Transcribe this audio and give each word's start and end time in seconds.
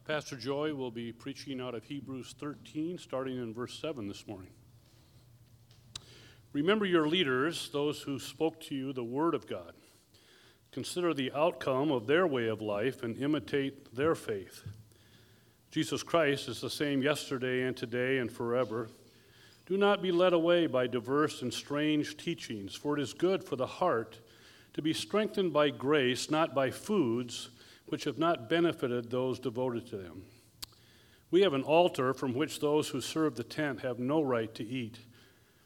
Uh, 0.00 0.12
Pastor 0.12 0.36
Joy 0.36 0.74
will 0.74 0.90
be 0.90 1.12
preaching 1.12 1.60
out 1.60 1.74
of 1.74 1.84
Hebrews 1.84 2.34
13, 2.38 2.98
starting 2.98 3.38
in 3.38 3.54
verse 3.54 3.78
7 3.80 4.08
this 4.08 4.26
morning. 4.26 4.50
Remember 6.52 6.84
your 6.84 7.08
leaders, 7.08 7.70
those 7.72 8.02
who 8.02 8.18
spoke 8.18 8.60
to 8.62 8.74
you 8.74 8.92
the 8.92 9.04
word 9.04 9.34
of 9.34 9.46
God. 9.46 9.72
Consider 10.72 11.14
the 11.14 11.32
outcome 11.32 11.90
of 11.90 12.06
their 12.06 12.26
way 12.26 12.48
of 12.48 12.60
life 12.60 13.02
and 13.02 13.16
imitate 13.18 13.94
their 13.94 14.14
faith. 14.14 14.64
Jesus 15.70 16.02
Christ 16.02 16.48
is 16.48 16.60
the 16.60 16.70
same 16.70 17.02
yesterday 17.02 17.62
and 17.62 17.76
today 17.76 18.18
and 18.18 18.30
forever. 18.30 18.88
Do 19.66 19.76
not 19.76 20.02
be 20.02 20.12
led 20.12 20.32
away 20.32 20.66
by 20.66 20.86
diverse 20.86 21.42
and 21.42 21.52
strange 21.52 22.16
teachings, 22.16 22.74
for 22.74 22.98
it 22.98 23.02
is 23.02 23.12
good 23.12 23.44
for 23.44 23.56
the 23.56 23.66
heart 23.66 24.18
to 24.74 24.82
be 24.82 24.92
strengthened 24.92 25.52
by 25.52 25.70
grace, 25.70 26.30
not 26.30 26.54
by 26.54 26.70
foods 26.70 27.50
which 27.90 28.04
have 28.04 28.18
not 28.18 28.48
benefited 28.48 29.10
those 29.10 29.38
devoted 29.38 29.86
to 29.88 29.96
them. 29.96 30.22
We 31.30 31.42
have 31.42 31.54
an 31.54 31.62
altar 31.62 32.12
from 32.12 32.34
which 32.34 32.60
those 32.60 32.88
who 32.88 33.00
serve 33.00 33.36
the 33.36 33.44
tent 33.44 33.80
have 33.80 33.98
no 33.98 34.20
right 34.20 34.52
to 34.54 34.64
eat. 34.64 34.98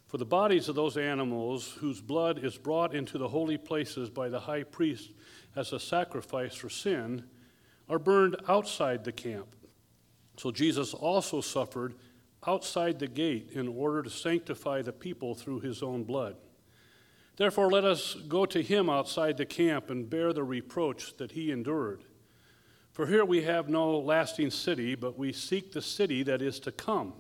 For 0.06 0.19
the 0.19 0.24
bodies 0.24 0.68
of 0.68 0.74
those 0.74 0.96
animals 0.96 1.77
whose 1.80 2.01
blood 2.01 2.45
is 2.45 2.59
brought 2.59 2.95
into 2.95 3.18
the 3.18 3.29
holy 3.29 3.56
places 3.56 4.10
by 4.10 4.29
the 4.29 4.41
high 4.41 4.62
priest 4.62 5.12
as 5.56 5.73
a 5.73 5.80
sacrifice 5.80 6.55
for 6.55 6.68
sin 6.68 7.24
are 7.88 7.98
burned 7.98 8.37
outside 8.48 9.04
the 9.04 9.12
camp. 9.12 9.56
So 10.37 10.51
Jesus 10.51 10.95
also 10.95 11.41
suffered 11.41 11.95
outside 12.46 12.98
the 12.98 13.09
gate 13.09 13.51
in 13.52 13.68
order 13.68 14.02
to 14.02 14.10
sanctify 14.10 14.82
the 14.82 14.93
people 14.93 15.34
through 15.34 15.60
his 15.60 15.82
own 15.82 16.04
blood. 16.04 16.37
Therefore, 17.37 17.70
let 17.70 17.84
us 17.84 18.15
go 18.15 18.46
to 18.46 18.62
him 18.62 18.88
outside 18.88 19.37
the 19.37 19.46
camp 19.46 19.91
and 19.91 20.09
bear 20.09 20.32
the 20.32 20.45
reproach 20.45 21.16
that 21.16 21.32
he 21.32 21.51
endured. 21.51 22.04
For 22.95 23.09
here 23.09 23.25
we 23.25 23.43
have 23.43 23.69
no 23.69 23.98
lasting 23.98 24.53
city, 24.53 24.95
but 24.95 25.19
we 25.19 25.33
seek 25.33 25.73
the 25.73 25.83
city 25.83 26.23
that 26.23 26.41
is 26.41 26.61
to 26.61 26.71
come. 26.71 27.12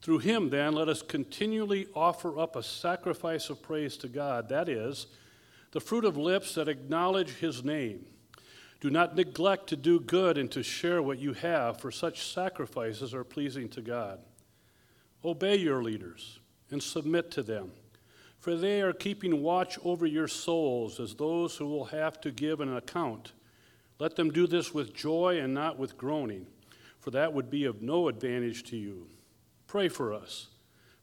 Through 0.00 0.20
him, 0.20 0.48
then, 0.48 0.74
let 0.74 0.88
us 0.88 1.02
continually 1.02 1.88
offer 1.92 2.38
up 2.38 2.54
a 2.54 2.62
sacrifice 2.62 3.50
of 3.50 3.60
praise 3.60 3.96
to 3.96 4.08
God, 4.08 4.48
that 4.48 4.68
is, 4.68 5.08
the 5.72 5.80
fruit 5.80 6.04
of 6.04 6.16
lips 6.16 6.54
that 6.54 6.68
acknowledge 6.68 7.30
his 7.30 7.64
name. 7.64 8.06
Do 8.80 8.88
not 8.88 9.16
neglect 9.16 9.66
to 9.70 9.76
do 9.76 9.98
good 9.98 10.38
and 10.38 10.48
to 10.52 10.62
share 10.62 11.02
what 11.02 11.18
you 11.18 11.32
have, 11.32 11.80
for 11.80 11.90
such 11.90 12.32
sacrifices 12.32 13.12
are 13.12 13.24
pleasing 13.24 13.68
to 13.70 13.80
God. 13.80 14.20
Obey 15.24 15.56
your 15.56 15.82
leaders 15.82 16.38
and 16.70 16.80
submit 16.80 17.32
to 17.32 17.42
them, 17.42 17.72
for 18.38 18.54
they 18.54 18.82
are 18.82 18.92
keeping 18.92 19.42
watch 19.42 19.80
over 19.82 20.06
your 20.06 20.28
souls 20.28 21.00
as 21.00 21.16
those 21.16 21.56
who 21.56 21.66
will 21.66 21.86
have 21.86 22.20
to 22.20 22.30
give 22.30 22.60
an 22.60 22.76
account. 22.76 23.32
Let 23.98 24.16
them 24.16 24.30
do 24.30 24.46
this 24.46 24.74
with 24.74 24.94
joy 24.94 25.38
and 25.40 25.54
not 25.54 25.78
with 25.78 25.96
groaning, 25.96 26.46
for 26.98 27.10
that 27.12 27.32
would 27.32 27.50
be 27.50 27.64
of 27.64 27.82
no 27.82 28.08
advantage 28.08 28.62
to 28.64 28.76
you. 28.76 29.08
Pray 29.66 29.88
for 29.88 30.12
us, 30.12 30.48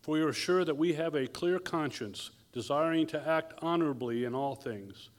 for 0.02 0.12
we 0.12 0.22
are 0.22 0.34
sure 0.34 0.64
that 0.64 0.78
we 0.78 0.94
have 0.94 1.16
a 1.16 1.28
clear 1.28 1.60
conscience, 1.60 2.32
desiring 2.52 3.08
to 3.08 3.28
act 3.28 3.54
honorably 3.62 4.26
in 4.26 4.36
all 4.36 4.56
things. 4.56 5.10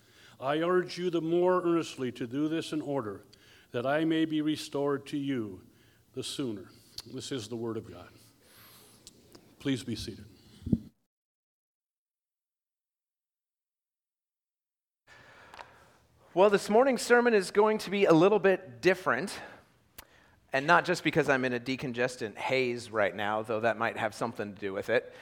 I 0.41 0.59
urge 0.59 0.99
you 0.99 1.11
the 1.11 1.21
more 1.21 1.63
earnestly 1.63 2.13
to 2.13 2.27
do 2.27 2.49
this 2.49 2.73
in 2.73 2.81
order 2.81 3.25
that 3.73 3.87
I 3.87 4.05
may 4.05 4.25
be 4.25 4.41
restored 4.41 5.07
to 5.07 5.19
you 5.19 5.61
the 6.13 6.23
sooner. 6.23 6.71
This 7.13 7.33
is 7.33 7.49
the 7.49 7.57
Word 7.57 7.77
of 7.77 7.91
God. 7.91 8.09
Please 9.59 9.83
be 9.83 9.97
seated. 9.97 10.27
Well, 16.37 16.51
this 16.51 16.69
morning's 16.69 17.03
sermon 17.03 17.33
is 17.33 17.53
going 17.53 17.79
to 17.79 17.91
be 17.91 18.07
a 18.07 18.13
little 18.13 18.41
bit 18.41 18.81
different. 18.81 19.33
And 20.53 20.67
not 20.67 20.85
just 20.85 21.05
because 21.05 21.29
I'm 21.29 21.45
in 21.45 21.53
a 21.53 21.61
decongestant 21.61 22.37
haze 22.37 22.91
right 22.91 23.15
now, 23.15 23.43
though 23.43 23.61
that 23.61 23.79
might 23.79 23.97
have 23.97 24.15
something 24.15 24.53
to 24.53 24.61
do 24.61 24.73
with 24.73 24.91
it, 24.91 25.15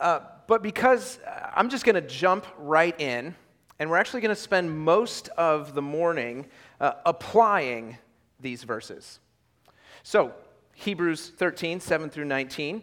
uh, 0.00 0.18
but 0.48 0.60
because 0.60 1.20
I'm 1.54 1.70
just 1.70 1.84
going 1.84 1.94
to 1.94 2.00
jump 2.00 2.46
right 2.58 3.00
in, 3.00 3.36
and 3.78 3.88
we're 3.88 3.98
actually 3.98 4.22
going 4.22 4.34
to 4.34 4.40
spend 4.40 4.76
most 4.76 5.28
of 5.38 5.72
the 5.72 5.82
morning 5.82 6.46
uh, 6.80 6.94
applying 7.06 7.96
these 8.40 8.64
verses. 8.64 9.20
So, 10.02 10.32
Hebrews 10.74 11.30
13, 11.36 11.78
7 11.78 12.10
through 12.10 12.24
19. 12.24 12.82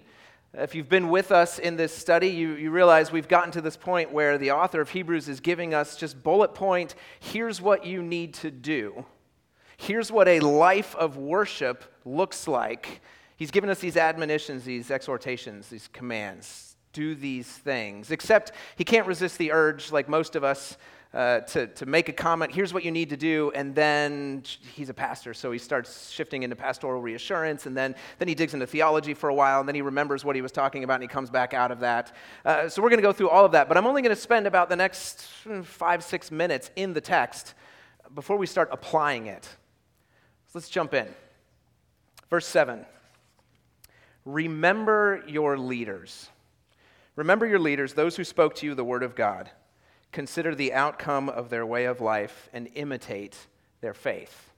If 0.60 0.74
you've 0.74 0.90
been 0.90 1.10
with 1.10 1.32
us 1.32 1.60
in 1.60 1.76
this 1.76 1.96
study, 1.96 2.30
you, 2.30 2.54
you 2.54 2.72
realize 2.72 3.12
we've 3.12 3.28
gotten 3.28 3.52
to 3.52 3.62
this 3.62 3.78
point 3.78 4.12
where 4.12 4.40
the 4.40 4.50
author 4.50 4.82
of 4.82 4.90
Hebrews 4.90 5.30
is 5.30 5.40
giving 5.40 5.76
us 5.76 5.96
just 5.96 6.24
bullet 6.24 6.56
point 6.56 6.96
here's 7.20 7.62
what 7.62 7.86
you 7.86 8.02
need 8.02 8.34
to 8.36 8.50
do. 8.50 9.06
Here's 9.78 10.12
what 10.12 10.28
a 10.28 10.40
life 10.40 10.96
of 10.96 11.16
worship 11.16 11.84
looks 12.06 12.48
like. 12.48 13.02
He's 13.36 13.52
given 13.52 13.70
us 13.70 13.78
these 13.78 13.98
admonitions, 13.98 14.64
these 14.64 14.90
exhortations, 14.90 15.68
these 15.70 15.90
commands. 15.94 16.76
Do 16.92 17.14
these 17.14 17.46
things. 17.46 18.10
Except 18.10 18.52
he 18.78 18.84
can't 18.84 19.06
resist 19.06 19.38
the 19.38 19.52
urge, 19.52 19.92
like 19.92 20.10
most 20.10 20.36
of 20.36 20.44
us, 20.44 20.76
uh, 21.14 21.40
to, 21.42 21.68
to 21.68 21.86
make 21.86 22.10
a 22.10 22.14
comment, 22.14 22.54
here's 22.54 22.74
what 22.74 22.84
you 22.84 22.92
need 22.92 23.10
to 23.10 23.18
do, 23.18 23.52
and 23.56 23.74
then 23.74 24.44
he's 24.74 24.90
a 24.90 24.94
pastor, 24.94 25.34
so 25.34 25.52
he 25.52 25.58
starts 25.58 26.12
shifting 26.12 26.44
into 26.44 26.56
pastoral 26.56 27.02
reassurance, 27.02 27.66
and 27.66 27.78
then, 27.78 27.96
then 28.20 28.28
he 28.28 28.36
digs 28.36 28.54
into 28.54 28.68
theology 28.68 29.14
for 29.14 29.30
a 29.30 29.34
while, 29.34 29.60
and 29.60 29.68
then 29.68 29.76
he 29.76 29.82
remembers 29.82 30.26
what 30.26 30.36
he 30.36 30.42
was 30.42 30.52
talking 30.52 30.84
about, 30.84 30.96
and 30.96 31.04
he 31.04 31.08
comes 31.08 31.30
back 31.30 31.54
out 31.54 31.72
of 31.72 31.80
that. 31.80 32.14
Uh, 32.44 32.68
so 32.68 32.82
we're 32.82 32.90
going 32.90 33.00
to 33.00 33.04
go 33.04 33.14
through 33.14 33.30
all 33.30 33.46
of 33.46 33.54
that, 33.54 33.68
but 33.68 33.78
I'm 33.78 33.88
only 33.88 34.02
going 34.02 34.16
to 34.16 34.22
spend 34.22 34.48
about 34.48 34.70
the 34.70 34.76
next 34.76 35.28
hmm, 35.44 35.62
five, 35.62 36.04
six 36.04 36.30
minutes 36.30 36.72
in 36.76 36.94
the 36.94 37.02
text 37.02 37.54
before 38.14 38.38
we 38.38 38.46
start 38.46 38.70
applying 38.72 39.28
it. 39.28 39.44
So 39.44 40.52
let's 40.56 40.70
jump 40.70 40.94
in. 40.94 41.08
Verse 42.30 42.46
7 42.46 42.86
Remember 44.26 45.24
your 45.26 45.58
leaders. 45.58 46.30
Remember 47.16 47.48
your 47.48 47.60
leaders, 47.60 47.94
those 47.94 48.18
who 48.18 48.26
spoke 48.26 48.56
to 48.56 48.66
you 48.66 48.76
the 48.76 48.84
word 48.84 49.04
of 49.04 49.16
God 49.16 49.50
consider 50.12 50.56
the 50.56 50.74
outcome 50.74 51.30
of 51.30 51.50
their 51.50 51.66
way 51.66 51.86
of 51.86 52.02
life, 52.02 52.50
and 52.54 52.70
imitate 52.76 53.36
their 53.82 53.94
faith. 53.94 54.52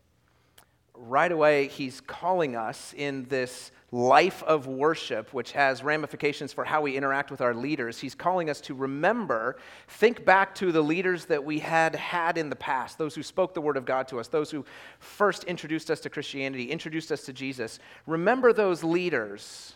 Right 0.96 1.32
away, 1.32 1.68
he's 1.68 2.02
calling 2.02 2.56
us 2.56 2.94
in 2.96 3.26
this 3.26 3.72
life 3.92 4.44
of 4.44 4.68
worship, 4.68 5.34
which 5.34 5.54
has 5.54 5.84
ramifications 5.84 6.54
for 6.54 6.64
how 6.64 6.82
we 6.82 6.96
interact 6.96 7.32
with 7.32 7.42
our 7.42 7.54
leaders. 7.54 8.00
He's 8.00 8.14
calling 8.14 8.50
us 8.50 8.62
to 8.62 8.76
remember, 8.76 9.58
think 9.88 10.26
back 10.26 10.54
to 10.56 10.72
the 10.72 10.82
leaders 10.82 11.26
that 11.26 11.44
we 11.44 11.60
had 11.60 11.96
had 11.96 12.38
in 12.38 12.50
the 12.50 12.56
past, 12.56 12.98
those 12.98 13.16
who 13.16 13.24
spoke 13.24 13.54
the 13.54 13.62
word 13.62 13.78
of 13.78 13.86
God 13.86 14.08
to 14.10 14.20
us, 14.20 14.28
those 14.28 14.52
who 14.52 14.66
first 15.00 15.46
introduced 15.46 15.90
us 15.90 16.02
to 16.02 16.10
Christianity, 16.10 16.66
introduced 16.66 17.12
us 17.12 17.24
to 17.24 17.34
Jesus. 17.34 17.80
Remember 18.06 18.54
those 18.54 18.84
leaders, 18.84 19.74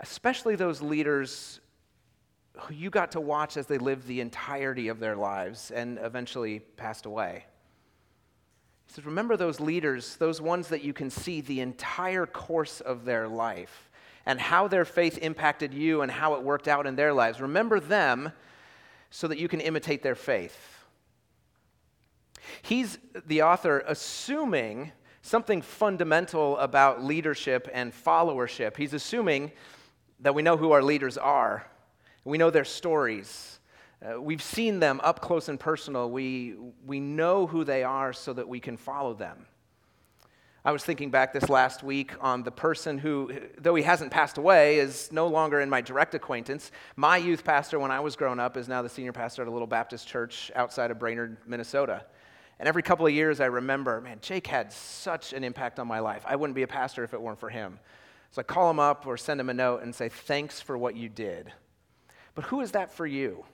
especially 0.00 0.56
those 0.56 0.80
leaders 0.80 1.60
who 2.60 2.74
you 2.74 2.90
got 2.90 3.12
to 3.12 3.20
watch 3.20 3.56
as 3.56 3.66
they 3.66 3.78
lived 3.78 4.06
the 4.06 4.20
entirety 4.20 4.88
of 4.88 4.98
their 4.98 5.16
lives 5.16 5.70
and 5.70 5.98
eventually 6.02 6.60
passed 6.60 7.06
away. 7.06 7.44
He 8.86 8.94
says, 8.94 9.06
Remember 9.06 9.36
those 9.36 9.60
leaders, 9.60 10.16
those 10.16 10.40
ones 10.40 10.68
that 10.68 10.82
you 10.82 10.92
can 10.92 11.10
see 11.10 11.40
the 11.40 11.60
entire 11.60 12.26
course 12.26 12.80
of 12.80 13.04
their 13.04 13.28
life 13.28 13.90
and 14.26 14.40
how 14.40 14.68
their 14.68 14.84
faith 14.84 15.18
impacted 15.18 15.72
you 15.72 16.02
and 16.02 16.10
how 16.10 16.34
it 16.34 16.42
worked 16.42 16.68
out 16.68 16.86
in 16.86 16.96
their 16.96 17.12
lives. 17.12 17.40
Remember 17.40 17.80
them 17.80 18.32
so 19.10 19.28
that 19.28 19.38
you 19.38 19.48
can 19.48 19.60
imitate 19.60 20.02
their 20.02 20.14
faith. 20.14 20.84
He's 22.62 22.98
the 23.26 23.42
author 23.42 23.82
assuming 23.86 24.92
something 25.22 25.62
fundamental 25.62 26.56
about 26.58 27.02
leadership 27.02 27.68
and 27.72 27.92
followership. 27.92 28.76
He's 28.76 28.94
assuming 28.94 29.52
that 30.20 30.34
we 30.34 30.42
know 30.42 30.56
who 30.56 30.72
our 30.72 30.82
leaders 30.82 31.16
are 31.16 31.66
we 32.28 32.38
know 32.38 32.50
their 32.50 32.64
stories. 32.64 33.58
Uh, 34.00 34.20
we've 34.20 34.42
seen 34.42 34.80
them 34.80 35.00
up 35.02 35.20
close 35.20 35.48
and 35.48 35.58
personal. 35.58 36.10
We, 36.10 36.56
we 36.86 37.00
know 37.00 37.46
who 37.46 37.64
they 37.64 37.82
are 37.82 38.12
so 38.12 38.32
that 38.34 38.46
we 38.46 38.60
can 38.60 38.76
follow 38.76 39.14
them. 39.14 39.46
I 40.64 40.72
was 40.72 40.84
thinking 40.84 41.10
back 41.10 41.32
this 41.32 41.48
last 41.48 41.82
week 41.82 42.12
on 42.20 42.42
the 42.42 42.50
person 42.50 42.98
who, 42.98 43.32
though 43.58 43.74
he 43.74 43.82
hasn't 43.82 44.10
passed 44.10 44.36
away, 44.36 44.78
is 44.78 45.10
no 45.10 45.26
longer 45.28 45.60
in 45.60 45.70
my 45.70 45.80
direct 45.80 46.14
acquaintance. 46.14 46.70
My 46.96 47.16
youth 47.16 47.44
pastor, 47.44 47.78
when 47.78 47.90
I 47.90 48.00
was 48.00 48.16
growing 48.16 48.38
up, 48.38 48.56
is 48.56 48.68
now 48.68 48.82
the 48.82 48.88
senior 48.88 49.12
pastor 49.12 49.42
at 49.42 49.48
a 49.48 49.50
little 49.50 49.66
Baptist 49.66 50.06
church 50.06 50.52
outside 50.54 50.90
of 50.90 50.98
Brainerd, 50.98 51.38
Minnesota. 51.46 52.04
And 52.58 52.68
every 52.68 52.82
couple 52.82 53.06
of 53.06 53.12
years, 53.12 53.40
I 53.40 53.46
remember, 53.46 54.00
man, 54.00 54.18
Jake 54.20 54.46
had 54.46 54.72
such 54.72 55.32
an 55.32 55.44
impact 55.44 55.78
on 55.78 55.86
my 55.86 56.00
life. 56.00 56.24
I 56.26 56.36
wouldn't 56.36 56.56
be 56.56 56.62
a 56.62 56.68
pastor 56.68 57.02
if 57.04 57.14
it 57.14 57.22
weren't 57.22 57.40
for 57.40 57.48
him. 57.48 57.78
So 58.32 58.40
I 58.40 58.42
call 58.42 58.68
him 58.68 58.80
up 58.80 59.06
or 59.06 59.16
send 59.16 59.40
him 59.40 59.48
a 59.48 59.54
note 59.54 59.82
and 59.82 59.94
say, 59.94 60.10
Thanks 60.10 60.60
for 60.60 60.76
what 60.76 60.94
you 60.94 61.08
did. 61.08 61.52
But 62.38 62.44
who 62.44 62.60
is 62.60 62.70
that 62.70 62.92
for 62.92 63.04
you? 63.04 63.44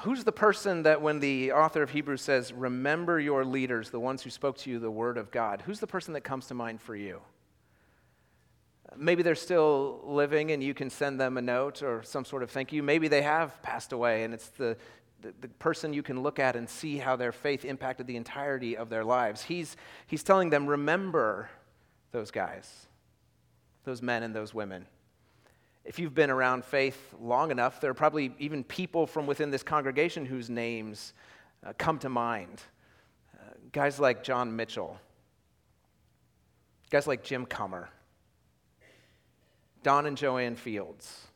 Who's 0.00 0.22
the 0.22 0.32
person 0.32 0.82
that 0.82 1.00
when 1.00 1.18
the 1.18 1.52
author 1.52 1.82
of 1.82 1.88
Hebrews 1.88 2.20
says, 2.20 2.52
Remember 2.52 3.18
your 3.18 3.42
leaders, 3.42 3.88
the 3.88 3.98
ones 3.98 4.20
who 4.22 4.28
spoke 4.28 4.58
to 4.58 4.70
you 4.70 4.78
the 4.78 4.90
word 4.90 5.16
of 5.16 5.30
God? 5.30 5.62
Who's 5.64 5.80
the 5.80 5.86
person 5.86 6.12
that 6.12 6.24
comes 6.24 6.46
to 6.48 6.54
mind 6.54 6.82
for 6.82 6.94
you? 6.94 7.22
Maybe 8.94 9.22
they're 9.22 9.34
still 9.34 10.02
living 10.04 10.50
and 10.50 10.62
you 10.62 10.74
can 10.74 10.90
send 10.90 11.18
them 11.18 11.38
a 11.38 11.40
note 11.40 11.82
or 11.82 12.02
some 12.02 12.26
sort 12.26 12.42
of 12.42 12.50
thank 12.50 12.70
you. 12.70 12.82
Maybe 12.82 13.08
they 13.08 13.22
have 13.22 13.62
passed 13.62 13.94
away 13.94 14.24
and 14.24 14.34
it's 14.34 14.48
the 14.48 14.76
the, 15.22 15.32
the, 15.40 15.48
person 15.48 15.94
you 15.94 16.02
can 16.02 16.22
look 16.22 16.38
at 16.38 16.54
and 16.54 16.68
see 16.68 16.98
how 16.98 17.16
their 17.16 17.32
faith 17.32 17.64
impacted 17.64 18.06
the 18.06 18.16
entirety 18.16 18.76
of 18.76 18.90
their 18.90 19.04
lives. 19.04 19.42
He's, 19.42 19.74
he's 20.06 20.22
telling 20.22 20.50
them, 20.50 20.66
remember 20.66 21.48
those 22.12 22.30
guys, 22.30 22.88
those 23.84 24.02
men 24.02 24.22
and 24.22 24.34
those 24.34 24.52
women. 24.52 24.86
If 25.88 25.98
you've 25.98 26.14
been 26.14 26.28
around 26.28 26.66
faith 26.66 27.14
long 27.18 27.50
enough, 27.50 27.80
there 27.80 27.90
are 27.90 27.94
probably 27.94 28.34
even 28.38 28.62
people 28.62 29.06
from 29.06 29.26
within 29.26 29.50
this 29.50 29.62
congregation 29.62 30.26
whose 30.26 30.50
names 30.50 31.14
uh, 31.66 31.72
come 31.78 31.98
to 32.00 32.10
mind. 32.10 32.60
Uh, 33.34 33.54
guys 33.72 33.98
like 33.98 34.22
John 34.22 34.54
Mitchell, 34.54 35.00
guys 36.90 37.06
like 37.06 37.24
Jim 37.24 37.46
Comer, 37.46 37.88
Don 39.82 40.04
and 40.04 40.18
Joanne 40.18 40.56
Fields. 40.56 41.27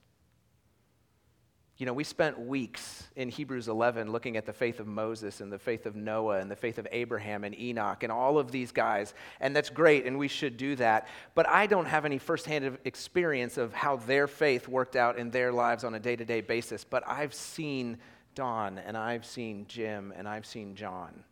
You 1.82 1.87
know, 1.87 1.93
we 1.93 2.05
spent 2.05 2.38
weeks 2.38 3.08
in 3.17 3.29
Hebrews 3.29 3.67
11 3.67 4.12
looking 4.12 4.37
at 4.37 4.46
the 4.46 4.52
faith 4.52 4.79
of 4.79 4.87
Moses 4.87 5.40
and 5.40 5.52
the 5.52 5.58
faith 5.58 5.84
of 5.84 5.96
Noah 5.96 6.38
and 6.38 6.49
the 6.49 6.55
faith 6.55 6.79
of 6.79 6.87
Abraham 6.93 7.43
and 7.43 7.58
Enoch 7.58 8.05
and 8.05 8.12
all 8.12 8.38
of 8.38 8.52
these 8.52 8.70
guys. 8.70 9.14
And 9.40 9.56
that's 9.56 9.69
great, 9.69 10.06
and 10.06 10.17
we 10.17 10.29
should 10.29 10.56
do 10.56 10.76
that. 10.76 11.08
But 11.34 11.49
I 11.49 11.67
don't 11.67 11.87
have 11.87 12.05
any 12.05 12.19
firsthand 12.19 12.79
experience 12.84 13.58
of 13.58 13.73
how 13.73 13.96
their 13.96 14.29
faith 14.29 14.69
worked 14.69 14.94
out 14.94 15.19
in 15.19 15.32
their 15.32 15.50
lives 15.50 15.82
on 15.82 15.96
a 15.96 15.99
day 15.99 16.14
to 16.14 16.25
day 16.25 16.40
basis. 16.40 16.84
But 16.84 17.02
I've 17.05 17.34
seen 17.34 17.99
Don, 18.37 18.78
and 18.78 18.96
I've 18.96 19.26
seen 19.26 19.67
Jim, 19.67 20.12
and 20.17 20.28
I've 20.28 20.46
seen 20.46 20.76
John. 20.76 21.25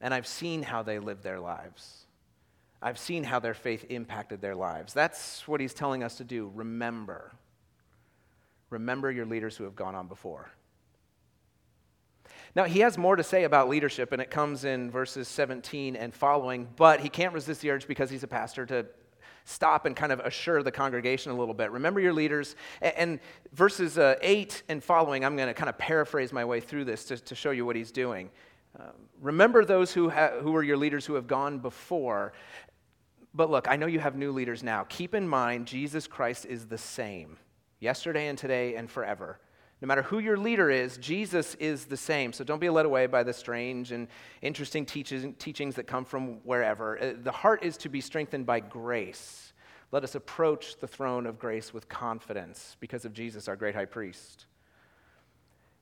And 0.00 0.14
I've 0.14 0.26
seen 0.26 0.62
how 0.62 0.82
they 0.82 0.98
lived 0.98 1.22
their 1.22 1.40
lives. 1.40 2.06
I've 2.80 2.98
seen 2.98 3.22
how 3.22 3.40
their 3.40 3.52
faith 3.52 3.84
impacted 3.90 4.40
their 4.40 4.54
lives. 4.54 4.94
That's 4.94 5.46
what 5.46 5.60
he's 5.60 5.74
telling 5.74 6.02
us 6.02 6.16
to 6.16 6.24
do. 6.24 6.50
Remember. 6.54 7.32
Remember 8.70 9.10
your 9.10 9.26
leaders 9.26 9.56
who 9.56 9.64
have 9.64 9.76
gone 9.76 9.94
on 9.94 10.08
before. 10.08 10.50
Now, 12.54 12.64
he 12.64 12.80
has 12.80 12.96
more 12.96 13.16
to 13.16 13.22
say 13.22 13.44
about 13.44 13.68
leadership, 13.68 14.12
and 14.12 14.22
it 14.22 14.30
comes 14.30 14.64
in 14.64 14.90
verses 14.90 15.28
17 15.28 15.94
and 15.94 16.14
following, 16.14 16.68
but 16.76 17.00
he 17.00 17.08
can't 17.08 17.34
resist 17.34 17.60
the 17.60 17.70
urge 17.70 17.86
because 17.86 18.08
he's 18.08 18.22
a 18.22 18.28
pastor 18.28 18.64
to 18.66 18.86
stop 19.44 19.86
and 19.86 19.94
kind 19.94 20.10
of 20.10 20.20
assure 20.20 20.62
the 20.62 20.72
congregation 20.72 21.30
a 21.30 21.34
little 21.34 21.54
bit. 21.54 21.70
Remember 21.70 22.00
your 22.00 22.12
leaders. 22.12 22.56
And 22.80 23.20
verses 23.52 23.96
uh, 23.96 24.16
8 24.20 24.62
and 24.68 24.82
following, 24.82 25.24
I'm 25.24 25.36
going 25.36 25.48
to 25.48 25.54
kind 25.54 25.68
of 25.68 25.78
paraphrase 25.78 26.32
my 26.32 26.44
way 26.44 26.60
through 26.60 26.86
this 26.86 27.04
to, 27.04 27.16
to 27.16 27.34
show 27.34 27.52
you 27.52 27.64
what 27.64 27.76
he's 27.76 27.92
doing. 27.92 28.30
Uh, 28.78 28.84
remember 29.20 29.64
those 29.64 29.92
who, 29.92 30.10
ha- 30.10 30.40
who 30.40 30.56
are 30.56 30.62
your 30.62 30.76
leaders 30.76 31.06
who 31.06 31.14
have 31.14 31.26
gone 31.26 31.58
before. 31.58 32.32
But 33.34 33.50
look, 33.50 33.68
I 33.68 33.76
know 33.76 33.86
you 33.86 34.00
have 34.00 34.16
new 34.16 34.32
leaders 34.32 34.62
now. 34.62 34.84
Keep 34.88 35.14
in 35.14 35.28
mind, 35.28 35.66
Jesus 35.66 36.06
Christ 36.06 36.46
is 36.46 36.66
the 36.66 36.78
same 36.78 37.36
yesterday 37.80 38.28
and 38.28 38.38
today 38.38 38.76
and 38.76 38.90
forever. 38.90 39.38
No 39.82 39.88
matter 39.88 40.02
who 40.02 40.20
your 40.20 40.38
leader 40.38 40.70
is, 40.70 40.96
Jesus 40.96 41.54
is 41.56 41.84
the 41.84 41.96
same. 41.98 42.32
So 42.32 42.44
don't 42.44 42.60
be 42.60 42.70
led 42.70 42.86
away 42.86 43.06
by 43.06 43.22
the 43.22 43.32
strange 43.32 43.92
and 43.92 44.08
interesting 44.40 44.86
teachings 44.86 45.74
that 45.74 45.86
come 45.86 46.04
from 46.04 46.36
wherever. 46.44 46.98
Uh, 46.98 47.12
the 47.22 47.32
heart 47.32 47.62
is 47.62 47.76
to 47.78 47.90
be 47.90 48.00
strengthened 48.00 48.46
by 48.46 48.60
grace. 48.60 49.52
Let 49.92 50.02
us 50.02 50.14
approach 50.14 50.78
the 50.78 50.86
throne 50.86 51.26
of 51.26 51.38
grace 51.38 51.74
with 51.74 51.88
confidence 51.88 52.76
because 52.80 53.04
of 53.04 53.12
Jesus, 53.12 53.48
our 53.48 53.56
great 53.56 53.74
high 53.74 53.84
priest. 53.84 54.46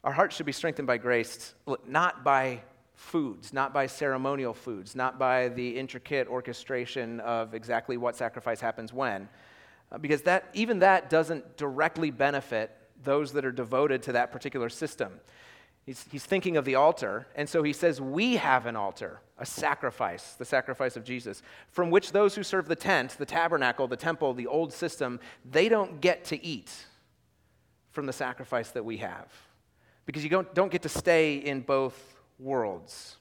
Our 0.03 0.13
hearts 0.13 0.37
should 0.37 0.47
be 0.47 0.53
strengthened 0.53 0.87
by 0.87 0.99
grace, 0.99 1.55
not 1.87 2.25
by 2.25 2.63
foods, 2.95 3.53
not 3.53 3.73
by 3.73 3.87
ceremonial 3.87 4.55
foods, 4.55 4.95
not 4.95 5.19
by 5.19 5.49
the 5.49 5.79
intricate 5.79 6.29
orchestration 6.29 7.21
of 7.21 7.55
exactly 7.55 7.97
what 7.97 8.17
sacrifice 8.17 8.61
happens 8.61 8.93
when 8.93 9.29
Uh, 9.95 9.99
because 9.99 10.23
that, 10.23 10.49
even 10.53 10.81
that 10.81 11.09
doesn't 11.09 11.57
directly 11.57 12.11
benefit 12.11 12.71
those 13.03 13.33
that 13.33 13.45
are 13.45 13.53
devoted 13.53 14.03
to 14.03 14.13
that 14.13 14.33
particular 14.33 14.69
system. 14.69 15.13
He's, 15.87 16.05
he's 16.11 16.25
thinking 16.25 16.57
of 16.57 16.65
the 16.65 16.75
altar, 16.75 17.27
and 17.37 17.49
so 17.49 17.63
he 17.63 17.73
says, 17.73 18.01
We 18.01 18.37
have 18.37 18.67
an 18.67 18.75
altar, 18.75 19.21
a 19.39 19.47
sacrifice, 19.47 20.33
the 20.33 20.45
sacrifice 20.45 20.97
of 20.97 21.05
Jesus, 21.05 21.43
from 21.69 21.91
which 21.91 22.13
those 22.13 22.35
who 22.35 22.43
serve 22.43 22.67
the 22.67 22.77
tent, 22.77 23.17
the 23.19 23.27
tabernacle, 23.27 23.87
the 23.87 23.97
temple, 23.97 24.33
the 24.33 24.47
old 24.47 24.73
system, 24.73 25.21
they 25.45 25.69
don't 25.69 26.01
get 26.01 26.25
to 26.27 26.45
eat 26.45 26.73
from 27.93 28.07
the 28.07 28.13
sacrifice 28.13 28.71
that 28.71 28.85
we 28.85 28.97
have. 28.97 29.29
Because 30.07 30.25
you 30.25 30.31
don't, 30.31 30.53
don't 30.55 30.73
get 30.73 30.83
to 30.83 30.89
stay 30.89 31.37
in 31.37 31.61
both 31.61 32.17
worlds. 32.39 33.17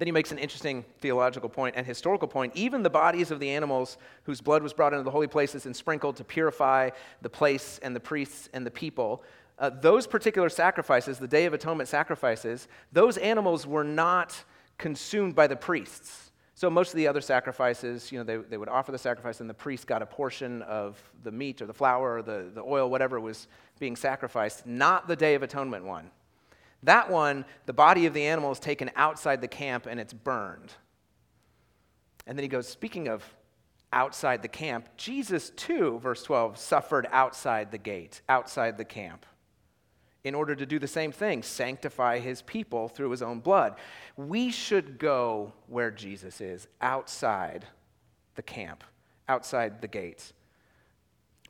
Then 0.00 0.06
he 0.06 0.12
makes 0.12 0.32
an 0.32 0.38
interesting 0.38 0.82
theological 1.00 1.50
point 1.50 1.74
and 1.76 1.86
historical 1.86 2.26
point. 2.26 2.56
Even 2.56 2.82
the 2.82 2.88
bodies 2.88 3.30
of 3.30 3.38
the 3.38 3.50
animals 3.50 3.98
whose 4.22 4.40
blood 4.40 4.62
was 4.62 4.72
brought 4.72 4.94
into 4.94 5.02
the 5.02 5.10
holy 5.10 5.26
places 5.26 5.66
and 5.66 5.76
sprinkled 5.76 6.16
to 6.16 6.24
purify 6.24 6.88
the 7.20 7.28
place 7.28 7.78
and 7.82 7.94
the 7.94 8.00
priests 8.00 8.48
and 8.54 8.64
the 8.64 8.70
people, 8.70 9.22
uh, 9.58 9.68
those 9.68 10.06
particular 10.06 10.48
sacrifices, 10.48 11.18
the 11.18 11.28
Day 11.28 11.44
of 11.44 11.52
Atonement 11.52 11.86
sacrifices, 11.86 12.66
those 12.92 13.18
animals 13.18 13.66
were 13.66 13.84
not 13.84 14.42
consumed 14.78 15.34
by 15.34 15.46
the 15.46 15.54
priests. 15.54 16.32
So 16.54 16.70
most 16.70 16.94
of 16.94 16.96
the 16.96 17.06
other 17.06 17.20
sacrifices, 17.20 18.10
you 18.10 18.16
know, 18.16 18.24
they, 18.24 18.38
they 18.38 18.56
would 18.56 18.70
offer 18.70 18.92
the 18.92 18.98
sacrifice 18.98 19.42
and 19.42 19.50
the 19.50 19.54
priest 19.54 19.86
got 19.86 20.00
a 20.00 20.06
portion 20.06 20.62
of 20.62 20.98
the 21.24 21.30
meat 21.30 21.60
or 21.60 21.66
the 21.66 21.74
flour 21.74 22.14
or 22.14 22.22
the, 22.22 22.50
the 22.54 22.62
oil, 22.62 22.88
whatever 22.88 23.20
was 23.20 23.48
being 23.78 23.96
sacrificed, 23.96 24.66
not 24.66 25.08
the 25.08 25.16
Day 25.16 25.34
of 25.34 25.42
Atonement 25.42 25.84
one. 25.84 26.10
That 26.82 27.10
one, 27.10 27.44
the 27.66 27.72
body 27.72 28.06
of 28.06 28.14
the 28.14 28.24
animal 28.24 28.52
is 28.52 28.58
taken 28.58 28.90
outside 28.96 29.40
the 29.40 29.48
camp 29.48 29.86
and 29.86 30.00
it's 30.00 30.12
burned. 30.12 30.72
And 32.26 32.38
then 32.38 32.42
he 32.42 32.48
goes, 32.48 32.68
speaking 32.68 33.08
of 33.08 33.24
outside 33.92 34.42
the 34.42 34.48
camp, 34.48 34.88
Jesus 34.96 35.50
too, 35.50 35.98
verse 35.98 36.22
12, 36.22 36.58
suffered 36.58 37.06
outside 37.10 37.70
the 37.70 37.78
gate, 37.78 38.22
outside 38.28 38.78
the 38.78 38.84
camp, 38.84 39.26
in 40.22 40.34
order 40.34 40.54
to 40.54 40.66
do 40.66 40.78
the 40.78 40.86
same 40.86 41.12
thing, 41.12 41.42
sanctify 41.42 42.18
his 42.18 42.42
people 42.42 42.88
through 42.88 43.10
his 43.10 43.22
own 43.22 43.40
blood. 43.40 43.76
We 44.16 44.50
should 44.50 44.98
go 44.98 45.52
where 45.66 45.90
Jesus 45.90 46.40
is, 46.40 46.68
outside 46.80 47.66
the 48.36 48.42
camp, 48.42 48.84
outside 49.28 49.80
the 49.80 49.88
gates 49.88 50.32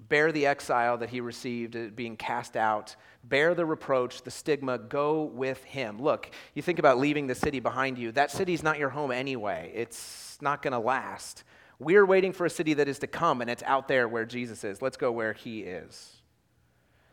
bear 0.08 0.32
the 0.32 0.46
exile 0.46 0.98
that 0.98 1.10
he 1.10 1.20
received, 1.20 1.76
uh, 1.76 1.88
being 1.94 2.16
cast 2.16 2.56
out, 2.56 2.96
bear 3.24 3.54
the 3.54 3.64
reproach, 3.66 4.22
the 4.22 4.30
stigma, 4.30 4.78
go 4.78 5.22
with 5.22 5.62
him. 5.64 6.00
Look, 6.00 6.30
you 6.54 6.62
think 6.62 6.78
about 6.78 6.98
leaving 6.98 7.26
the 7.26 7.34
city 7.34 7.60
behind 7.60 7.98
you. 7.98 8.12
That 8.12 8.30
city's 8.30 8.62
not 8.62 8.78
your 8.78 8.90
home 8.90 9.10
anyway, 9.10 9.72
it's 9.74 10.38
not 10.40 10.62
going 10.62 10.72
to 10.72 10.78
last. 10.78 11.44
We're 11.78 12.04
waiting 12.04 12.32
for 12.32 12.44
a 12.44 12.50
city 12.50 12.74
that 12.74 12.88
is 12.88 12.98
to 12.98 13.06
come, 13.06 13.40
and 13.40 13.50
it's 13.50 13.62
out 13.62 13.88
there 13.88 14.06
where 14.06 14.26
Jesus 14.26 14.64
is. 14.64 14.82
Let's 14.82 14.98
go 14.98 15.10
where 15.10 15.32
he 15.32 15.60
is. 15.60 16.16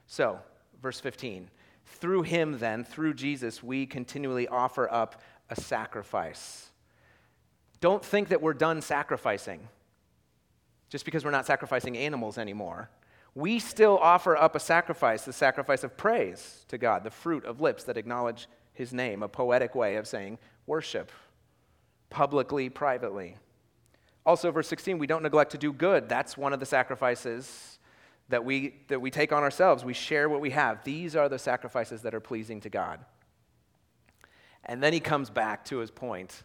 So, 0.07 0.39
verse 0.81 0.99
15. 0.99 1.49
Through 1.85 2.23
him, 2.23 2.57
then, 2.57 2.83
through 2.83 3.13
Jesus, 3.13 3.63
we 3.63 3.85
continually 3.85 4.45
offer 4.47 4.91
up 4.91 5.21
a 5.49 5.55
sacrifice. 5.55 6.69
Don't 7.79 8.03
think 8.03 8.27
that 8.27 8.41
we're 8.41 8.53
done 8.53 8.81
sacrificing 8.81 9.69
just 10.89 11.05
because 11.05 11.25
we're 11.25 11.31
not 11.31 11.45
sacrificing 11.45 11.97
animals 11.97 12.37
anymore. 12.37 12.89
We 13.35 13.59
still 13.59 13.97
offer 13.99 14.35
up 14.35 14.55
a 14.55 14.59
sacrifice, 14.59 15.23
the 15.23 15.33
sacrifice 15.33 15.83
of 15.83 15.95
praise 15.95 16.65
to 16.69 16.77
God, 16.77 17.03
the 17.03 17.11
fruit 17.11 17.45
of 17.45 17.61
lips 17.61 17.83
that 17.83 17.97
acknowledge 17.97 18.47
his 18.73 18.93
name, 18.93 19.21
a 19.21 19.27
poetic 19.27 19.75
way 19.75 19.95
of 19.97 20.07
saying 20.07 20.39
worship, 20.65 21.11
publicly, 22.09 22.69
privately. 22.69 23.37
Also, 24.25 24.51
verse 24.51 24.67
16, 24.67 24.97
we 24.97 25.07
don't 25.07 25.23
neglect 25.23 25.51
to 25.51 25.57
do 25.57 25.71
good. 25.71 26.09
That's 26.09 26.37
one 26.37 26.51
of 26.51 26.59
the 26.59 26.65
sacrifices 26.65 27.79
that 28.29 28.43
we, 28.43 28.75
that 28.87 28.99
we 28.99 29.09
take 29.09 29.31
on 29.31 29.43
ourselves. 29.43 29.85
We 29.85 29.93
share 29.93 30.27
what 30.29 30.41
we 30.41 30.49
have. 30.51 30.83
These 30.83 31.15
are 31.15 31.29
the 31.29 31.39
sacrifices 31.39 32.01
that 32.01 32.13
are 32.13 32.19
pleasing 32.19 32.59
to 32.61 32.69
God. 32.69 32.99
And 34.65 34.83
then 34.83 34.91
he 34.93 34.99
comes 34.99 35.29
back 35.29 35.63
to 35.65 35.77
his 35.77 35.91
point 35.91 36.43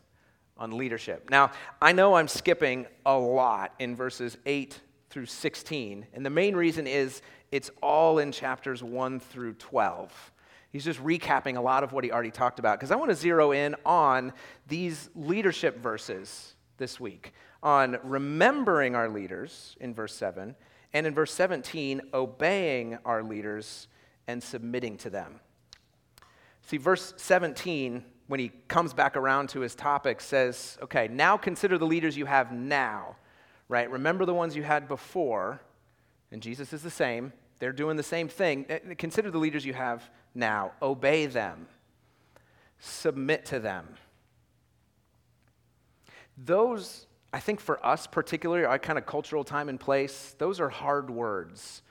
on 0.57 0.77
leadership. 0.77 1.29
Now, 1.31 1.53
I 1.81 1.93
know 1.93 2.15
I'm 2.15 2.29
skipping 2.29 2.87
a 3.05 3.17
lot 3.17 3.75
in 3.79 3.97
verses 3.97 4.37
8 4.47 4.81
through 5.11 5.27
16, 5.27 6.07
and 6.15 6.25
the 6.25 6.31
main 6.31 6.55
reason 6.57 6.87
is 6.87 7.23
it's 7.51 7.71
all 7.83 8.19
in 8.19 8.33
chapters 8.33 8.83
1 8.83 9.21
through 9.21 9.55
12. 9.55 10.33
He's 10.71 10.85
just 10.85 11.03
recapping 11.05 11.57
a 11.57 11.61
lot 11.61 11.85
of 11.85 11.93
what 11.93 12.03
he 12.03 12.11
already 12.11 12.31
talked 12.31 12.59
about 12.59 12.79
because 12.79 12.91
I 12.91 12.97
want 12.97 13.11
to 13.11 13.15
zero 13.15 13.53
in 13.53 13.77
on 13.85 14.33
these 14.67 15.11
leadership 15.15 15.79
verses 15.79 16.55
this 16.79 16.99
week 16.99 17.35
on 17.63 17.99
remembering 18.03 18.95
our 18.95 19.09
leaders 19.09 19.77
in 19.81 19.95
verse 19.95 20.15
7 20.15 20.57
and 20.95 21.07
in 21.07 21.15
verse 21.15 21.33
17 21.33 22.01
obeying 22.15 22.99
our 23.05 23.23
leaders 23.23 23.89
and 24.27 24.43
submitting 24.43 24.97
to 24.99 25.11
them. 25.11 25.41
See, 26.63 26.79
verse 26.79 27.13
17 27.19 28.05
when 28.33 28.41
he 28.41 28.51
comes 28.67 28.95
back 28.95 29.15
around 29.15 29.51
to 29.51 29.61
his 29.61 29.75
topic, 29.75 30.19
says, 30.19 30.79
okay, 30.81 31.07
now 31.07 31.37
consider 31.37 31.77
the 31.77 31.85
leaders 31.85 32.17
you 32.17 32.25
have 32.25 32.51
now, 32.51 33.15
right? 33.69 33.91
Remember 33.91 34.25
the 34.25 34.33
ones 34.33 34.57
you 34.57 34.63
had 34.63 34.89
before, 34.89 35.61
and 36.31 36.41
Jesus 36.41 36.73
is 36.73 36.81
the 36.81 36.89
same. 36.89 37.35
They're 37.59 37.75
doing 37.75 37.99
the 37.99 38.03
same 38.03 38.29
thing. 38.29 38.65
Eh, 38.71 38.95
consider 38.97 39.31
the 39.31 39.37
leaders 39.37 39.67
you 39.67 39.75
have 39.75 40.09
now. 40.35 40.73
Obey 40.81 41.27
them, 41.27 41.67
submit 42.79 43.45
to 43.45 43.61
them. 43.61 43.87
Those, 46.39 47.07
I 47.35 47.39
think 47.39 47.61
for 47.61 47.85
us 47.85 48.07
particularly, 48.07 48.65
our 48.65 48.79
kind 48.79 48.99
of 48.99 49.05
cultural 49.05 49.45
time 49.45 49.69
and 49.69 49.79
place, 49.79 50.35
those 50.39 50.59
are 50.59 50.71
hard 50.71 51.11
words. 51.11 51.83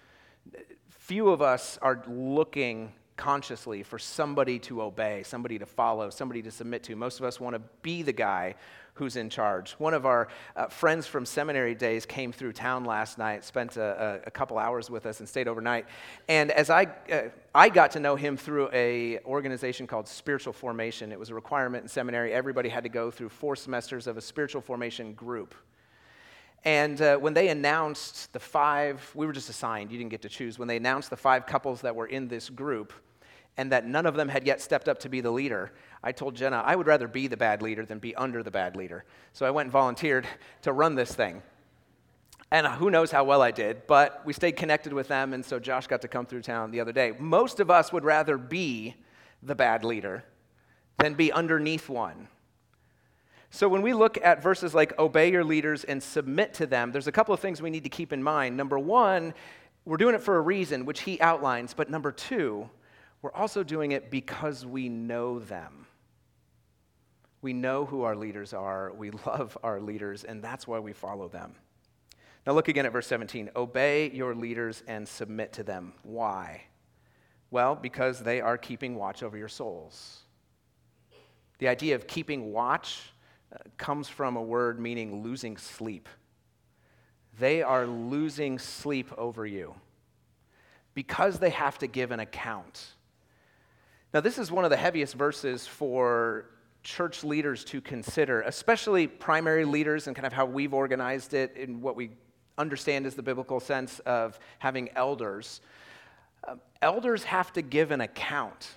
Few 0.89 1.29
of 1.29 1.43
us 1.43 1.77
are 1.83 2.03
looking 2.07 2.93
consciously 3.21 3.83
for 3.83 3.99
somebody 3.99 4.57
to 4.57 4.81
obey, 4.81 5.21
somebody 5.21 5.59
to 5.59 5.65
follow, 5.67 6.09
somebody 6.09 6.41
to 6.41 6.49
submit 6.49 6.81
to. 6.81 6.95
Most 6.95 7.19
of 7.19 7.25
us 7.25 7.39
want 7.39 7.55
to 7.55 7.61
be 7.83 8.01
the 8.01 8.11
guy 8.11 8.55
who's 8.95 9.15
in 9.15 9.29
charge. 9.29 9.73
One 9.73 9.93
of 9.93 10.07
our 10.07 10.27
uh, 10.55 10.69
friends 10.69 11.05
from 11.05 11.27
seminary 11.27 11.75
days 11.75 12.03
came 12.03 12.31
through 12.31 12.53
town 12.53 12.83
last 12.83 13.19
night, 13.19 13.45
spent 13.45 13.77
a, 13.77 14.21
a, 14.25 14.31
couple 14.31 14.57
hours 14.57 14.89
with 14.89 15.05
us, 15.05 15.19
and 15.19 15.29
stayed 15.29 15.47
overnight. 15.47 15.85
And 16.27 16.49
as 16.49 16.71
I, 16.71 16.85
uh, 17.11 17.29
I 17.53 17.69
got 17.69 17.91
to 17.91 17.99
know 17.99 18.15
him 18.15 18.37
through 18.37 18.71
a 18.73 19.19
organization 19.19 19.85
called 19.85 20.07
Spiritual 20.07 20.53
Formation. 20.53 21.11
It 21.11 21.19
was 21.19 21.29
a 21.29 21.35
requirement 21.35 21.83
in 21.83 21.89
seminary. 21.89 22.33
Everybody 22.33 22.69
had 22.69 22.83
to 22.85 22.89
go 22.89 23.11
through 23.11 23.29
four 23.29 23.55
semesters 23.55 24.07
of 24.07 24.17
a 24.17 24.21
spiritual 24.21 24.61
formation 24.61 25.13
group. 25.13 25.53
And 26.63 26.99
uh, 26.99 27.17
when 27.17 27.35
they 27.35 27.49
announced 27.49 28.33
the 28.33 28.39
five, 28.39 29.11
we 29.13 29.27
were 29.27 29.33
just 29.33 29.49
assigned, 29.49 29.91
you 29.91 29.99
didn't 29.99 30.11
get 30.11 30.23
to 30.23 30.29
choose. 30.29 30.57
When 30.57 30.67
they 30.67 30.77
announced 30.77 31.11
the 31.11 31.17
five 31.17 31.45
couples 31.45 31.81
that 31.81 31.95
were 31.95 32.07
in 32.07 32.27
this 32.27 32.49
group, 32.49 32.93
and 33.57 33.71
that 33.71 33.85
none 33.85 34.05
of 34.05 34.15
them 34.15 34.29
had 34.29 34.45
yet 34.45 34.61
stepped 34.61 34.87
up 34.87 34.99
to 34.99 35.09
be 35.09 35.21
the 35.21 35.31
leader, 35.31 35.71
I 36.03 36.11
told 36.11 36.35
Jenna 36.35 36.63
I 36.65 36.75
would 36.75 36.87
rather 36.87 37.07
be 37.07 37.27
the 37.27 37.37
bad 37.37 37.61
leader 37.61 37.85
than 37.85 37.99
be 37.99 38.15
under 38.15 38.43
the 38.43 38.51
bad 38.51 38.75
leader. 38.75 39.05
So 39.33 39.45
I 39.45 39.51
went 39.51 39.67
and 39.67 39.71
volunteered 39.71 40.27
to 40.63 40.73
run 40.73 40.95
this 40.95 41.13
thing. 41.13 41.41
And 42.53 42.67
uh, 42.67 42.71
who 42.75 42.89
knows 42.89 43.11
how 43.11 43.23
well 43.23 43.41
I 43.41 43.51
did, 43.51 43.87
but 43.87 44.21
we 44.25 44.33
stayed 44.33 44.57
connected 44.57 44.91
with 44.91 45.07
them, 45.07 45.33
and 45.33 45.43
so 45.43 45.57
Josh 45.57 45.87
got 45.87 46.01
to 46.01 46.09
come 46.09 46.25
through 46.25 46.41
town 46.41 46.71
the 46.71 46.81
other 46.81 46.91
day. 46.91 47.13
Most 47.17 47.61
of 47.61 47.71
us 47.71 47.93
would 47.93 48.03
rather 48.03 48.37
be 48.37 48.95
the 49.41 49.55
bad 49.55 49.85
leader 49.85 50.25
than 50.97 51.13
be 51.13 51.31
underneath 51.31 51.87
one. 51.87 52.27
So 53.51 53.67
when 53.67 53.81
we 53.81 53.93
look 53.93 54.17
at 54.23 54.41
verses 54.41 54.73
like 54.73 54.97
obey 54.99 55.31
your 55.31 55.43
leaders 55.43 55.83
and 55.83 56.01
submit 56.01 56.53
to 56.55 56.65
them, 56.65 56.91
there's 56.91 57.07
a 57.07 57.11
couple 57.11 57.33
of 57.33 57.39
things 57.39 57.61
we 57.61 57.69
need 57.69 57.83
to 57.83 57.89
keep 57.89 58.13
in 58.13 58.23
mind. 58.23 58.55
Number 58.55 58.79
one, 58.79 59.33
we're 59.85 59.97
doing 59.97 60.15
it 60.15 60.21
for 60.21 60.37
a 60.37 60.41
reason, 60.41 60.85
which 60.85 61.01
he 61.01 61.19
outlines, 61.21 61.73
but 61.73 61.89
number 61.89 62.11
two, 62.11 62.69
we're 63.21 63.33
also 63.33 63.63
doing 63.63 63.91
it 63.91 64.09
because 64.09 64.65
we 64.65 64.89
know 64.89 65.39
them. 65.39 65.85
We 67.41 67.53
know 67.53 67.85
who 67.85 68.03
our 68.03 68.15
leaders 68.15 68.53
are, 68.53 68.91
we 68.93 69.11
love 69.25 69.57
our 69.63 69.79
leaders, 69.79 70.23
and 70.23 70.43
that's 70.43 70.67
why 70.67 70.79
we 70.79 70.93
follow 70.93 71.27
them. 71.27 71.53
Now, 72.45 72.53
look 72.53 72.67
again 72.67 72.87
at 72.87 72.91
verse 72.91 73.05
17. 73.05 73.51
Obey 73.55 74.09
your 74.11 74.33
leaders 74.33 74.81
and 74.87 75.07
submit 75.07 75.53
to 75.53 75.63
them. 75.63 75.93
Why? 76.01 76.63
Well, 77.51 77.75
because 77.75 78.19
they 78.19 78.41
are 78.41 78.57
keeping 78.57 78.95
watch 78.95 79.21
over 79.21 79.37
your 79.37 79.47
souls. 79.47 80.21
The 81.59 81.67
idea 81.67 81.93
of 81.93 82.07
keeping 82.07 82.51
watch 82.51 83.13
uh, 83.53 83.57
comes 83.77 84.07
from 84.07 84.37
a 84.37 84.41
word 84.41 84.79
meaning 84.79 85.21
losing 85.21 85.57
sleep. 85.57 86.09
They 87.37 87.61
are 87.61 87.85
losing 87.85 88.57
sleep 88.57 89.11
over 89.17 89.45
you 89.45 89.75
because 90.95 91.37
they 91.37 91.51
have 91.51 91.77
to 91.79 91.87
give 91.87 92.11
an 92.11 92.19
account 92.19 92.95
now, 94.13 94.19
this 94.19 94.37
is 94.37 94.51
one 94.51 94.65
of 94.65 94.71
the 94.71 94.77
heaviest 94.77 95.15
verses 95.15 95.65
for 95.65 96.45
church 96.83 97.23
leaders 97.23 97.63
to 97.65 97.79
consider, 97.79 98.41
especially 98.41 99.07
primary 99.07 99.63
leaders 99.63 100.07
and 100.07 100.15
kind 100.15 100.25
of 100.25 100.33
how 100.33 100.45
we've 100.45 100.73
organized 100.73 101.33
it 101.33 101.55
in 101.55 101.79
what 101.79 101.95
we 101.95 102.09
understand 102.57 103.05
is 103.05 103.15
the 103.15 103.23
biblical 103.23 103.61
sense 103.61 103.99
of 103.99 104.37
having 104.59 104.89
elders. 104.95 105.61
Uh, 106.45 106.55
elders 106.81 107.23
have 107.23 107.53
to 107.53 107.61
give 107.61 107.91
an 107.91 108.01
account. 108.01 108.71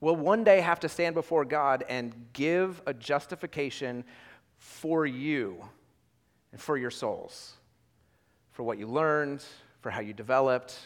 Will 0.00 0.16
one 0.16 0.44
day 0.44 0.60
have 0.60 0.80
to 0.80 0.88
stand 0.88 1.14
before 1.14 1.46
God 1.46 1.84
and 1.88 2.12
give 2.34 2.82
a 2.84 2.92
justification 2.92 4.04
for 4.58 5.06
you 5.06 5.64
and 6.52 6.60
for 6.60 6.76
your 6.76 6.90
souls, 6.90 7.54
for 8.50 8.64
what 8.64 8.76
you 8.78 8.86
learned, 8.86 9.42
for 9.80 9.88
how 9.88 10.00
you 10.00 10.12
developed, 10.12 10.78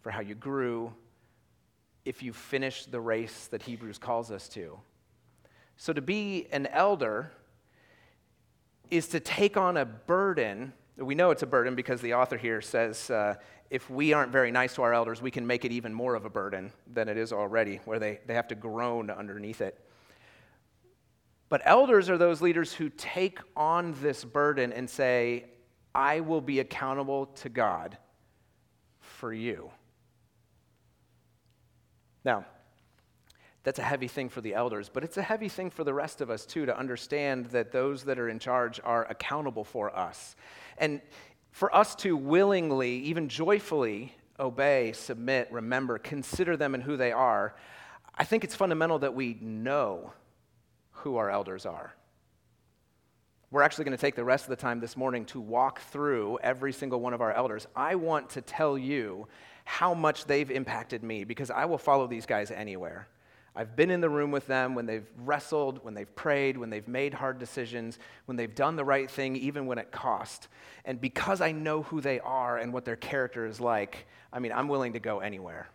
for 0.00 0.10
how 0.10 0.20
you 0.20 0.34
grew, 0.34 0.90
if 2.04 2.22
you 2.22 2.32
finish 2.32 2.86
the 2.86 3.00
race 3.00 3.46
that 3.46 3.62
Hebrews 3.62 3.98
calls 3.98 4.30
us 4.30 4.48
to. 4.50 4.78
So, 5.76 5.92
to 5.92 6.02
be 6.02 6.46
an 6.52 6.66
elder 6.68 7.32
is 8.90 9.08
to 9.08 9.20
take 9.20 9.56
on 9.56 9.76
a 9.76 9.84
burden. 9.84 10.72
We 10.96 11.14
know 11.14 11.30
it's 11.30 11.42
a 11.42 11.46
burden 11.46 11.74
because 11.74 12.00
the 12.00 12.14
author 12.14 12.36
here 12.36 12.60
says 12.60 13.10
uh, 13.10 13.34
if 13.70 13.90
we 13.90 14.12
aren't 14.12 14.30
very 14.30 14.50
nice 14.50 14.74
to 14.74 14.82
our 14.82 14.94
elders, 14.94 15.20
we 15.20 15.30
can 15.30 15.46
make 15.46 15.64
it 15.64 15.72
even 15.72 15.92
more 15.92 16.14
of 16.14 16.24
a 16.24 16.30
burden 16.30 16.72
than 16.92 17.08
it 17.08 17.16
is 17.16 17.32
already, 17.32 17.80
where 17.84 17.98
they, 17.98 18.20
they 18.26 18.34
have 18.34 18.48
to 18.48 18.54
groan 18.54 19.10
underneath 19.10 19.60
it. 19.60 19.80
But 21.48 21.62
elders 21.64 22.08
are 22.10 22.18
those 22.18 22.40
leaders 22.40 22.72
who 22.72 22.88
take 22.90 23.38
on 23.56 23.94
this 24.00 24.24
burden 24.24 24.72
and 24.72 24.88
say, 24.88 25.46
I 25.94 26.20
will 26.20 26.40
be 26.40 26.60
accountable 26.60 27.26
to 27.26 27.48
God 27.48 27.96
for 29.00 29.32
you. 29.32 29.70
Now, 32.24 32.46
that's 33.62 33.78
a 33.78 33.82
heavy 33.82 34.08
thing 34.08 34.28
for 34.28 34.40
the 34.40 34.54
elders, 34.54 34.90
but 34.92 35.04
it's 35.04 35.16
a 35.16 35.22
heavy 35.22 35.48
thing 35.48 35.70
for 35.70 35.84
the 35.84 35.94
rest 35.94 36.20
of 36.20 36.30
us 36.30 36.44
too 36.44 36.66
to 36.66 36.78
understand 36.78 37.46
that 37.46 37.72
those 37.72 38.04
that 38.04 38.18
are 38.18 38.28
in 38.28 38.38
charge 38.38 38.80
are 38.84 39.04
accountable 39.06 39.64
for 39.64 39.96
us. 39.96 40.36
And 40.78 41.00
for 41.50 41.74
us 41.74 41.94
to 41.96 42.16
willingly, 42.16 42.98
even 43.00 43.28
joyfully, 43.28 44.14
obey, 44.38 44.92
submit, 44.92 45.48
remember, 45.50 45.98
consider 45.98 46.56
them 46.56 46.74
and 46.74 46.82
who 46.82 46.96
they 46.96 47.12
are, 47.12 47.54
I 48.14 48.24
think 48.24 48.44
it's 48.44 48.54
fundamental 48.54 48.98
that 49.00 49.14
we 49.14 49.38
know 49.40 50.12
who 50.90 51.16
our 51.16 51.30
elders 51.30 51.64
are. 51.64 51.94
We're 53.50 53.62
actually 53.62 53.84
going 53.84 53.96
to 53.96 54.00
take 54.00 54.16
the 54.16 54.24
rest 54.24 54.44
of 54.44 54.50
the 54.50 54.56
time 54.56 54.80
this 54.80 54.96
morning 54.96 55.24
to 55.26 55.40
walk 55.40 55.80
through 55.80 56.38
every 56.42 56.72
single 56.72 57.00
one 57.00 57.14
of 57.14 57.20
our 57.20 57.32
elders. 57.32 57.66
I 57.74 57.94
want 57.94 58.30
to 58.30 58.40
tell 58.40 58.76
you 58.76 59.28
how 59.64 59.94
much 59.94 60.26
they've 60.26 60.50
impacted 60.50 61.02
me 61.02 61.24
because 61.24 61.50
I 61.50 61.64
will 61.64 61.78
follow 61.78 62.06
these 62.06 62.26
guys 62.26 62.50
anywhere. 62.50 63.08
I've 63.56 63.76
been 63.76 63.90
in 63.90 64.00
the 64.00 64.10
room 64.10 64.32
with 64.32 64.46
them 64.46 64.74
when 64.74 64.84
they've 64.86 65.06
wrestled, 65.18 65.84
when 65.84 65.94
they've 65.94 66.12
prayed, 66.16 66.56
when 66.56 66.70
they've 66.70 66.86
made 66.88 67.14
hard 67.14 67.38
decisions, 67.38 67.98
when 68.26 68.36
they've 68.36 68.54
done 68.54 68.74
the 68.74 68.84
right 68.84 69.08
thing, 69.08 69.36
even 69.36 69.66
when 69.66 69.78
it 69.78 69.92
cost. 69.92 70.48
And 70.84 71.00
because 71.00 71.40
I 71.40 71.52
know 71.52 71.82
who 71.82 72.00
they 72.00 72.18
are 72.20 72.58
and 72.58 72.72
what 72.72 72.84
their 72.84 72.96
character 72.96 73.46
is 73.46 73.60
like, 73.60 74.06
I 74.32 74.40
mean, 74.40 74.50
I'm 74.50 74.66
willing 74.66 74.94
to 74.94 75.00
go 75.00 75.20
anywhere. 75.20 75.68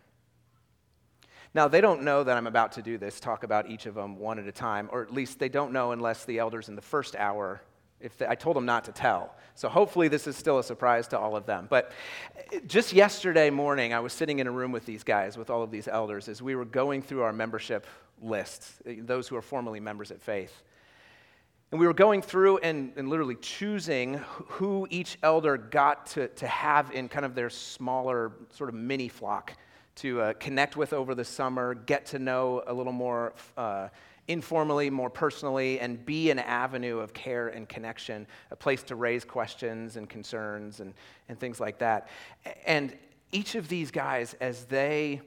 Now, 1.54 1.68
they 1.68 1.80
don't 1.80 2.02
know 2.02 2.22
that 2.22 2.36
I'm 2.36 2.46
about 2.46 2.72
to 2.72 2.82
do 2.82 2.98
this, 2.98 3.18
talk 3.18 3.44
about 3.44 3.68
each 3.68 3.86
of 3.86 3.94
them 3.94 4.18
one 4.18 4.38
at 4.38 4.46
a 4.46 4.52
time, 4.52 4.88
or 4.92 5.02
at 5.02 5.12
least 5.12 5.38
they 5.38 5.48
don't 5.48 5.72
know 5.72 5.92
unless 5.92 6.24
the 6.24 6.38
elders 6.38 6.68
in 6.68 6.76
the 6.76 6.82
first 6.82 7.16
hour 7.16 7.62
if 8.00 8.16
they, 8.18 8.26
I 8.26 8.34
told 8.34 8.56
them 8.56 8.66
not 8.66 8.84
to 8.84 8.92
tell. 8.92 9.34
So 9.54 9.68
hopefully 9.68 10.08
this 10.08 10.26
is 10.26 10.36
still 10.36 10.58
a 10.58 10.64
surprise 10.64 11.08
to 11.08 11.18
all 11.18 11.36
of 11.36 11.46
them. 11.46 11.66
But 11.68 11.92
just 12.66 12.92
yesterday 12.92 13.50
morning, 13.50 13.92
I 13.92 14.00
was 14.00 14.12
sitting 14.12 14.38
in 14.38 14.46
a 14.46 14.50
room 14.50 14.72
with 14.72 14.86
these 14.86 15.04
guys, 15.04 15.36
with 15.36 15.50
all 15.50 15.62
of 15.62 15.70
these 15.70 15.86
elders, 15.86 16.28
as 16.28 16.40
we 16.40 16.54
were 16.54 16.64
going 16.64 17.02
through 17.02 17.22
our 17.22 17.32
membership 17.32 17.86
lists, 18.22 18.78
those 18.86 19.28
who 19.28 19.36
are 19.36 19.42
formerly 19.42 19.80
members 19.80 20.10
at 20.10 20.20
Faith. 20.20 20.62
And 21.72 21.78
we 21.78 21.86
were 21.86 21.94
going 21.94 22.20
through 22.20 22.58
and, 22.58 22.92
and 22.96 23.08
literally 23.08 23.36
choosing 23.36 24.14
who 24.48 24.88
each 24.90 25.18
elder 25.22 25.56
got 25.56 26.06
to, 26.06 26.26
to 26.28 26.46
have 26.46 26.90
in 26.90 27.08
kind 27.08 27.24
of 27.24 27.34
their 27.34 27.50
smaller 27.50 28.32
sort 28.50 28.70
of 28.70 28.74
mini 28.74 29.08
flock 29.08 29.54
to 29.96 30.20
uh, 30.20 30.32
connect 30.34 30.76
with 30.76 30.92
over 30.92 31.14
the 31.14 31.24
summer, 31.24 31.74
get 31.74 32.06
to 32.06 32.18
know 32.18 32.62
a 32.66 32.72
little 32.74 32.92
more. 32.92 33.34
Uh, 33.56 33.88
informally, 34.28 34.90
more 34.90 35.10
personally, 35.10 35.80
and 35.80 36.04
be 36.04 36.30
an 36.30 36.38
avenue 36.38 36.98
of 36.98 37.12
care 37.12 37.48
and 37.48 37.68
connection, 37.68 38.26
a 38.50 38.56
place 38.56 38.82
to 38.84 38.96
raise 38.96 39.24
questions 39.24 39.96
and 39.96 40.08
concerns 40.08 40.80
and, 40.80 40.94
and 41.28 41.38
things 41.38 41.60
like 41.60 41.78
that. 41.78 42.08
And 42.66 42.96
each 43.32 43.54
of 43.54 43.68
these 43.68 43.90
guys, 43.90 44.34
as 44.40 44.64
they 44.64 45.20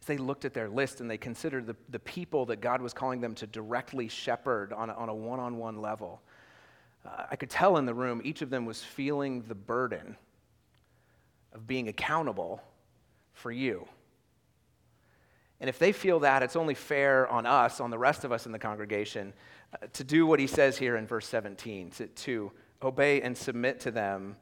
as 0.00 0.06
they 0.06 0.18
looked 0.18 0.44
at 0.44 0.52
their 0.52 0.68
list 0.68 1.00
and 1.00 1.10
they 1.10 1.16
considered 1.16 1.66
the, 1.66 1.74
the 1.88 1.98
people 1.98 2.44
that 2.46 2.60
God 2.60 2.82
was 2.82 2.92
calling 2.92 3.22
them 3.22 3.34
to 3.36 3.46
directly 3.46 4.06
shepherd 4.06 4.70
on 4.70 4.90
a, 4.90 4.92
on 4.92 5.08
a 5.08 5.14
one-on-one 5.14 5.80
level, 5.80 6.20
uh, 7.06 7.24
I 7.30 7.36
could 7.36 7.48
tell 7.48 7.78
in 7.78 7.86
the 7.86 7.94
room 7.94 8.20
each 8.22 8.42
of 8.42 8.50
them 8.50 8.66
was 8.66 8.82
feeling 8.82 9.44
the 9.48 9.54
burden 9.54 10.14
of 11.54 11.66
being 11.66 11.88
accountable 11.88 12.62
for 13.32 13.50
you. 13.50 13.88
And 15.60 15.68
if 15.68 15.78
they 15.78 15.92
feel 15.92 16.20
that, 16.20 16.42
it's 16.42 16.56
only 16.56 16.74
fair 16.74 17.28
on 17.28 17.46
us, 17.46 17.80
on 17.80 17.90
the 17.90 17.98
rest 17.98 18.24
of 18.24 18.32
us 18.32 18.46
in 18.46 18.52
the 18.52 18.58
congregation, 18.58 19.32
uh, 19.72 19.86
to 19.92 20.04
do 20.04 20.26
what 20.26 20.40
he 20.40 20.46
says 20.46 20.76
here 20.76 20.96
in 20.96 21.06
verse 21.06 21.26
17 21.26 21.90
to, 21.90 22.06
to 22.06 22.52
obey 22.82 23.22
and 23.22 23.36
submit 23.36 23.80
to 23.80 23.90
them 23.90 24.36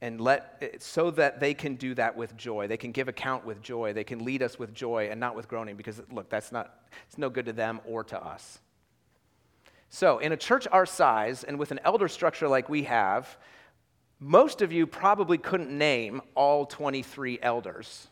and 0.00 0.20
let 0.20 0.58
uh, 0.62 0.76
so 0.78 1.10
that 1.12 1.40
they 1.40 1.54
can 1.54 1.76
do 1.76 1.94
that 1.94 2.16
with 2.16 2.36
joy. 2.36 2.66
They 2.66 2.76
can 2.76 2.92
give 2.92 3.08
account 3.08 3.44
with 3.44 3.62
joy. 3.62 3.92
They 3.92 4.04
can 4.04 4.24
lead 4.24 4.42
us 4.42 4.58
with 4.58 4.74
joy 4.74 5.08
and 5.10 5.20
not 5.20 5.36
with 5.36 5.48
groaning 5.48 5.76
because 5.76 6.02
look 6.10 6.28
that's 6.28 6.52
not 6.52 6.74
it's 7.06 7.18
no 7.18 7.30
good 7.30 7.46
to 7.46 7.52
them 7.52 7.80
or 7.86 8.04
to 8.04 8.22
us. 8.22 8.60
So 9.88 10.18
in 10.18 10.32
a 10.32 10.36
church 10.36 10.66
our 10.72 10.86
size 10.86 11.44
and 11.44 11.58
with 11.58 11.70
an 11.70 11.80
elder 11.84 12.08
structure 12.08 12.48
like 12.48 12.68
we 12.68 12.82
have 12.84 13.38
most 14.20 14.62
of 14.62 14.72
you 14.72 14.86
probably 14.86 15.38
couldn't 15.38 15.76
name 15.76 16.20
all 16.34 16.66
23 16.66 17.38
elders 17.42 18.08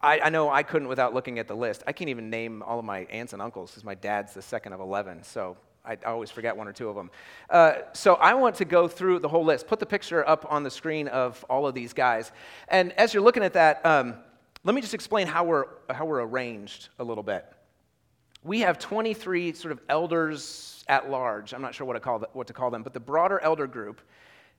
I, 0.00 0.20
I, 0.20 0.28
know 0.30 0.48
I 0.48 0.62
couldn't 0.62 0.88
without 0.88 1.12
looking 1.12 1.38
at 1.38 1.48
the 1.48 1.56
list. 1.56 1.82
I 1.86 1.92
can't 1.92 2.08
even 2.10 2.30
name 2.30 2.62
all 2.62 2.78
of 2.78 2.84
my 2.84 3.00
aunts 3.10 3.32
and 3.32 3.42
uncles 3.42 3.70
because 3.70 3.84
my 3.84 3.94
dad's 3.96 4.32
the 4.32 4.42
second 4.42 4.72
of 4.72 4.80
11, 4.80 5.24
so 5.24 5.56
I, 5.84 5.96
always 6.06 6.30
forget 6.30 6.56
one 6.56 6.68
or 6.68 6.72
two 6.72 6.88
of 6.88 6.94
them. 6.94 7.10
Uh, 7.50 7.74
so 7.94 8.14
I 8.14 8.34
want 8.34 8.56
to 8.56 8.64
go 8.64 8.86
through 8.86 9.20
the 9.20 9.28
whole 9.28 9.44
list. 9.44 9.66
Put 9.66 9.80
the 9.80 9.86
picture 9.86 10.28
up 10.28 10.46
on 10.50 10.62
the 10.62 10.70
screen 10.70 11.08
of 11.08 11.44
all 11.48 11.66
of 11.66 11.74
these 11.74 11.92
guys. 11.92 12.30
And 12.68 12.92
as 12.92 13.12
you're 13.12 13.22
looking 13.22 13.42
at 13.42 13.54
that, 13.54 13.84
um, 13.84 14.14
let 14.64 14.74
me 14.74 14.80
just 14.80 14.94
explain 14.94 15.26
how 15.26 15.44
we're, 15.44 15.64
how 15.90 16.04
we're 16.04 16.20
arranged 16.20 16.90
a 16.98 17.04
little 17.04 17.22
bit. 17.22 17.46
We 18.44 18.60
have 18.60 18.78
23 18.78 19.52
sort 19.54 19.72
of 19.72 19.80
elders 19.88 20.84
at 20.88 21.10
large. 21.10 21.54
I'm 21.54 21.62
not 21.62 21.74
sure 21.74 21.86
what 21.86 21.94
to 21.94 22.00
call, 22.00 22.20
what 22.32 22.46
to 22.46 22.52
call 22.52 22.70
them, 22.70 22.82
but 22.82 22.92
the 22.92 23.00
broader 23.00 23.40
elder 23.40 23.66
group 23.66 24.00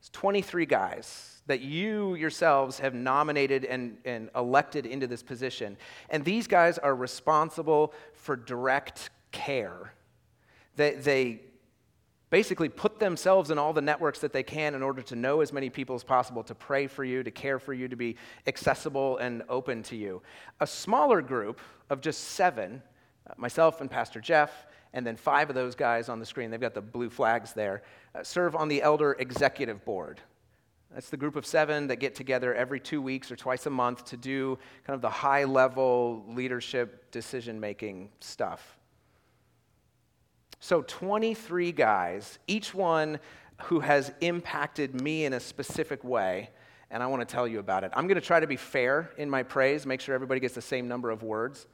is 0.02 0.10
23 0.10 0.66
guys 0.66 1.42
that 1.48 1.62
you 1.62 2.14
yourselves 2.14 2.78
have 2.80 2.94
nominated 2.94 3.66
and, 3.66 3.98
and 4.06 4.30
elected 4.36 4.86
into 4.86 5.08
this 5.08 5.24
position. 5.24 5.76
And 6.10 6.24
these 6.24 6.46
guys 6.46 6.78
are 6.78 6.96
responsible 6.96 7.94
for 8.14 8.36
direct 8.36 9.10
care. 9.32 9.94
They, 10.76 10.94
they 10.94 11.42
basically 12.30 12.70
put 12.70 13.00
themselves 13.00 13.50
in 13.50 13.58
all 13.58 13.74
the 13.74 13.82
networks 13.82 14.20
that 14.20 14.32
they 14.32 14.44
can 14.44 14.76
in 14.76 14.84
order 14.84 15.02
to 15.02 15.16
know 15.16 15.42
as 15.42 15.52
many 15.52 15.70
people 15.70 15.96
as 15.96 16.04
possible, 16.04 16.44
to 16.44 16.54
pray 16.54 16.86
for 16.86 17.04
you, 17.04 17.24
to 17.24 17.32
care 17.32 17.58
for 17.58 17.74
you, 17.74 17.88
to 17.88 17.96
be 17.96 18.16
accessible 18.46 19.18
and 19.18 19.42
open 19.50 19.82
to 19.84 19.96
you. 19.96 20.22
A 20.60 20.68
smaller 20.68 21.22
group 21.22 21.60
of 21.90 22.02
just 22.02 22.26
seven, 22.26 22.82
uh, 23.28 23.34
myself 23.38 23.82
and 23.82 23.90
Pastor 23.90 24.22
Jeff, 24.22 24.68
and 24.94 25.06
then 25.06 25.16
five 25.16 25.50
of 25.50 25.56
those 25.56 25.76
guys 25.76 26.10
on 26.10 26.20
the 26.20 26.26
screen, 26.26 26.52
they've 26.52 26.62
got 26.62 26.74
the 26.74 26.82
blue 26.82 27.10
flags 27.10 27.54
there, 27.54 27.84
Uh, 28.16 28.24
serve 28.24 28.56
on 28.56 28.68
the 28.68 28.82
Elder 28.82 29.14
Executive 29.20 29.84
Board. 29.86 30.20
That's 30.94 31.10
the 31.10 31.18
group 31.18 31.36
of 31.36 31.46
seven 31.46 31.88
that 31.88 31.98
get 31.98 32.16
together 32.16 32.54
every 32.56 32.80
two 32.80 33.02
weeks 33.02 33.32
or 33.32 33.36
twice 33.36 33.68
a 33.68 33.70
month 33.70 34.06
to 34.06 34.18
do 34.18 34.58
kind 34.88 34.96
of 34.96 35.02
the 35.02 35.10
high 35.10 35.44
level 35.44 36.26
leadership 36.30 37.12
decision 37.12 37.60
making 37.60 38.10
stuff. 38.20 38.78
So, 40.60 40.82
23 40.82 41.72
guys, 41.72 42.40
each 42.48 42.74
one 42.74 43.20
who 43.64 43.80
has 43.82 44.12
impacted 44.22 45.00
me 45.00 45.26
in 45.26 45.34
a 45.34 45.40
specific 45.40 46.04
way, 46.04 46.50
and 46.90 47.04
I 47.04 47.08
want 47.08 47.22
to 47.22 47.32
tell 47.32 47.48
you 47.48 47.60
about 47.60 47.84
it. 47.84 47.92
I'm 47.96 48.08
going 48.08 48.16
to 48.16 48.26
try 48.26 48.40
to 48.40 48.48
be 48.48 48.56
fair 48.56 49.12
in 49.18 49.30
my 49.30 49.44
praise, 49.44 49.86
make 49.86 50.02
sure 50.02 50.16
everybody 50.16 50.40
gets 50.40 50.56
the 50.56 50.62
same 50.62 50.88
number 50.88 51.12
of 51.12 51.22
words. 51.22 51.68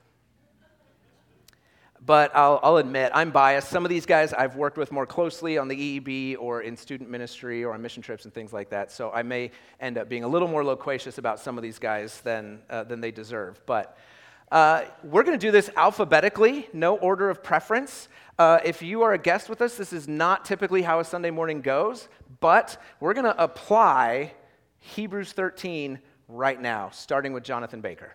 But 2.06 2.36
I'll, 2.36 2.60
I'll, 2.62 2.78
admit, 2.78 3.12
I'm 3.16 3.32
biased. 3.32 3.70
Some 3.70 3.84
of 3.84 3.90
these 3.90 4.06
guys 4.06 4.32
I've 4.32 4.56
worked 4.56 4.78
with 4.78 4.92
more 4.92 5.08
closely 5.08 5.58
on 5.58 5.68
the 5.68 6.00
EEB 6.00 6.38
or 6.40 6.62
in 6.62 6.78
student 6.78 7.10
ministry 7.10 7.64
or 7.64 7.74
on 7.74 7.82
mission 7.82 8.04
trips 8.04 8.26
and 8.26 8.34
things 8.34 8.54
like 8.54 8.70
that. 8.70 8.92
So 8.92 9.12
I 9.12 9.24
may 9.24 9.50
end 9.80 9.98
up 9.98 10.08
being 10.08 10.24
a 10.24 10.28
little 10.28 10.48
more 10.48 10.64
loquacious 10.64 11.18
about 11.18 11.40
some 11.40 11.58
of 11.58 11.64
these 11.64 11.80
guys 11.80 12.22
than, 12.22 12.62
uh, 12.70 12.84
than 12.84 13.02
they 13.02 13.10
deserve. 13.10 13.60
But 13.66 13.98
uh, 14.52 14.84
we're 15.04 15.24
going 15.24 15.38
to 15.38 15.44
do 15.48 15.52
this 15.52 15.72
alphabetically, 15.76 16.70
no 16.74 16.98
order 16.98 17.32
of 17.32 17.42
preference. 17.42 18.08
Uh, 18.38 18.60
if 18.64 18.84
you 18.84 19.02
are 19.02 19.14
a 19.14 19.18
guest 19.18 19.50
with 19.50 19.62
us, 19.62 19.76
this 19.76 19.92
is 19.92 20.08
not 20.08 20.46
typically 20.46 20.84
how 20.84 21.00
a 21.00 21.04
Sunday 21.04 21.32
morning 21.32 21.62
goes, 21.62 22.08
but 22.40 22.80
we're 23.00 23.16
going 23.16 23.26
to 23.26 23.44
apply 23.44 24.34
Hebrews 24.78 25.32
13 25.32 26.00
right 26.28 26.62
now, 26.62 26.90
starting 26.92 27.34
with 27.34 27.44
Jonathan 27.44 27.82
Baker. 27.82 28.14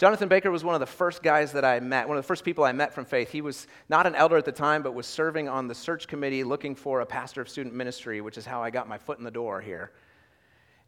Jonathan 0.00 0.30
Baker 0.30 0.50
was 0.50 0.64
one 0.64 0.74
of 0.74 0.80
the 0.80 0.86
first 0.86 1.22
guys 1.22 1.52
that 1.52 1.62
I 1.62 1.78
met, 1.78 2.08
one 2.08 2.16
of 2.16 2.24
the 2.24 2.26
first 2.26 2.42
people 2.42 2.64
I 2.64 2.72
met 2.72 2.94
from 2.94 3.04
faith. 3.04 3.30
He 3.30 3.42
was 3.42 3.66
not 3.90 4.06
an 4.06 4.14
elder 4.14 4.38
at 4.38 4.46
the 4.46 4.50
time, 4.50 4.82
but 4.82 4.94
was 4.94 5.06
serving 5.06 5.46
on 5.46 5.68
the 5.68 5.74
search 5.74 6.08
committee 6.08 6.42
looking 6.42 6.74
for 6.74 7.02
a 7.02 7.06
pastor 7.06 7.42
of 7.42 7.50
student 7.50 7.74
ministry, 7.74 8.22
which 8.22 8.38
is 8.38 8.46
how 8.46 8.62
I 8.62 8.70
got 8.70 8.88
my 8.88 8.96
foot 8.96 9.18
in 9.18 9.24
the 9.24 9.30
door 9.30 9.60
here. 9.60 9.92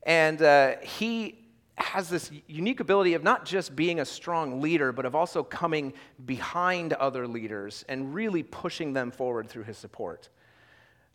And 0.05 0.41
uh, 0.41 0.77
he 0.81 1.45
has 1.75 2.09
this 2.09 2.31
unique 2.47 2.81
ability 2.81 3.13
of 3.13 3.23
not 3.23 3.45
just 3.45 3.77
being 3.77 4.01
a 4.01 4.05
strong 4.07 4.63
leader, 4.63 4.93
but 4.93 5.05
of 5.05 5.15
also 5.15 5.43
coming 5.43 5.93
behind 6.25 6.95
other 6.95 7.29
leaders 7.29 7.85
and 7.91 8.15
really 8.15 8.43
pushing 8.43 8.95
them 8.95 9.11
forward 9.11 9.47
through 9.47 9.65
his 9.65 9.77
support. 9.77 10.31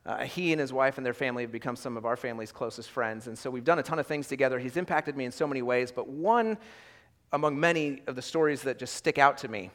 Uh, 0.05 0.19
he 0.19 0.51
and 0.51 0.61
his 0.61 0.71
wife 0.71 0.97
and 0.97 1.05
their 1.05 1.15
family 1.15 1.41
have 1.41 1.51
become 1.51 1.75
some 1.75 1.97
of 1.97 2.05
our 2.05 2.15
family's 2.15 2.51
closest 2.51 2.91
friends, 2.91 3.25
and 3.25 3.35
so 3.35 3.49
we've 3.49 3.65
done 3.65 3.79
a 3.79 3.83
ton 3.83 3.97
of 3.97 4.05
things 4.05 4.27
together. 4.27 4.59
He's 4.59 4.77
impacted 4.77 5.17
me 5.17 5.25
in 5.25 5.31
so 5.31 5.47
many 5.47 5.63
ways, 5.63 5.91
but 5.91 6.07
one 6.07 6.59
among 7.33 7.59
many 7.59 8.01
of 8.07 8.15
the 8.15 8.21
stories 8.21 8.61
that 8.63 8.79
just 8.79 8.95
stick 8.95 9.17
out 9.17 9.37
to 9.39 9.47
me 9.47 9.71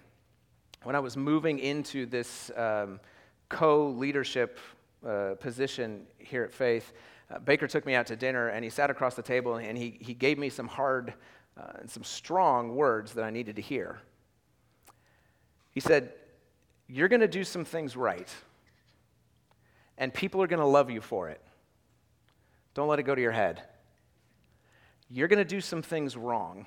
when 0.85 0.97
I 0.97 1.00
was 1.00 1.16
moving 1.16 1.59
into 1.59 2.06
this 2.06 2.50
um, 2.56 3.00
co 3.49 3.88
leadership 3.90 4.59
uh, 5.06 5.35
position 5.38 6.06
here 6.18 6.42
at 6.42 6.52
Faith, 6.52 6.92
uh, 7.30 7.38
Baker 7.38 7.66
took 7.66 7.87
me 7.87 7.94
out 7.94 8.06
to 8.06 8.16
dinner 8.16 8.49
and 8.49 8.65
he 8.65 8.71
sat 8.71 8.91
across 8.91 9.15
the 9.15 9.23
table 9.23 9.56
and 9.56 9.76
he, 9.78 9.99
he 10.00 10.15
gave 10.15 10.38
me 10.38 10.49
some 10.49 10.69
hard 10.69 11.15
uh, 11.56 11.78
and 11.80 11.91
some 11.91 12.02
strong 12.02 12.75
words 12.75 13.12
that 13.15 13.25
I 13.25 13.30
needed 13.30 13.56
to 13.56 13.62
hear. 13.62 14.00
He 15.71 15.80
said, 15.80 16.12
You're 16.88 17.08
going 17.08 17.21
to 17.21 17.28
do 17.28 17.45
some 17.45 17.65
things 17.65 17.97
right, 17.97 18.32
and 19.99 20.12
people 20.12 20.43
are 20.43 20.47
going 20.47 20.60
to 20.60 20.67
love 20.67 20.91
you 20.91 21.00
for 21.00 21.28
it. 21.28 21.41
Don't 22.75 22.88
let 22.88 22.99
it 22.99 23.04
go 23.04 23.15
to 23.15 23.21
your 23.21 23.32
head. 23.32 23.62
You're 25.10 25.28
going 25.28 25.38
to 25.38 25.45
do 25.45 25.60
some 25.60 25.82
things 25.82 26.17
wrong, 26.17 26.67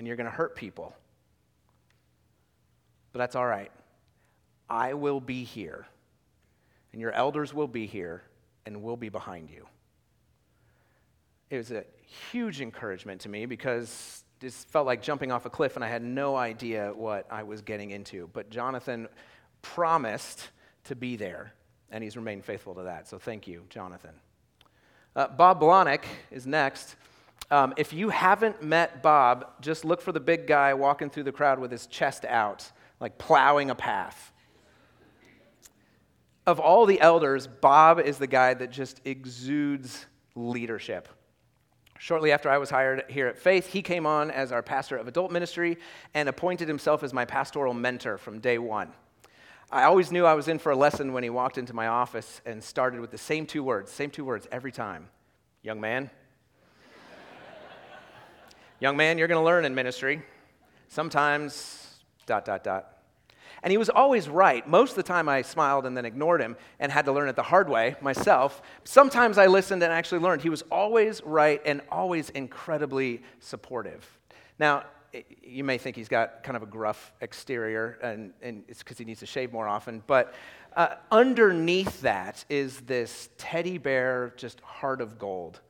and 0.00 0.06
you're 0.06 0.16
going 0.16 0.24
to 0.24 0.30
hurt 0.30 0.56
people. 0.56 0.96
But 3.12 3.18
that's 3.18 3.36
all 3.36 3.44
right. 3.44 3.70
I 4.66 4.94
will 4.94 5.20
be 5.20 5.44
here, 5.44 5.86
and 6.92 7.02
your 7.02 7.12
elders 7.12 7.52
will 7.52 7.68
be 7.68 7.84
here, 7.84 8.22
and 8.64 8.82
we'll 8.82 8.96
be 8.96 9.10
behind 9.10 9.50
you. 9.50 9.66
It 11.50 11.58
was 11.58 11.70
a 11.70 11.84
huge 12.32 12.62
encouragement 12.62 13.20
to 13.20 13.28
me 13.28 13.44
because 13.44 14.24
this 14.38 14.64
felt 14.64 14.86
like 14.86 15.02
jumping 15.02 15.30
off 15.32 15.44
a 15.44 15.50
cliff 15.50 15.76
and 15.76 15.84
I 15.84 15.88
had 15.88 16.02
no 16.02 16.34
idea 16.34 16.94
what 16.96 17.26
I 17.30 17.42
was 17.42 17.60
getting 17.60 17.90
into. 17.90 18.30
But 18.32 18.48
Jonathan 18.48 19.06
promised 19.60 20.48
to 20.84 20.96
be 20.96 21.16
there, 21.16 21.52
and 21.90 22.02
he's 22.02 22.16
remained 22.16 22.46
faithful 22.46 22.74
to 22.76 22.84
that. 22.84 23.06
So 23.06 23.18
thank 23.18 23.46
you, 23.46 23.66
Jonathan. 23.68 24.14
Uh, 25.14 25.28
Bob 25.28 25.60
Blonick 25.60 26.04
is 26.30 26.46
next. 26.46 26.96
Um, 27.50 27.74
if 27.76 27.92
you 27.92 28.10
haven't 28.10 28.62
met 28.62 29.02
Bob, 29.02 29.60
just 29.60 29.84
look 29.84 30.00
for 30.00 30.12
the 30.12 30.20
big 30.20 30.46
guy 30.46 30.74
walking 30.74 31.10
through 31.10 31.24
the 31.24 31.32
crowd 31.32 31.58
with 31.58 31.70
his 31.70 31.86
chest 31.86 32.24
out, 32.24 32.70
like 33.00 33.18
plowing 33.18 33.70
a 33.70 33.74
path 33.74 34.32
of 36.50 36.58
all 36.58 36.86
the 36.86 37.00
elders, 37.00 37.46
Bob 37.46 38.00
is 38.00 38.18
the 38.18 38.26
guy 38.26 38.54
that 38.54 38.70
just 38.70 39.00
exudes 39.04 40.06
leadership. 40.34 41.08
Shortly 41.98 42.32
after 42.32 42.50
I 42.50 42.58
was 42.58 42.70
hired 42.70 43.04
here 43.08 43.26
at 43.26 43.38
Faith, 43.38 43.66
he 43.66 43.82
came 43.82 44.06
on 44.06 44.30
as 44.30 44.52
our 44.52 44.62
pastor 44.62 44.96
of 44.96 45.06
adult 45.06 45.30
ministry 45.30 45.78
and 46.14 46.28
appointed 46.28 46.66
himself 46.66 47.02
as 47.02 47.12
my 47.12 47.24
pastoral 47.24 47.74
mentor 47.74 48.16
from 48.16 48.40
day 48.40 48.58
one. 48.58 48.92
I 49.70 49.84
always 49.84 50.10
knew 50.10 50.24
I 50.24 50.34
was 50.34 50.48
in 50.48 50.58
for 50.58 50.72
a 50.72 50.76
lesson 50.76 51.12
when 51.12 51.22
he 51.22 51.30
walked 51.30 51.58
into 51.58 51.74
my 51.74 51.86
office 51.86 52.40
and 52.44 52.62
started 52.64 53.00
with 53.00 53.10
the 53.10 53.18
same 53.18 53.46
two 53.46 53.62
words, 53.62 53.92
same 53.92 54.10
two 54.10 54.24
words 54.24 54.48
every 54.50 54.72
time. 54.72 55.08
Young 55.62 55.80
man. 55.80 56.10
Young 58.80 58.96
man, 58.96 59.18
you're 59.18 59.28
going 59.28 59.40
to 59.40 59.44
learn 59.44 59.66
in 59.66 59.74
ministry. 59.74 60.22
Sometimes, 60.88 62.00
dot, 62.24 62.46
dot, 62.46 62.64
dot. 62.64 62.96
And 63.62 63.70
he 63.70 63.76
was 63.76 63.90
always 63.90 64.26
right. 64.26 64.66
Most 64.66 64.92
of 64.92 64.96
the 64.96 65.02
time 65.02 65.28
I 65.28 65.42
smiled 65.42 65.84
and 65.84 65.94
then 65.94 66.06
ignored 66.06 66.40
him 66.40 66.56
and 66.78 66.90
had 66.90 67.04
to 67.04 67.12
learn 67.12 67.28
it 67.28 67.36
the 67.36 67.42
hard 67.42 67.68
way 67.68 67.94
myself. 68.00 68.62
Sometimes 68.84 69.36
I 69.36 69.48
listened 69.48 69.82
and 69.82 69.92
actually 69.92 70.20
learned. 70.20 70.40
He 70.40 70.48
was 70.48 70.62
always 70.70 71.22
right 71.24 71.60
and 71.66 71.82
always 71.90 72.30
incredibly 72.30 73.22
supportive. 73.38 74.08
Now, 74.58 74.84
you 75.42 75.62
may 75.62 75.76
think 75.76 75.94
he's 75.94 76.08
got 76.08 76.42
kind 76.42 76.56
of 76.56 76.62
a 76.62 76.66
gruff 76.66 77.12
exterior, 77.20 77.98
and, 78.02 78.32
and 78.40 78.64
it's 78.66 78.78
because 78.78 78.96
he 78.96 79.04
needs 79.04 79.20
to 79.20 79.26
shave 79.26 79.52
more 79.52 79.68
often, 79.68 80.02
but 80.06 80.32
uh, 80.76 80.94
underneath 81.10 82.00
that 82.02 82.44
is 82.48 82.80
this 82.82 83.28
teddy 83.36 83.76
bear, 83.76 84.32
just 84.36 84.60
heart 84.60 85.00
of 85.00 85.18
gold. 85.18 85.60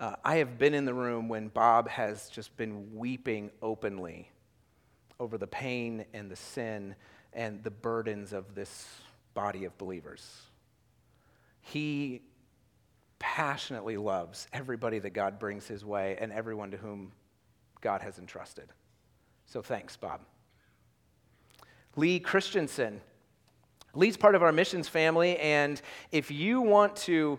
Uh, 0.00 0.16
I 0.24 0.36
have 0.36 0.56
been 0.56 0.72
in 0.72 0.86
the 0.86 0.94
room 0.94 1.28
when 1.28 1.48
Bob 1.48 1.86
has 1.90 2.30
just 2.30 2.56
been 2.56 2.96
weeping 2.96 3.50
openly 3.60 4.30
over 5.20 5.36
the 5.36 5.46
pain 5.46 6.06
and 6.14 6.30
the 6.30 6.36
sin 6.36 6.94
and 7.34 7.62
the 7.62 7.70
burdens 7.70 8.32
of 8.32 8.54
this 8.54 8.88
body 9.34 9.66
of 9.66 9.76
believers. 9.76 10.40
He 11.60 12.22
passionately 13.18 13.98
loves 13.98 14.48
everybody 14.54 15.00
that 15.00 15.10
God 15.10 15.38
brings 15.38 15.68
his 15.68 15.84
way 15.84 16.16
and 16.18 16.32
everyone 16.32 16.70
to 16.70 16.78
whom 16.78 17.12
God 17.82 18.00
has 18.00 18.18
entrusted. 18.18 18.70
So 19.44 19.60
thanks, 19.60 19.98
Bob. 19.98 20.22
Lee 21.96 22.20
Christensen. 22.20 23.02
Lee's 23.92 24.16
part 24.16 24.34
of 24.34 24.42
our 24.42 24.52
missions 24.52 24.88
family, 24.88 25.36
and 25.40 25.82
if 26.10 26.30
you 26.30 26.62
want 26.62 26.96
to 26.96 27.38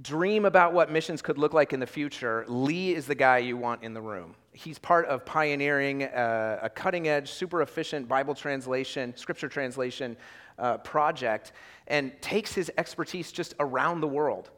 dream 0.00 0.44
about 0.46 0.72
what 0.72 0.90
missions 0.90 1.20
could 1.20 1.36
look 1.36 1.52
like 1.52 1.72
in 1.72 1.80
the 1.80 1.86
future, 1.86 2.44
Lee 2.48 2.94
is 2.94 3.06
the 3.06 3.14
guy 3.14 3.38
you 3.38 3.56
want 3.56 3.82
in 3.82 3.92
the 3.92 4.00
room. 4.00 4.34
He's 4.52 4.78
part 4.78 5.06
of 5.06 5.24
pioneering 5.26 6.04
a, 6.04 6.60
a 6.62 6.70
cutting 6.70 7.08
edge, 7.08 7.30
super 7.30 7.62
efficient 7.62 8.08
Bible 8.08 8.34
translation, 8.34 9.14
scripture 9.16 9.48
translation 9.48 10.16
uh, 10.58 10.78
project, 10.78 11.52
and 11.86 12.12
takes 12.22 12.54
his 12.54 12.70
expertise 12.78 13.32
just 13.32 13.54
around 13.60 14.00
the 14.00 14.08
world. 14.08 14.50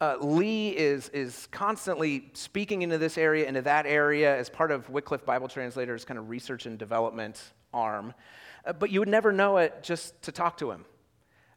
Uh, 0.00 0.16
Lee 0.20 0.70
is, 0.70 1.10
is 1.10 1.46
constantly 1.50 2.30
speaking 2.32 2.82
into 2.82 2.96
this 2.96 3.18
area, 3.18 3.46
into 3.46 3.62
that 3.62 3.86
area, 3.86 4.34
as 4.36 4.48
part 4.48 4.70
of 4.70 4.88
Wycliffe 4.88 5.26
Bible 5.26 5.48
Translators' 5.48 6.04
kind 6.04 6.18
of 6.18 6.30
research 6.30 6.66
and 6.66 6.78
development 6.78 7.52
arm. 7.74 8.14
Uh, 8.64 8.72
but 8.72 8.90
you 8.90 9.00
would 9.00 9.08
never 9.08 9.30
know 9.30 9.58
it 9.58 9.82
just 9.82 10.20
to 10.22 10.32
talk 10.32 10.56
to 10.58 10.70
him. 10.70 10.84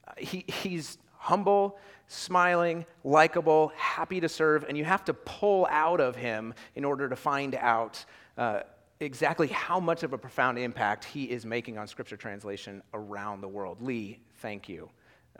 Uh, 0.08 0.12
he, 0.18 0.44
he's 0.48 0.98
humble, 1.24 1.78
smiling, 2.08 2.86
likable, 3.06 3.72
happy 3.78 4.20
to 4.20 4.28
serve, 4.28 4.66
and 4.68 4.78
you 4.78 4.84
have 4.84 5.06
to 5.06 5.14
pull 5.14 5.66
out 5.70 6.02
of 6.02 6.18
him 6.18 6.54
in 6.76 6.84
order 6.84 7.08
to 7.08 7.16
find 7.16 7.56
out 7.56 8.04
uh, 8.38 8.60
exactly 9.00 9.48
how 9.48 9.80
much 9.80 10.04
of 10.04 10.12
a 10.12 10.18
profound 10.18 10.60
impact 10.60 11.06
he 11.06 11.24
is 11.24 11.46
making 11.46 11.78
on 11.78 11.88
scripture 11.88 12.18
translation 12.18 12.84
around 12.94 13.40
the 13.40 13.48
world. 13.48 13.82
Lee, 13.82 14.20
thank 14.40 14.68
you 14.68 14.90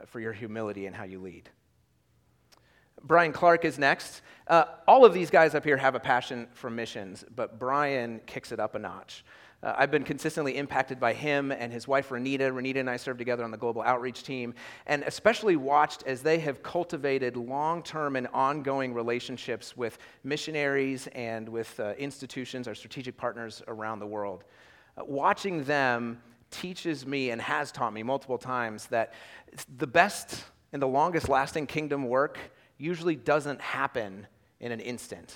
uh, 0.00 0.06
for 0.06 0.20
your 0.20 0.32
humility 0.32 0.86
and 0.86 0.96
how 0.96 1.04
you 1.04 1.20
lead. 1.20 1.50
Brian 3.02 3.32
Clark 3.32 3.66
is 3.66 3.78
next. 3.78 4.22
Uh, 4.48 4.64
all 4.88 5.04
of 5.04 5.12
these 5.12 5.28
guys 5.28 5.54
up 5.54 5.64
here 5.64 5.76
have 5.76 5.94
a 5.94 6.00
passion 6.00 6.48
for 6.54 6.70
missions, 6.70 7.26
but 7.36 7.58
Brian 7.58 8.22
kicks 8.24 8.52
it 8.52 8.58
up 8.58 8.74
a 8.74 8.78
notch. 8.78 9.22
Uh, 9.64 9.74
I've 9.78 9.90
been 9.90 10.04
consistently 10.04 10.58
impacted 10.58 11.00
by 11.00 11.14
him 11.14 11.50
and 11.50 11.72
his 11.72 11.88
wife 11.88 12.10
Renita. 12.10 12.52
Renita 12.52 12.80
and 12.80 12.90
I 12.90 12.98
served 12.98 13.18
together 13.18 13.44
on 13.44 13.50
the 13.50 13.56
global 13.56 13.80
outreach 13.80 14.22
team, 14.22 14.52
and 14.86 15.02
especially 15.04 15.56
watched 15.56 16.02
as 16.06 16.20
they 16.20 16.38
have 16.40 16.62
cultivated 16.62 17.36
long 17.36 17.82
term 17.82 18.16
and 18.16 18.28
ongoing 18.34 18.92
relationships 18.92 19.74
with 19.74 19.96
missionaries 20.22 21.08
and 21.12 21.48
with 21.48 21.80
uh, 21.80 21.94
institutions, 21.96 22.68
our 22.68 22.74
strategic 22.74 23.16
partners 23.16 23.62
around 23.66 24.00
the 24.00 24.06
world. 24.06 24.44
Uh, 24.98 25.04
watching 25.06 25.64
them 25.64 26.20
teaches 26.50 27.06
me 27.06 27.30
and 27.30 27.40
has 27.40 27.72
taught 27.72 27.94
me 27.94 28.02
multiple 28.02 28.38
times 28.38 28.86
that 28.88 29.14
the 29.78 29.86
best 29.86 30.44
and 30.74 30.82
the 30.82 30.86
longest 30.86 31.30
lasting 31.30 31.66
kingdom 31.66 32.04
work 32.04 32.38
usually 32.76 33.16
doesn't 33.16 33.60
happen 33.62 34.26
in 34.60 34.72
an 34.72 34.80
instant. 34.80 35.34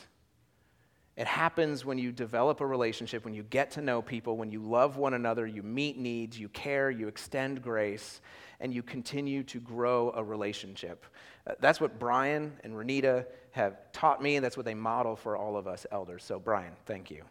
It 1.19 1.27
happens 1.27 1.85
when 1.85 1.99
you 1.99 2.13
develop 2.13 2.61
a 2.61 2.67
relationship, 2.67 3.25
when 3.25 3.35
you 3.35 3.43
get 3.43 3.73
to 3.73 3.83
know 3.83 4.01
people, 4.01 4.37
when 4.37 4.53
you 4.53 4.63
love 4.63 4.99
one 4.99 5.15
another, 5.15 5.49
you 5.49 5.65
meet 5.65 5.99
needs, 5.99 6.39
you 6.39 6.49
care, 6.51 6.93
you 6.93 7.09
extend 7.09 7.61
grace, 7.61 8.21
and 8.61 8.73
you 8.73 8.85
continue 8.85 9.43
to 9.43 9.59
grow 9.59 10.13
a 10.15 10.23
relationship. 10.23 11.05
Uh, 11.45 11.55
that's 11.59 11.81
what 11.81 11.99
Brian 11.99 12.53
and 12.63 12.73
Renita 12.73 13.27
have 13.51 13.79
taught 13.91 14.23
me, 14.23 14.37
and 14.37 14.45
that's 14.45 14.57
what 14.57 14.65
they 14.65 14.75
model 14.75 15.17
for 15.17 15.37
all 15.37 15.57
of 15.57 15.67
us 15.67 15.87
elders. 15.91 16.23
So, 16.23 16.39
Brian, 16.39 16.73
thank 16.87 17.11
you. 17.11 17.25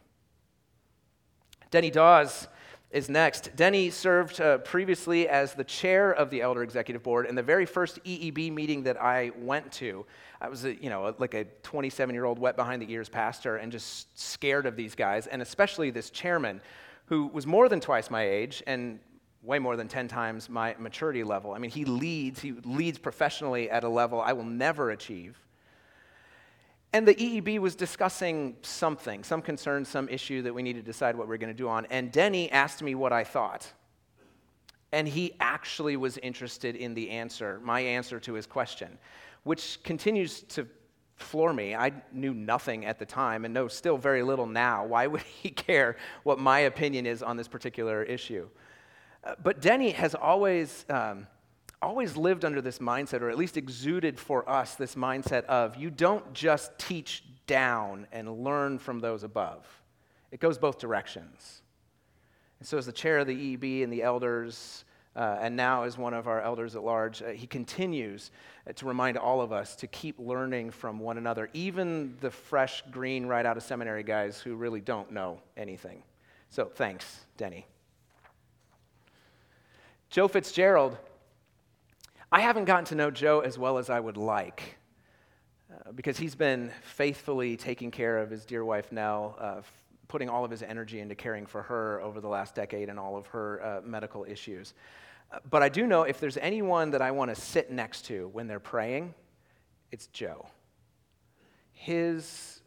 Denny 1.70 1.90
Dawes 1.90 2.46
is 2.90 3.08
next. 3.08 3.50
Denny 3.54 3.90
served 3.90 4.40
uh, 4.40 4.58
previously 4.58 5.28
as 5.28 5.52
the 5.52 5.64
chair 5.64 6.10
of 6.10 6.30
the 6.30 6.40
Elder 6.40 6.62
Executive 6.62 7.02
Board, 7.02 7.26
and 7.26 7.36
the 7.36 7.42
very 7.42 7.66
first 7.66 8.02
EEB 8.04 8.52
meeting 8.52 8.82
that 8.84 9.00
I 9.00 9.30
went 9.36 9.70
to, 9.72 10.06
I 10.40 10.48
was, 10.48 10.64
a, 10.64 10.74
you 10.82 10.88
know, 10.88 11.14
like 11.18 11.34
a 11.34 11.44
27-year-old 11.62 12.38
wet 12.38 12.56
behind 12.56 12.80
the 12.80 12.90
ears 12.90 13.08
pastor, 13.08 13.56
and 13.56 13.70
just 13.70 14.18
scared 14.18 14.64
of 14.64 14.74
these 14.74 14.94
guys, 14.94 15.26
and 15.26 15.42
especially 15.42 15.90
this 15.90 16.08
chairman, 16.08 16.62
who 17.06 17.26
was 17.26 17.46
more 17.46 17.68
than 17.68 17.80
twice 17.80 18.10
my 18.10 18.22
age 18.22 18.62
and 18.66 19.00
way 19.42 19.58
more 19.58 19.76
than 19.76 19.88
10 19.88 20.08
times 20.08 20.48
my 20.48 20.74
maturity 20.78 21.24
level. 21.24 21.52
I 21.52 21.58
mean, 21.58 21.70
he 21.70 21.84
leads, 21.84 22.40
he 22.40 22.52
leads 22.52 22.98
professionally 22.98 23.70
at 23.70 23.84
a 23.84 23.88
level 23.88 24.20
I 24.20 24.32
will 24.32 24.44
never 24.44 24.90
achieve. 24.90 25.38
And 26.92 27.06
the 27.06 27.14
EEB 27.14 27.58
was 27.58 27.74
discussing 27.74 28.56
something, 28.62 29.22
some 29.22 29.42
concern, 29.42 29.84
some 29.84 30.08
issue 30.08 30.42
that 30.42 30.54
we 30.54 30.62
need 30.62 30.74
to 30.74 30.82
decide 30.82 31.16
what 31.16 31.28
we're 31.28 31.36
going 31.36 31.52
to 31.52 31.56
do 31.56 31.68
on. 31.68 31.86
And 31.90 32.10
Denny 32.10 32.50
asked 32.50 32.82
me 32.82 32.94
what 32.94 33.12
I 33.12 33.24
thought. 33.24 33.70
And 34.90 35.06
he 35.06 35.34
actually 35.38 35.98
was 35.98 36.16
interested 36.18 36.74
in 36.74 36.94
the 36.94 37.10
answer, 37.10 37.60
my 37.62 37.80
answer 37.80 38.18
to 38.20 38.32
his 38.32 38.46
question, 38.46 38.96
which 39.44 39.82
continues 39.82 40.40
to 40.42 40.66
floor 41.16 41.52
me. 41.52 41.74
I 41.74 41.92
knew 42.10 42.32
nothing 42.32 42.86
at 42.86 42.98
the 42.98 43.04
time 43.04 43.44
and 43.44 43.52
know 43.52 43.68
still 43.68 43.98
very 43.98 44.22
little 44.22 44.46
now. 44.46 44.86
Why 44.86 45.06
would 45.06 45.20
he 45.42 45.50
care 45.50 45.96
what 46.22 46.38
my 46.38 46.60
opinion 46.60 47.04
is 47.04 47.22
on 47.22 47.36
this 47.36 47.48
particular 47.48 48.02
issue? 48.02 48.48
Uh, 49.24 49.34
but 49.42 49.60
Denny 49.60 49.90
has 49.90 50.14
always. 50.14 50.86
Um, 50.88 51.26
always 51.80 52.16
lived 52.16 52.44
under 52.44 52.60
this 52.60 52.78
mindset, 52.78 53.20
or 53.20 53.30
at 53.30 53.38
least 53.38 53.56
exuded 53.56 54.18
for 54.18 54.48
us 54.48 54.74
this 54.74 54.94
mindset 54.94 55.44
of 55.44 55.76
you 55.76 55.90
don't 55.90 56.32
just 56.32 56.76
teach 56.78 57.24
down 57.46 58.06
and 58.12 58.44
learn 58.44 58.78
from 58.78 59.00
those 59.00 59.22
above, 59.22 59.66
it 60.30 60.40
goes 60.40 60.58
both 60.58 60.78
directions. 60.78 61.62
And 62.58 62.66
so, 62.66 62.78
as 62.78 62.86
the 62.86 62.92
chair 62.92 63.18
of 63.18 63.26
the 63.26 63.56
EEB 63.56 63.84
and 63.84 63.92
the 63.92 64.02
elders, 64.02 64.84
uh, 65.14 65.38
and 65.40 65.56
now 65.56 65.84
as 65.84 65.96
one 65.96 66.14
of 66.14 66.26
our 66.26 66.40
elders 66.40 66.76
at 66.76 66.82
large, 66.82 67.22
uh, 67.22 67.28
he 67.28 67.46
continues 67.46 68.30
uh, 68.68 68.72
to 68.72 68.86
remind 68.86 69.16
all 69.16 69.40
of 69.40 69.52
us 69.52 69.76
to 69.76 69.86
keep 69.86 70.18
learning 70.18 70.70
from 70.70 70.98
one 70.98 71.18
another, 71.18 71.48
even 71.52 72.16
the 72.20 72.30
fresh, 72.30 72.82
green, 72.90 73.26
right 73.26 73.46
out 73.46 73.56
of 73.56 73.62
seminary 73.62 74.02
guys 74.02 74.40
who 74.40 74.56
really 74.56 74.80
don't 74.80 75.12
know 75.12 75.40
anything. 75.56 76.02
So, 76.50 76.64
thanks, 76.64 77.26
Denny. 77.36 77.66
Joe 80.10 80.26
Fitzgerald 80.26 80.96
I 82.30 82.40
haven't 82.40 82.66
gotten 82.66 82.84
to 82.86 82.94
know 82.94 83.10
Joe 83.10 83.40
as 83.40 83.58
well 83.58 83.78
as 83.78 83.88
I 83.88 83.98
would 83.98 84.18
like 84.18 84.76
uh, 85.72 85.92
because 85.92 86.18
he's 86.18 86.34
been 86.34 86.70
faithfully 86.82 87.56
taking 87.56 87.90
care 87.90 88.18
of 88.18 88.28
his 88.28 88.44
dear 88.44 88.66
wife, 88.66 88.92
Nell, 88.92 89.34
uh, 89.40 89.54
f- 89.58 89.72
putting 90.08 90.28
all 90.28 90.44
of 90.44 90.50
his 90.50 90.62
energy 90.62 91.00
into 91.00 91.14
caring 91.14 91.46
for 91.46 91.62
her 91.62 92.02
over 92.02 92.20
the 92.20 92.28
last 92.28 92.54
decade 92.54 92.90
and 92.90 92.98
all 92.98 93.16
of 93.16 93.26
her 93.28 93.64
uh, 93.64 93.80
medical 93.82 94.26
issues. 94.28 94.74
Uh, 95.32 95.38
but 95.48 95.62
I 95.62 95.70
do 95.70 95.86
know 95.86 96.02
if 96.02 96.20
there's 96.20 96.36
anyone 96.36 96.90
that 96.90 97.00
I 97.00 97.12
want 97.12 97.34
to 97.34 97.40
sit 97.40 97.70
next 97.70 98.02
to 98.06 98.28
when 98.28 98.46
they're 98.46 98.60
praying, 98.60 99.14
it's 99.90 100.08
Joe. 100.08 100.46
His 101.72 102.60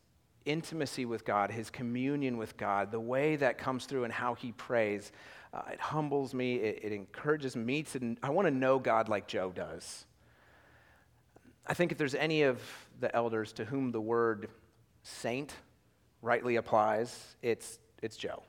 intimacy 0.46 1.06
with 1.06 1.24
God, 1.24 1.52
his 1.52 1.70
communion 1.70 2.38
with 2.38 2.58
God, 2.58 2.92
the 2.92 3.00
way 3.00 3.36
that 3.36 3.60
comes 3.60 3.86
through 3.86 4.06
and 4.06 4.14
how 4.14 4.34
he 4.34 4.54
prays, 4.54 5.12
uh, 5.54 5.62
it 5.72 5.80
humbles 5.80 6.34
me, 6.34 6.56
it, 6.56 6.80
it 6.84 6.92
encourages 6.94 7.56
me 7.56 7.84
to, 7.84 8.16
I 8.24 8.30
want 8.30 8.48
to 8.48 8.52
know 8.52 8.80
God 8.80 9.10
like 9.10 9.28
Joe 9.28 9.52
does. 9.54 10.06
I 11.68 11.74
think 11.74 11.92
if 11.92 11.98
there's 11.98 12.16
any 12.16 12.44
of 12.44 12.62
the 13.00 13.14
elders 13.16 13.54
to 13.54 13.66
whom 13.66 13.92
the 13.92 14.02
word 14.02 14.50
saint 15.04 15.54
rightly 16.22 16.56
applies, 16.56 17.36
it's, 17.42 17.80
it's 18.02 18.18
Joe. 18.18 18.44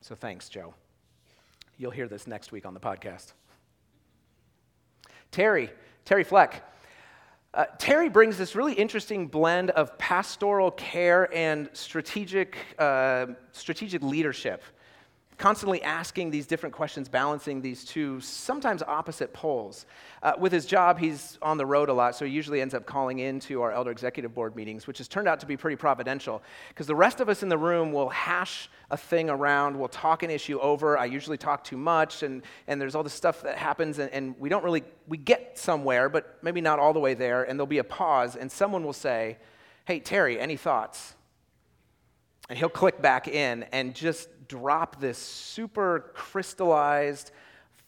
So 0.00 0.14
thanks, 0.14 0.48
Joe. 0.48 0.74
You'll 1.78 1.90
hear 1.90 2.08
this 2.08 2.26
next 2.26 2.52
week 2.52 2.64
on 2.64 2.74
the 2.74 2.80
podcast. 2.80 3.32
Terry, 5.30 5.70
Terry 6.04 6.24
Fleck. 6.24 6.62
Uh, 7.54 7.64
Terry 7.78 8.08
brings 8.08 8.38
this 8.38 8.54
really 8.54 8.72
interesting 8.72 9.26
blend 9.26 9.70
of 9.70 9.98
pastoral 9.98 10.70
care 10.70 11.28
and 11.34 11.68
strategic, 11.72 12.56
uh, 12.78 13.26
strategic 13.52 14.02
leadership 14.02 14.62
constantly 15.38 15.82
asking 15.82 16.30
these 16.30 16.46
different 16.46 16.74
questions, 16.74 17.08
balancing 17.08 17.60
these 17.60 17.84
two 17.84 18.20
sometimes 18.20 18.82
opposite 18.82 19.32
poles. 19.32 19.86
Uh, 20.22 20.32
with 20.38 20.52
his 20.52 20.66
job, 20.66 20.98
he's 20.98 21.38
on 21.42 21.56
the 21.56 21.66
road 21.66 21.88
a 21.88 21.92
lot, 21.92 22.14
so 22.14 22.24
he 22.24 22.30
usually 22.30 22.60
ends 22.60 22.74
up 22.74 22.86
calling 22.86 23.18
into 23.18 23.62
our 23.62 23.72
elder 23.72 23.90
executive 23.90 24.34
board 24.34 24.54
meetings, 24.54 24.86
which 24.86 24.98
has 24.98 25.08
turned 25.08 25.26
out 25.26 25.40
to 25.40 25.46
be 25.46 25.56
pretty 25.56 25.76
providential 25.76 26.42
because 26.68 26.86
the 26.86 26.94
rest 26.94 27.20
of 27.20 27.28
us 27.28 27.42
in 27.42 27.48
the 27.48 27.58
room 27.58 27.92
will 27.92 28.08
hash 28.08 28.70
a 28.90 28.96
thing 28.96 29.30
around, 29.30 29.78
we'll 29.78 29.88
talk 29.88 30.22
an 30.22 30.30
issue 30.30 30.60
over. 30.60 30.98
I 30.98 31.06
usually 31.06 31.38
talk 31.38 31.64
too 31.64 31.78
much, 31.78 32.22
and, 32.22 32.42
and 32.68 32.80
there's 32.80 32.94
all 32.94 33.02
this 33.02 33.14
stuff 33.14 33.42
that 33.42 33.56
happens, 33.56 33.98
and, 33.98 34.10
and 34.12 34.38
we 34.38 34.48
don't 34.48 34.62
really, 34.62 34.84
we 35.08 35.16
get 35.16 35.58
somewhere, 35.58 36.08
but 36.08 36.38
maybe 36.42 36.60
not 36.60 36.78
all 36.78 36.92
the 36.92 37.00
way 37.00 37.14
there, 37.14 37.42
and 37.44 37.58
there'll 37.58 37.66
be 37.66 37.78
a 37.78 37.84
pause, 37.84 38.36
and 38.36 38.52
someone 38.52 38.84
will 38.84 38.92
say, 38.92 39.38
Hey, 39.84 39.98
Terry, 39.98 40.38
any 40.38 40.56
thoughts? 40.56 41.14
And 42.48 42.58
he'll 42.58 42.68
click 42.68 43.00
back 43.02 43.28
in 43.28 43.64
and 43.72 43.94
just 43.94 44.28
drop 44.52 45.00
this 45.00 45.16
super 45.16 46.10
crystallized, 46.14 47.30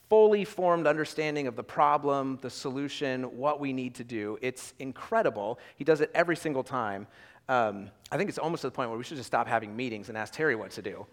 fully 0.08 0.46
formed 0.46 0.86
understanding 0.86 1.46
of 1.46 1.56
the 1.56 1.62
problem, 1.62 2.38
the 2.40 2.48
solution, 2.48 3.24
what 3.36 3.60
we 3.60 3.70
need 3.74 3.94
to 3.94 4.02
do. 4.02 4.38
It's 4.40 4.72
incredible. 4.78 5.58
He 5.76 5.84
does 5.84 6.00
it 6.00 6.10
every 6.14 6.36
single 6.36 6.62
time. 6.62 7.06
Um, 7.50 7.90
I 8.10 8.16
think 8.16 8.30
it's 8.30 8.38
almost 8.38 8.62
to 8.62 8.68
the 8.68 8.70
point 8.70 8.88
where 8.88 8.96
we 8.96 9.04
should 9.04 9.18
just 9.18 9.26
stop 9.26 9.46
having 9.46 9.76
meetings 9.76 10.08
and 10.08 10.16
ask 10.16 10.32
Terry 10.32 10.56
what 10.56 10.70
to 10.70 10.80
do. 10.80 11.06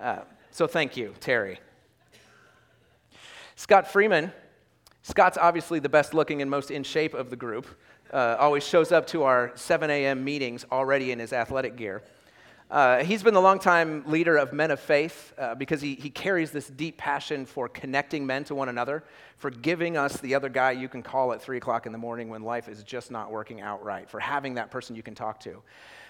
Uh, 0.00 0.22
so 0.50 0.66
thank 0.66 0.96
you, 0.96 1.14
Terry. 1.20 1.60
Scott 3.54 3.86
Freeman. 3.86 4.32
Scott's 5.02 5.38
obviously 5.38 5.78
the 5.78 5.88
best 5.88 6.14
looking 6.14 6.42
and 6.42 6.50
most 6.50 6.72
in 6.72 6.82
shape 6.82 7.14
of 7.14 7.30
the 7.30 7.36
group. 7.36 7.68
Uh, 8.12 8.34
always 8.40 8.66
shows 8.66 8.90
up 8.90 9.06
to 9.06 9.22
our 9.22 9.52
7 9.54 9.88
a.m. 9.88 10.24
meetings 10.24 10.64
already 10.72 11.12
in 11.12 11.20
his 11.20 11.32
athletic 11.32 11.76
gear. 11.76 12.02
Uh, 12.68 13.04
he's 13.04 13.22
been 13.22 13.34
the 13.34 13.40
longtime 13.40 14.02
leader 14.06 14.36
of 14.36 14.52
Men 14.52 14.72
of 14.72 14.80
Faith 14.80 15.32
uh, 15.38 15.54
because 15.54 15.80
he, 15.80 15.94
he 15.94 16.10
carries 16.10 16.50
this 16.50 16.66
deep 16.66 16.96
passion 16.96 17.46
for 17.46 17.68
connecting 17.68 18.26
men 18.26 18.42
to 18.44 18.56
one 18.56 18.68
another, 18.68 19.04
for 19.36 19.50
giving 19.50 19.96
us 19.96 20.16
the 20.16 20.34
other 20.34 20.48
guy 20.48 20.72
you 20.72 20.88
can 20.88 21.00
call 21.00 21.32
at 21.32 21.40
3 21.40 21.58
o'clock 21.58 21.86
in 21.86 21.92
the 21.92 21.98
morning 21.98 22.28
when 22.28 22.42
life 22.42 22.68
is 22.68 22.82
just 22.82 23.12
not 23.12 23.30
working 23.30 23.60
out 23.60 23.84
right, 23.84 24.10
for 24.10 24.18
having 24.18 24.54
that 24.54 24.72
person 24.72 24.96
you 24.96 25.02
can 25.02 25.14
talk 25.14 25.38
to. 25.38 25.62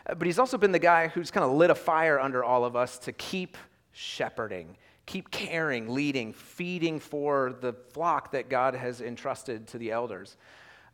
Uh, 0.06 0.14
but 0.14 0.26
he's 0.26 0.38
also 0.38 0.56
been 0.56 0.72
the 0.72 0.78
guy 0.78 1.08
who's 1.08 1.30
kind 1.30 1.44
of 1.44 1.52
lit 1.52 1.68
a 1.68 1.74
fire 1.74 2.18
under 2.18 2.42
all 2.42 2.64
of 2.64 2.74
us 2.74 2.98
to 3.00 3.12
keep 3.12 3.58
shepherding, 3.92 4.78
keep 5.04 5.30
caring, 5.30 5.92
leading, 5.92 6.32
feeding 6.32 6.98
for 6.98 7.54
the 7.60 7.74
flock 7.90 8.30
that 8.30 8.48
God 8.48 8.74
has 8.74 9.02
entrusted 9.02 9.66
to 9.68 9.78
the 9.78 9.90
elders. 9.90 10.38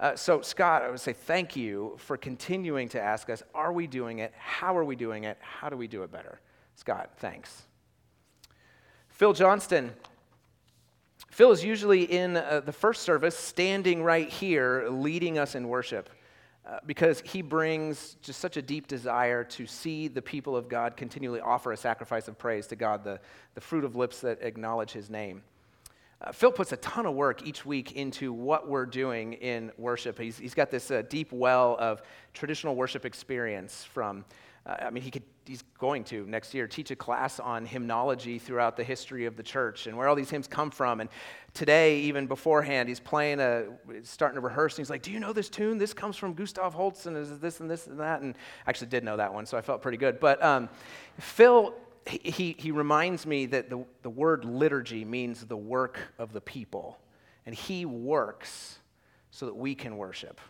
Uh, 0.02 0.16
so, 0.16 0.42
Scott, 0.42 0.82
I 0.82 0.90
would 0.90 0.98
say 0.98 1.12
thank 1.12 1.54
you 1.54 1.94
for 1.96 2.16
continuing 2.16 2.88
to 2.88 3.00
ask 3.00 3.30
us 3.30 3.40
are 3.54 3.72
we 3.72 3.86
doing 3.86 4.18
it? 4.18 4.32
How 4.36 4.76
are 4.76 4.84
we 4.84 4.96
doing 4.96 5.22
it? 5.24 5.38
How 5.40 5.68
do 5.68 5.76
we 5.76 5.86
do 5.86 6.02
it 6.02 6.10
better? 6.10 6.40
Scott, 6.74 7.10
thanks. 7.18 7.62
Phil 9.08 9.32
Johnston. 9.32 9.92
Phil 11.30 11.52
is 11.52 11.62
usually 11.62 12.02
in 12.02 12.36
uh, 12.36 12.62
the 12.66 12.72
first 12.72 13.02
service, 13.02 13.38
standing 13.38 14.02
right 14.02 14.28
here, 14.28 14.88
leading 14.90 15.38
us 15.38 15.54
in 15.54 15.68
worship. 15.68 16.10
uh, 16.64 16.78
because 16.86 17.20
he 17.24 17.42
brings 17.42 18.16
just 18.22 18.40
such 18.40 18.56
a 18.56 18.62
deep 18.62 18.86
desire 18.86 19.42
to 19.42 19.66
see 19.66 20.06
the 20.06 20.22
people 20.22 20.56
of 20.56 20.68
God 20.68 20.96
continually 20.96 21.40
offer 21.40 21.72
a 21.72 21.76
sacrifice 21.76 22.28
of 22.28 22.38
praise 22.38 22.68
to 22.68 22.76
God, 22.76 23.02
the, 23.02 23.18
the 23.54 23.60
fruit 23.60 23.84
of 23.84 23.96
lips 23.96 24.20
that 24.20 24.42
acknowledge 24.42 24.92
his 24.92 25.10
name. 25.10 25.42
Uh, 26.22 26.30
Phil 26.30 26.52
puts 26.52 26.72
a 26.72 26.76
ton 26.76 27.06
of 27.06 27.14
work 27.14 27.44
each 27.46 27.66
week 27.66 27.92
into 27.92 28.32
what 28.32 28.68
we're 28.68 28.86
doing 28.86 29.32
in 29.34 29.72
worship. 29.76 30.18
He's, 30.18 30.38
he's 30.38 30.54
got 30.54 30.70
this 30.70 30.90
uh, 30.90 31.02
deep 31.08 31.32
well 31.32 31.76
of 31.80 32.02
traditional 32.32 32.76
worship 32.76 33.04
experience 33.04 33.82
from 33.84 34.24
uh, 34.64 34.76
I 34.80 34.90
mean, 34.90 35.02
he 35.02 35.10
could, 35.10 35.24
he's 35.44 35.62
going 35.78 36.04
to 36.04 36.24
next 36.26 36.54
year 36.54 36.68
teach 36.68 36.92
a 36.92 36.96
class 36.96 37.40
on 37.40 37.66
hymnology 37.66 38.38
throughout 38.38 38.76
the 38.76 38.84
history 38.84 39.24
of 39.26 39.36
the 39.36 39.42
church 39.42 39.88
and 39.88 39.96
where 39.96 40.08
all 40.08 40.14
these 40.14 40.30
hymns 40.30 40.46
come 40.46 40.70
from. 40.70 41.00
And 41.00 41.10
today, 41.52 41.98
even 42.00 42.28
beforehand, 42.28 42.88
he's 42.88 43.00
playing 43.00 43.40
a, 43.40 43.64
starting 44.04 44.36
to 44.36 44.40
rehearse, 44.40 44.74
and 44.74 44.84
he's 44.84 44.90
like, 44.90 45.02
Do 45.02 45.10
you 45.10 45.18
know 45.18 45.32
this 45.32 45.48
tune? 45.48 45.78
This 45.78 45.92
comes 45.92 46.16
from 46.16 46.34
Gustav 46.34 46.74
Holst, 46.74 47.06
and 47.06 47.16
is 47.16 47.38
this 47.40 47.58
and 47.58 47.68
this 47.68 47.88
and 47.88 47.98
that. 47.98 48.20
And 48.20 48.36
I 48.64 48.70
actually 48.70 48.86
did 48.88 49.02
know 49.02 49.16
that 49.16 49.34
one, 49.34 49.46
so 49.46 49.58
I 49.58 49.62
felt 49.62 49.82
pretty 49.82 49.98
good. 49.98 50.20
But 50.20 50.42
um, 50.44 50.68
Phil, 51.18 51.74
he, 52.06 52.56
he 52.58 52.70
reminds 52.70 53.26
me 53.26 53.46
that 53.46 53.70
the, 53.70 53.84
the 54.02 54.10
word 54.10 54.44
liturgy 54.44 55.04
means 55.04 55.44
the 55.44 55.56
work 55.56 55.98
of 56.18 56.32
the 56.32 56.40
people, 56.40 56.98
and 57.46 57.54
he 57.54 57.84
works 57.84 58.78
so 59.30 59.46
that 59.46 59.56
we 59.56 59.74
can 59.74 59.96
worship. 59.96 60.40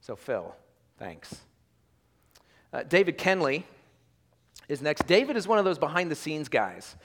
So, 0.00 0.16
Phil, 0.16 0.54
thanks. 0.98 1.36
Uh, 2.72 2.82
David 2.82 3.18
Kenley 3.18 3.64
is 4.68 4.82
next. 4.82 5.06
David 5.06 5.36
is 5.36 5.46
one 5.46 5.58
of 5.58 5.64
those 5.64 5.78
behind 5.78 6.10
the 6.10 6.16
scenes 6.16 6.48
guys. 6.48 6.96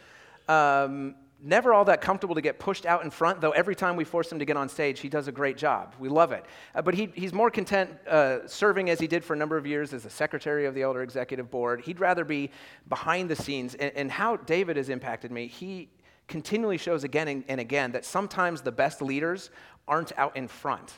Um, 0.48 1.16
never 1.42 1.74
all 1.74 1.86
that 1.86 2.02
comfortable 2.02 2.36
to 2.36 2.42
get 2.42 2.60
pushed 2.60 2.86
out 2.86 3.04
in 3.04 3.12
front, 3.12 3.42
though 3.42 3.52
every 3.52 3.76
time 3.76 3.96
we 3.96 4.04
force 4.04 4.32
him 4.32 4.40
to 4.40 4.46
get 4.46 4.58
on 4.58 4.68
stage, 4.70 5.00
he 5.00 5.10
does 5.10 5.28
a 5.28 5.32
great 5.32 5.58
job. 5.58 5.94
We 6.00 6.10
love 6.10 6.32
it. 6.32 6.46
Uh, 6.74 6.82
but 6.82 6.94
he, 6.94 7.10
he's 7.14 7.34
more 7.34 7.52
content 7.52 7.92
uh, 8.08 8.48
serving 8.48 8.90
as 8.90 9.00
he 9.00 9.08
did 9.08 9.24
for 9.24 9.34
a 9.34 9.38
number 9.38 9.58
of 9.58 9.68
years 9.68 9.94
as 9.94 10.04
the 10.04 10.10
secretary 10.10 10.66
of 10.66 10.74
the 10.74 10.82
Elder 10.82 11.04
Executive 11.04 11.52
Board. 11.52 11.82
He'd 11.82 12.00
rather 12.00 12.26
be 12.26 12.50
behind 12.90 13.30
the 13.30 13.36
scenes. 13.36 13.76
And, 13.76 13.92
and 13.96 14.12
how 14.12 14.38
David 14.38 14.78
has 14.78 14.90
impacted 14.90 15.32
me, 15.32 15.48
he 15.48 15.90
continually 16.28 16.78
shows 16.78 17.04
again 17.04 17.28
and, 17.28 17.44
and 17.48 17.62
again 17.62 17.92
that 17.92 18.04
sometimes 18.04 18.62
the 18.62 18.72
best 18.72 19.02
leaders 19.02 19.50
aren't 19.88 20.12
out 20.18 20.36
in 20.36 20.48
front, 20.48 20.94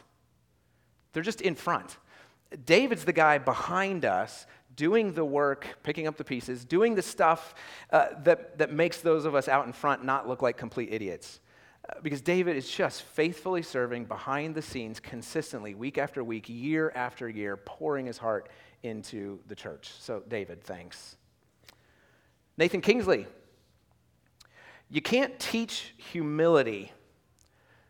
they're 1.14 1.24
just 1.24 1.42
in 1.42 1.56
front. 1.56 1.98
David's 2.66 3.06
the 3.06 3.14
guy 3.14 3.38
behind 3.38 4.06
us 4.06 4.48
doing 4.76 5.14
the 5.14 5.26
work, 5.26 5.78
picking 5.84 6.08
up 6.08 6.18
the 6.18 6.24
pieces, 6.24 6.64
doing 6.66 6.96
the 6.96 7.02
stuff 7.02 7.54
uh, 7.92 8.08
that, 8.24 8.58
that 8.58 8.72
makes 8.72 9.02
those 9.02 9.26
of 9.26 9.36
us 9.36 9.48
out 9.48 9.66
in 9.66 9.74
front 9.74 10.04
not 10.04 10.28
look 10.28 10.42
like 10.42 10.58
complete 10.58 10.90
idiots. 10.92 11.40
Uh, 11.88 12.00
because 12.02 12.22
David 12.22 12.56
is 12.56 12.70
just 12.70 13.02
faithfully 13.02 13.62
serving 13.62 14.06
behind 14.06 14.56
the 14.56 14.62
scenes 14.62 15.00
consistently, 15.00 15.74
week 15.74 15.98
after 15.98 16.24
week, 16.24 16.46
year 16.48 16.92
after 16.96 17.30
year, 17.30 17.58
pouring 17.58 18.06
his 18.06 18.18
heart 18.18 18.50
into 18.84 19.40
the 19.48 19.56
church. 19.56 19.92
So, 20.00 20.24
David, 20.28 20.64
thanks. 20.64 21.16
Nathan 22.58 22.82
Kingsley. 22.82 23.26
You 24.90 25.02
can't 25.02 25.40
teach 25.40 25.94
humility, 25.98 26.92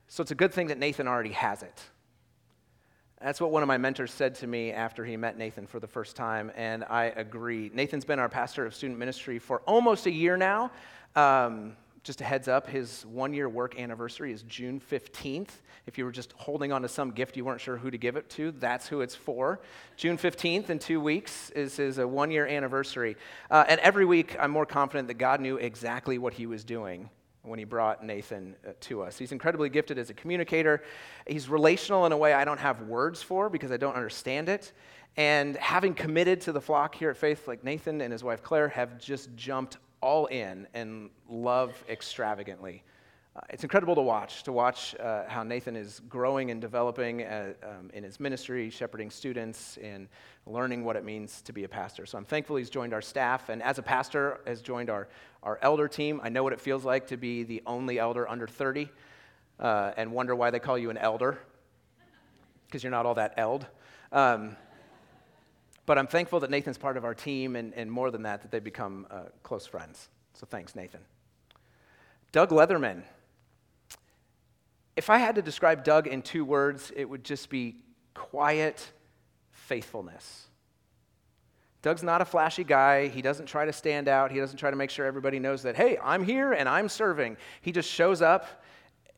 so 0.07 0.21
it's 0.21 0.31
a 0.31 0.35
good 0.35 0.53
thing 0.53 0.67
that 0.67 0.77
Nathan 0.77 1.07
already 1.07 1.31
has 1.31 1.63
it. 1.63 1.81
That's 3.21 3.41
what 3.41 3.51
one 3.51 3.62
of 3.62 3.67
my 3.67 3.77
mentors 3.77 4.13
said 4.13 4.36
to 4.36 4.47
me 4.47 4.71
after 4.71 5.03
he 5.03 5.17
met 5.17 5.38
Nathan 5.38 5.67
for 5.67 5.82
the 5.82 5.88
first 5.88 6.15
time, 6.15 6.53
and 6.55 6.86
I 6.86 7.05
agree. 7.05 7.69
Nathan's 7.73 8.05
been 8.05 8.17
our 8.17 8.29
pastor 8.29 8.65
of 8.65 8.73
student 8.73 8.97
ministry 8.97 9.39
for 9.39 9.60
almost 9.65 10.05
a 10.05 10.12
year 10.12 10.38
now. 10.38 10.71
Um, 11.17 11.75
just 12.03 12.21
a 12.21 12.23
heads 12.23 12.47
up, 12.47 12.65
his 12.65 13.05
one 13.05 13.34
year 13.34 13.49
work 13.49 13.77
anniversary 13.77 14.32
is 14.32 14.43
June 14.43 14.82
15th. 14.89 15.49
If 15.86 15.97
you 15.97 16.05
were 16.05 16.13
just 16.13 16.32
holding 16.38 16.71
on 16.71 16.82
to 16.84 16.88
some 16.88 17.12
gift 17.12 17.36
you 17.36 17.43
weren't 17.43 17.60
sure 17.60 17.75
who 17.75 17.91
to 17.91 17.97
give 17.97 18.15
it 18.15 18.29
to, 18.32 18.51
that's 18.51 18.88
who 18.88 19.01
it's 19.01 19.15
for. 19.15 19.60
June 19.97 20.17
15th 20.17 20.69
in 20.69 20.79
two 20.79 21.01
weeks 21.01 21.49
is 21.49 21.75
his 21.75 21.99
uh, 21.99 22.08
one 22.08 22.32
year 22.32 22.47
anniversary. 22.47 23.17
Uh, 23.51 23.65
and 23.67 23.82
every 23.82 24.05
week, 24.05 24.38
I'm 24.39 24.51
more 24.51 24.65
confident 24.65 25.10
that 25.10 25.15
God 25.15 25.41
knew 25.41 25.58
exactly 25.58 26.17
what 26.17 26.34
he 26.34 26.45
was 26.45 26.63
doing 26.63 27.10
when 27.43 27.60
he 27.60 27.65
brought 27.65 28.04
Nathan 28.04 28.56
uh, 28.67 28.71
to 28.82 29.02
us. 29.02 29.17
He's 29.17 29.32
incredibly 29.32 29.69
gifted 29.69 29.97
as 29.97 30.10
a 30.10 30.13
communicator. 30.13 30.84
He's 31.28 31.49
relational 31.49 32.06
in 32.06 32.12
a 32.12 32.17
way 32.17 32.34
I 32.34 32.45
don't 32.45 32.60
have 32.60 32.82
words 32.82 33.21
for 33.21 33.49
because 33.49 33.71
I 33.71 33.78
don't 33.78 33.95
understand 33.95 34.49
it. 34.49 34.73
And 35.17 35.56
having 35.58 35.93
committed 35.93 36.41
to 36.41 36.52
the 36.52 36.62
flock 36.62 36.95
here 36.95 37.10
at 37.10 37.17
Faith, 37.17 37.47
like 37.47 37.63
Nathan 37.63 38.02
and 38.02 38.12
his 38.12 38.23
wife 38.23 38.43
Claire 38.43 38.69
have 38.69 38.99
just 38.99 39.36
jumped 39.36 39.78
all 40.02 40.28
in 40.28 40.67
and 40.73 41.10
love 41.28 41.84
extravagantly. 41.89 42.84
Uh, 43.35 43.41
it's 43.51 43.63
incredible 43.63 43.93
to 43.93 44.01
watch, 44.01 44.43
to 44.43 44.51
watch 44.51 44.95
uh, 44.95 45.23
how 45.27 45.43
Nathan 45.43 45.75
is 45.75 46.01
growing 46.09 46.49
and 46.49 46.59
developing 46.59 47.21
uh, 47.21 47.53
um, 47.63 47.91
in 47.93 48.03
his 48.03 48.19
ministry, 48.19 48.69
shepherding 48.69 49.11
students, 49.11 49.77
and 49.83 50.07
learning 50.47 50.83
what 50.83 50.95
it 50.95 51.05
means 51.05 51.41
to 51.43 51.53
be 51.53 51.63
a 51.63 51.67
pastor. 51.67 52.07
So 52.07 52.17
I'm 52.17 52.25
thankful 52.25 52.55
he's 52.55 52.71
joined 52.71 52.93
our 52.93 53.03
staff, 53.03 53.49
and 53.49 53.61
as 53.61 53.77
a 53.77 53.83
pastor, 53.83 54.39
has 54.47 54.61
joined 54.61 54.89
our, 54.89 55.07
our 55.43 55.59
elder 55.61 55.87
team. 55.87 56.19
I 56.23 56.29
know 56.29 56.43
what 56.43 56.53
it 56.53 56.59
feels 56.59 56.83
like 56.83 57.07
to 57.07 57.17
be 57.17 57.43
the 57.43 57.61
only 57.67 57.99
elder 57.99 58.27
under 58.27 58.47
30 58.47 58.89
uh, 59.59 59.91
and 59.95 60.11
wonder 60.11 60.35
why 60.35 60.49
they 60.49 60.59
call 60.59 60.77
you 60.77 60.89
an 60.89 60.97
elder, 60.97 61.37
because 62.65 62.83
you're 62.83 62.91
not 62.91 63.05
all 63.05 63.15
that 63.15 63.35
eld. 63.37 63.67
Um, 64.11 64.55
but 65.85 65.99
I'm 65.99 66.07
thankful 66.07 66.39
that 66.39 66.49
Nathan's 66.49 66.77
part 66.79 66.97
of 66.97 67.05
our 67.05 67.13
team, 67.13 67.55
and, 67.55 67.75
and 67.75 67.91
more 67.91 68.09
than 68.09 68.23
that, 68.23 68.41
that 68.41 68.49
they've 68.49 68.63
become 68.63 69.05
uh, 69.11 69.23
close 69.43 69.67
friends. 69.67 70.09
So 70.33 70.47
thanks, 70.49 70.75
Nathan. 70.75 71.01
Doug 72.31 72.49
Leatherman 72.49 73.03
if 74.99 75.09
I 75.09 75.17
had 75.17 75.35
to 75.35 75.41
describe 75.41 75.85
Doug 75.85 76.07
in 76.07 76.21
two 76.21 76.43
words, 76.43 76.91
it 76.93 77.05
would 77.05 77.23
just 77.23 77.49
be 77.49 77.77
quiet 78.13 78.85
faithfulness. 79.49 80.47
Doug's 81.81 82.03
not 82.03 82.21
a 82.21 82.25
flashy 82.25 82.65
guy. 82.65 83.07
He 83.07 83.21
doesn't 83.21 83.45
try 83.45 83.63
to 83.63 83.71
stand 83.71 84.09
out. 84.09 84.29
He 84.29 84.39
doesn't 84.39 84.57
try 84.57 84.69
to 84.69 84.75
make 84.75 84.89
sure 84.89 85.05
everybody 85.05 85.39
knows 85.39 85.63
that, 85.63 85.77
hey, 85.77 85.97
I'm 86.03 86.21
here 86.21 86.51
and 86.51 86.67
I'm 86.67 86.89
serving. 86.89 87.38
He 87.62 87.71
just 87.71 87.89
shows 87.89 88.21
up 88.21 88.62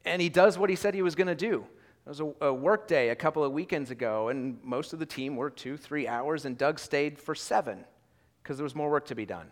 and 0.06 0.22
he 0.22 0.30
does 0.30 0.56
what 0.56 0.70
he 0.70 0.76
said 0.76 0.94
he 0.94 1.02
was 1.02 1.16
going 1.16 1.30
to 1.30 1.34
do. 1.34 1.66
It 2.06 2.10
was 2.10 2.20
a, 2.20 2.32
a, 2.42 2.54
work 2.54 2.88
day 2.88 3.10
a 3.10 3.16
couple 3.16 3.44
of 3.44 3.52
weekends 3.52 3.90
ago, 3.90 4.30
and 4.30 4.64
most 4.64 4.94
of 4.94 5.00
the 5.00 5.06
team 5.08 5.36
worked 5.36 5.58
two, 5.58 5.78
three 5.78 6.08
hours, 6.08 6.46
and 6.46 6.56
Doug 6.56 6.78
stayed 6.78 7.18
for 7.18 7.34
seven 7.34 7.86
because 8.44 8.58
there 8.58 8.64
was 8.64 8.76
more 8.76 8.92
work 8.92 9.08
to 9.08 9.16
be 9.16 9.26
done. 9.26 9.52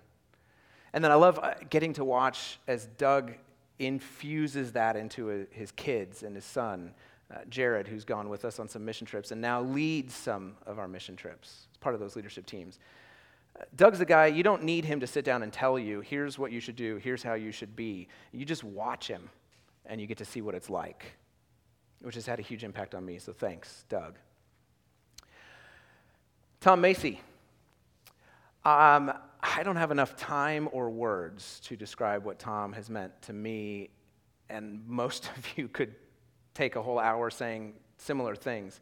And 0.94 1.04
then 1.04 1.12
I 1.12 1.16
love 1.16 1.40
uh, 1.42 1.56
getting 1.72 1.94
to 1.94 2.06
watch 2.06 2.60
as 2.68 2.86
Doug 3.00 3.34
infuses 3.80 4.74
that 4.74 4.96
into 4.96 5.48
his 5.52 5.72
kids 5.72 6.24
and 6.24 6.36
his 6.36 6.46
son, 6.46 6.94
uh, 7.34 7.40
Jared, 7.50 7.88
who's 7.88 8.06
gone 8.06 8.30
with 8.30 8.46
us 8.46 8.60
on 8.60 8.68
some 8.68 8.84
mission 8.84 9.08
trips 9.08 9.32
and 9.32 9.42
now 9.42 9.62
leads 9.62 10.14
some 10.14 10.56
of 10.66 10.80
our 10.80 10.88
mission 10.88 11.16
trips. 11.16 11.68
It's 11.70 11.78
part 11.78 11.96
of 11.96 12.02
those 12.02 12.16
leadership 12.16 12.46
teams. 12.46 12.80
Uh, 13.60 13.64
Doug's 13.76 14.00
the 14.00 14.06
guy, 14.06 14.28
you 14.28 14.44
don't 14.44 14.64
need 14.64 14.86
him 14.86 15.00
to 15.00 15.08
sit 15.08 15.26
down 15.26 15.44
and 15.44 15.52
tell 15.52 15.80
you, 15.80 16.02
here's 16.02 16.38
what 16.38 16.52
you 16.52 16.60
should 16.60 16.76
do, 16.76 16.98
here's 16.98 17.24
how 17.24 17.34
you 17.34 17.52
should 17.52 17.76
be. 17.76 18.08
You 18.32 18.46
just 18.46 18.64
watch 18.64 19.08
him 19.08 19.30
and 19.86 20.00
you 20.00 20.08
get 20.08 20.18
to 20.20 20.26
see 20.26 20.42
what 20.42 20.56
it's 20.56 20.70
like, 20.70 21.06
which 22.02 22.16
has 22.16 22.26
had 22.26 22.40
a 22.40 22.44
huge 22.44 22.64
impact 22.64 22.94
on 22.94 23.06
me. 23.06 23.18
So 23.20 23.32
thanks, 23.34 23.86
Doug. 23.90 24.16
Tom 26.60 26.82
Macy. 26.82 27.22
Um, 28.66 29.14
I 29.42 29.64
don't 29.64 29.78
have 29.78 29.92
enough 29.92 30.18
time 30.18 30.68
or 30.72 30.90
words 30.90 31.62
to 31.66 31.78
describe 31.78 32.26
what 32.26 32.40
Tom 32.40 32.74
has 32.74 32.90
meant 32.90 33.22
to 33.24 33.34
me, 33.34 33.90
and 34.50 34.86
most 34.88 35.30
of 35.38 35.58
you 35.58 35.68
could 35.68 35.96
take 36.54 36.76
a 36.76 36.82
whole 36.82 37.00
hour 37.00 37.30
saying 37.30 37.74
similar 37.98 38.36
things. 38.36 38.80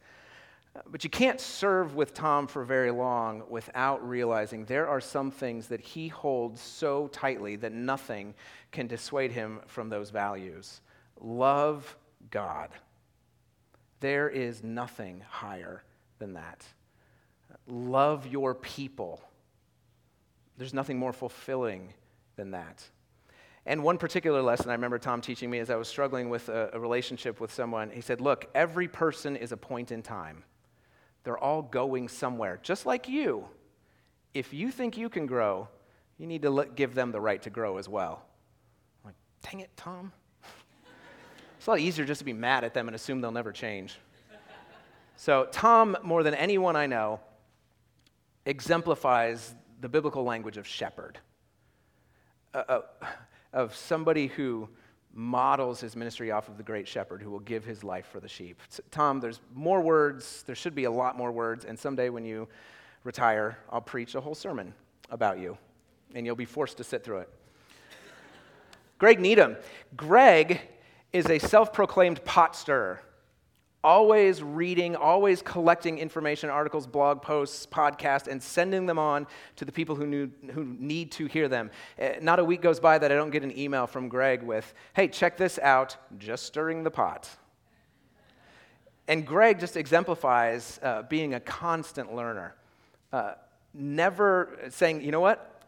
But 0.85 1.03
you 1.03 1.09
can't 1.09 1.39
serve 1.39 1.95
with 1.95 2.13
Tom 2.13 2.47
for 2.47 2.63
very 2.63 2.91
long 2.91 3.43
without 3.49 4.07
realizing 4.07 4.65
there 4.65 4.87
are 4.87 5.01
some 5.01 5.31
things 5.31 5.67
that 5.67 5.81
he 5.81 6.07
holds 6.07 6.61
so 6.61 7.07
tightly 7.07 7.55
that 7.57 7.71
nothing 7.71 8.35
can 8.71 8.85
dissuade 8.85 9.31
him 9.31 9.59
from 9.65 9.89
those 9.89 10.11
values. 10.11 10.81
Love 11.19 11.97
God. 12.29 12.69
There 13.99 14.29
is 14.29 14.63
nothing 14.63 15.23
higher 15.27 15.83
than 16.19 16.33
that. 16.33 16.63
Love 17.65 18.27
your 18.27 18.53
people 18.53 19.21
there's 20.57 20.73
nothing 20.73 20.97
more 20.97 21.13
fulfilling 21.13 21.93
than 22.35 22.51
that. 22.51 22.83
And 23.65 23.83
one 23.83 23.97
particular 23.97 24.41
lesson 24.41 24.69
I 24.69 24.73
remember 24.73 24.97
Tom 24.97 25.19
teaching 25.21 25.49
me 25.49 25.59
as 25.59 25.69
I 25.69 25.75
was 25.75 25.89
struggling 25.89 26.29
with 26.29 26.47
a, 26.47 26.69
a, 26.73 26.79
relationship 26.79 27.41
with 27.41 27.53
someone, 27.53 27.89
he 27.91 27.99
said, 27.99 28.21
Look, 28.21 28.49
every 28.55 28.87
person 28.87 29.35
is 29.35 29.51
a 29.51 29.57
point 29.57 29.91
in 29.91 30.01
time. 30.01 30.43
They're 31.23 31.37
all 31.37 31.61
going 31.61 32.07
somewhere, 32.07 32.59
just 32.63 32.85
like 32.85 33.09
you. 33.09 33.45
If 34.33 34.53
you 34.53 34.71
think 34.71 34.97
you 34.97 35.09
can 35.09 35.25
grow, 35.25 35.67
you 36.17 36.27
need 36.27 36.43
to 36.43 36.49
let, 36.49 36.75
give 36.75 36.95
them 36.95 37.11
the 37.11 37.19
right 37.19 37.41
to 37.41 37.49
grow 37.49 37.77
as 37.77 37.89
well. 37.89 38.23
I'm 39.03 39.09
like, 39.09 39.15
dang 39.41 39.59
it, 39.59 39.69
Tom. 39.75 40.13
it's 41.57 41.67
a 41.67 41.69
lot 41.69 41.79
easier 41.79 42.05
just 42.05 42.19
to 42.19 42.25
be 42.25 42.33
mad 42.33 42.63
at 42.63 42.73
them 42.73 42.87
and 42.87 42.95
assume 42.95 43.19
they'll 43.19 43.31
never 43.31 43.51
change. 43.51 43.97
so, 45.17 45.45
Tom, 45.51 45.97
more 46.03 46.23
than 46.23 46.33
anyone 46.33 46.77
I 46.77 46.87
know, 46.87 47.19
exemplifies 48.45 49.53
the 49.81 49.89
biblical 49.89 50.23
language 50.23 50.57
of 50.57 50.65
shepherd, 50.65 51.19
uh, 52.53 52.63
uh, 52.67 52.81
of 53.53 53.75
somebody 53.75 54.27
who 54.27 54.67
models 55.13 55.81
his 55.81 55.95
ministry 55.95 56.31
off 56.31 56.47
of 56.47 56.57
the 56.57 56.63
great 56.63 56.87
shepherd 56.87 57.21
who 57.21 57.31
will 57.31 57.39
give 57.39 57.65
his 57.65 57.83
life 57.83 58.05
for 58.11 58.19
the 58.19 58.27
sheep. 58.27 58.61
Tom, 58.91 59.19
there's 59.19 59.41
more 59.53 59.81
words. 59.81 60.43
There 60.43 60.55
should 60.55 60.75
be 60.75 60.83
a 60.83 60.91
lot 60.91 61.17
more 61.17 61.31
words. 61.31 61.65
And 61.65 61.77
someday 61.77 62.09
when 62.09 62.23
you 62.23 62.47
retire, 63.03 63.57
I'll 63.71 63.81
preach 63.81 64.15
a 64.15 64.21
whole 64.21 64.35
sermon 64.35 64.73
about 65.09 65.39
you, 65.39 65.57
and 66.13 66.25
you'll 66.25 66.35
be 66.35 66.45
forced 66.45 66.77
to 66.77 66.83
sit 66.83 67.03
through 67.03 67.19
it. 67.19 67.29
Greg 68.99 69.19
Needham. 69.19 69.57
Greg 69.95 70.61
is 71.13 71.29
a 71.29 71.39
self 71.39 71.71
proclaimed 71.71 72.23
pot 72.25 72.55
stirrer 72.55 73.01
always 73.83 74.41
reading, 74.41 74.95
always 74.95 75.41
collecting 75.41 75.97
information, 75.99 76.49
articles, 76.49 76.87
blog 76.87 77.21
posts, 77.21 77.65
podcasts, 77.65 78.27
and 78.27 78.41
sending 78.41 78.85
them 78.85 78.99
on 78.99 79.27
to 79.55 79.65
the 79.65 79.71
people 79.71 79.95
who, 79.95 80.05
knew, 80.05 80.31
who 80.51 80.63
need 80.79 81.11
to 81.11 81.25
hear 81.27 81.47
them. 81.47 81.69
Uh, 82.01 82.09
not 82.21 82.39
a 82.39 82.43
week 82.43 82.61
goes 82.61 82.79
by 82.79 82.97
that 82.97 83.11
I 83.11 83.15
don't 83.15 83.29
get 83.29 83.43
an 83.43 83.57
email 83.57 83.87
from 83.87 84.09
Greg 84.09 84.43
with, 84.43 84.73
hey, 84.93 85.07
check 85.07 85.37
this 85.37 85.59
out, 85.59 85.95
just 86.17 86.45
stirring 86.45 86.83
the 86.83 86.91
pot. 86.91 87.29
And 89.07 89.25
Greg 89.25 89.59
just 89.59 89.77
exemplifies 89.77 90.79
uh, 90.83 91.03
being 91.03 91.33
a 91.33 91.39
constant 91.39 92.13
learner, 92.13 92.55
uh, 93.13 93.33
never 93.73 94.57
saying, 94.69 95.01
you 95.01 95.11
know 95.11 95.21
what, 95.21 95.63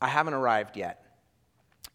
I 0.00 0.08
haven't 0.08 0.34
arrived 0.34 0.76
yet. 0.76 1.04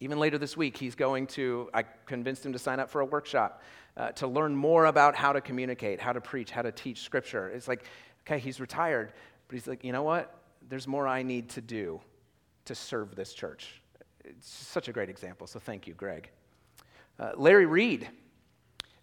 Even 0.00 0.18
later 0.18 0.36
this 0.36 0.56
week, 0.56 0.76
he's 0.76 0.94
going 0.94 1.26
to, 1.28 1.70
I 1.72 1.82
convinced 2.04 2.44
him 2.44 2.52
to 2.52 2.58
sign 2.58 2.80
up 2.80 2.90
for 2.90 3.00
a 3.00 3.04
workshop 3.04 3.62
uh, 3.96 4.12
to 4.12 4.26
learn 4.26 4.54
more 4.54 4.86
about 4.86 5.14
how 5.14 5.32
to 5.32 5.40
communicate, 5.40 6.00
how 6.00 6.12
to 6.12 6.20
preach, 6.20 6.50
how 6.50 6.62
to 6.62 6.70
teach 6.70 7.02
scripture. 7.02 7.48
It's 7.48 7.66
like, 7.66 7.84
okay, 8.26 8.38
he's 8.38 8.60
retired, 8.60 9.12
but 9.48 9.54
he's 9.54 9.66
like, 9.66 9.84
you 9.84 9.92
know 9.92 10.02
what? 10.02 10.38
There's 10.68 10.86
more 10.86 11.08
I 11.08 11.22
need 11.22 11.48
to 11.50 11.60
do 11.60 12.00
to 12.66 12.74
serve 12.74 13.14
this 13.14 13.32
church. 13.32 13.80
It's 14.24 14.50
such 14.50 14.88
a 14.88 14.92
great 14.92 15.08
example, 15.08 15.46
so 15.46 15.58
thank 15.58 15.86
you, 15.86 15.94
Greg. 15.94 16.28
Uh, 17.18 17.30
Larry 17.36 17.66
Reed. 17.66 18.10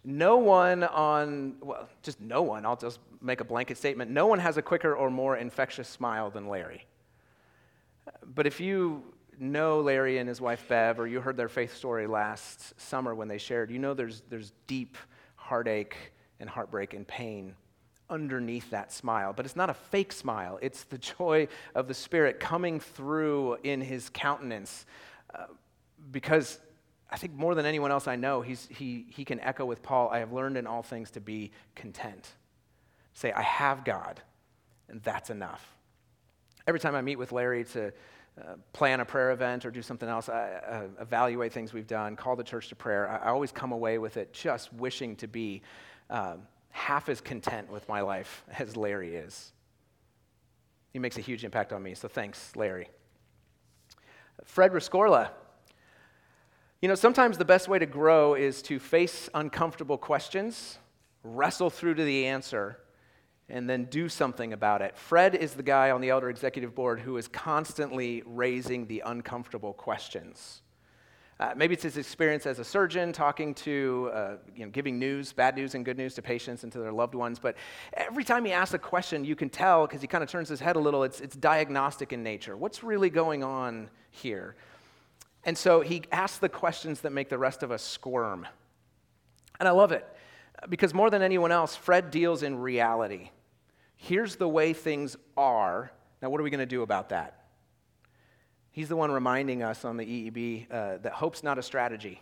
No 0.04 0.36
one 0.36 0.84
on, 0.84 1.56
well, 1.60 1.88
just 2.02 2.20
no 2.20 2.42
one, 2.42 2.66
I'll 2.66 2.76
just 2.76 3.00
make 3.22 3.40
a 3.40 3.44
blanket 3.44 3.78
statement. 3.78 4.10
No 4.10 4.26
one 4.26 4.38
has 4.38 4.58
a 4.58 4.62
quicker 4.62 4.94
or 4.94 5.10
more 5.10 5.38
infectious 5.38 5.88
smile 5.88 6.30
than 6.30 6.46
Larry. 6.46 6.84
But 8.34 8.46
if 8.46 8.60
you 8.60 9.02
know 9.40 9.80
Larry 9.80 10.18
and 10.18 10.28
his 10.28 10.40
wife 10.40 10.64
Bev, 10.68 10.98
or 10.98 11.06
you 11.06 11.20
heard 11.20 11.36
their 11.36 11.48
faith 11.48 11.76
story 11.76 12.06
last 12.06 12.78
summer 12.80 13.14
when 13.14 13.28
they 13.28 13.38
shared, 13.38 13.70
you 13.70 13.78
know 13.78 13.94
there's, 13.94 14.22
there's 14.28 14.52
deep 14.66 14.96
heartache 15.36 15.96
and 16.40 16.48
heartbreak 16.48 16.94
and 16.94 17.06
pain 17.06 17.54
underneath 18.10 18.70
that 18.70 18.92
smile. 18.92 19.32
But 19.32 19.46
it's 19.46 19.56
not 19.56 19.70
a 19.70 19.74
fake 19.74 20.12
smile, 20.12 20.58
it's 20.62 20.84
the 20.84 20.98
joy 20.98 21.48
of 21.74 21.88
the 21.88 21.94
Spirit 21.94 22.40
coming 22.40 22.80
through 22.80 23.58
in 23.62 23.80
his 23.80 24.08
countenance. 24.10 24.86
Uh, 25.34 25.46
because 26.10 26.58
I 27.10 27.16
think 27.16 27.34
more 27.34 27.54
than 27.54 27.66
anyone 27.66 27.90
else 27.90 28.08
I 28.08 28.16
know, 28.16 28.40
he's, 28.40 28.68
he, 28.70 29.06
he 29.08 29.24
can 29.24 29.40
echo 29.40 29.64
with 29.64 29.82
Paul 29.82 30.08
I 30.10 30.18
have 30.18 30.32
learned 30.32 30.56
in 30.56 30.66
all 30.66 30.82
things 30.82 31.10
to 31.12 31.20
be 31.20 31.52
content. 31.74 32.28
Say, 33.14 33.32
I 33.32 33.42
have 33.42 33.84
God, 33.84 34.20
and 34.88 35.02
that's 35.02 35.30
enough. 35.30 35.76
Every 36.66 36.80
time 36.80 36.94
I 36.94 37.02
meet 37.02 37.16
with 37.16 37.30
Larry 37.30 37.64
to 37.66 37.92
uh, 38.40 38.54
plan 38.72 39.00
a 39.00 39.04
prayer 39.04 39.30
event 39.30 39.64
or 39.64 39.70
do 39.70 39.80
something 39.82 40.08
else, 40.08 40.28
I, 40.28 40.60
uh, 40.68 40.82
evaluate 41.00 41.52
things 41.52 41.72
we've 41.72 41.86
done, 41.86 42.16
call 42.16 42.34
the 42.34 42.42
church 42.42 42.68
to 42.70 42.74
prayer, 42.74 43.08
I, 43.08 43.28
I 43.28 43.30
always 43.30 43.52
come 43.52 43.72
away 43.72 43.98
with 43.98 44.16
it 44.16 44.32
just 44.32 44.72
wishing 44.72 45.14
to 45.16 45.28
be 45.28 45.62
um, 46.10 46.42
half 46.70 47.08
as 47.08 47.20
content 47.20 47.70
with 47.70 47.88
my 47.88 48.00
life 48.00 48.44
as 48.58 48.76
Larry 48.76 49.14
is. 49.14 49.52
He 50.92 50.98
makes 50.98 51.16
a 51.16 51.20
huge 51.20 51.44
impact 51.44 51.72
on 51.72 51.82
me, 51.82 51.94
so 51.94 52.08
thanks, 52.08 52.54
Larry. 52.56 52.88
Fred 54.44 54.72
Rescorla. 54.72 55.30
You 56.82 56.88
know, 56.88 56.94
sometimes 56.94 57.38
the 57.38 57.44
best 57.44 57.68
way 57.68 57.78
to 57.78 57.86
grow 57.86 58.34
is 58.34 58.62
to 58.62 58.78
face 58.78 59.30
uncomfortable 59.32 59.96
questions, 59.96 60.78
wrestle 61.22 61.70
through 61.70 61.94
to 61.94 62.04
the 62.04 62.26
answer, 62.26 62.78
and 63.48 63.68
then 63.68 63.84
do 63.84 64.08
something 64.08 64.52
about 64.52 64.82
it. 64.82 64.96
Fred 64.96 65.34
is 65.34 65.54
the 65.54 65.62
guy 65.62 65.90
on 65.90 66.00
the 66.00 66.10
Elder 66.10 66.30
Executive 66.30 66.74
Board 66.74 67.00
who 67.00 67.16
is 67.16 67.28
constantly 67.28 68.22
raising 68.26 68.86
the 68.86 69.02
uncomfortable 69.04 69.72
questions. 69.72 70.62
Uh, 71.40 71.52
maybe 71.56 71.74
it's 71.74 71.82
his 71.82 71.96
experience 71.96 72.46
as 72.46 72.60
a 72.60 72.64
surgeon, 72.64 73.12
talking 73.12 73.54
to, 73.54 74.10
uh, 74.14 74.36
you 74.54 74.64
know, 74.64 74.70
giving 74.70 75.00
news, 75.00 75.32
bad 75.32 75.56
news 75.56 75.74
and 75.74 75.84
good 75.84 75.98
news 75.98 76.14
to 76.14 76.22
patients 76.22 76.62
and 76.62 76.72
to 76.72 76.78
their 76.78 76.92
loved 76.92 77.14
ones. 77.14 77.40
But 77.40 77.56
every 77.94 78.22
time 78.22 78.44
he 78.44 78.52
asks 78.52 78.72
a 78.72 78.78
question, 78.78 79.24
you 79.24 79.34
can 79.34 79.50
tell, 79.50 79.86
because 79.86 80.00
he 80.00 80.06
kind 80.06 80.22
of 80.22 80.30
turns 80.30 80.48
his 80.48 80.60
head 80.60 80.76
a 80.76 80.78
little, 80.78 81.02
it's, 81.02 81.20
it's 81.20 81.34
diagnostic 81.34 82.12
in 82.12 82.22
nature. 82.22 82.56
What's 82.56 82.84
really 82.84 83.10
going 83.10 83.42
on 83.42 83.90
here? 84.12 84.54
And 85.42 85.58
so 85.58 85.80
he 85.80 86.02
asks 86.12 86.38
the 86.38 86.48
questions 86.48 87.00
that 87.00 87.10
make 87.10 87.28
the 87.28 87.38
rest 87.38 87.64
of 87.64 87.72
us 87.72 87.82
squirm. 87.82 88.46
And 89.58 89.68
I 89.68 89.72
love 89.72 89.90
it, 89.90 90.06
because 90.68 90.94
more 90.94 91.10
than 91.10 91.22
anyone 91.22 91.52
else, 91.52 91.76
Fred 91.76 92.10
deals 92.10 92.42
in 92.42 92.58
reality. 92.58 93.30
Here's 93.96 94.36
the 94.36 94.48
way 94.48 94.72
things 94.72 95.16
are. 95.36 95.90
Now, 96.20 96.30
what 96.30 96.40
are 96.40 96.44
we 96.44 96.50
going 96.50 96.60
to 96.60 96.66
do 96.66 96.82
about 96.82 97.10
that? 97.10 97.44
He's 98.70 98.88
the 98.88 98.96
one 98.96 99.10
reminding 99.10 99.62
us 99.62 99.84
on 99.84 99.96
the 99.96 100.04
EEB 100.04 100.66
uh, 100.70 100.98
that 100.98 101.12
hope's 101.12 101.42
not 101.42 101.58
a 101.58 101.62
strategy. 101.62 102.20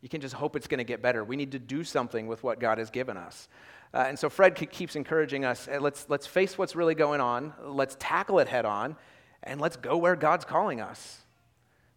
You 0.00 0.08
can 0.08 0.20
just 0.20 0.34
hope 0.34 0.56
it's 0.56 0.66
going 0.66 0.78
to 0.78 0.84
get 0.84 1.02
better. 1.02 1.22
We 1.22 1.36
need 1.36 1.52
to 1.52 1.58
do 1.58 1.84
something 1.84 2.26
with 2.26 2.42
what 2.42 2.58
God 2.58 2.78
has 2.78 2.90
given 2.90 3.16
us. 3.16 3.48
Uh, 3.92 4.04
and 4.08 4.18
so 4.18 4.28
Fred 4.28 4.54
keeps 4.54 4.96
encouraging 4.96 5.44
us 5.44 5.68
let's, 5.80 6.06
let's 6.08 6.26
face 6.26 6.56
what's 6.56 6.76
really 6.76 6.94
going 6.94 7.20
on, 7.20 7.52
let's 7.62 7.96
tackle 7.98 8.38
it 8.38 8.48
head 8.48 8.64
on, 8.64 8.96
and 9.42 9.60
let's 9.60 9.76
go 9.76 9.96
where 9.96 10.16
God's 10.16 10.44
calling 10.44 10.80
us. 10.80 11.18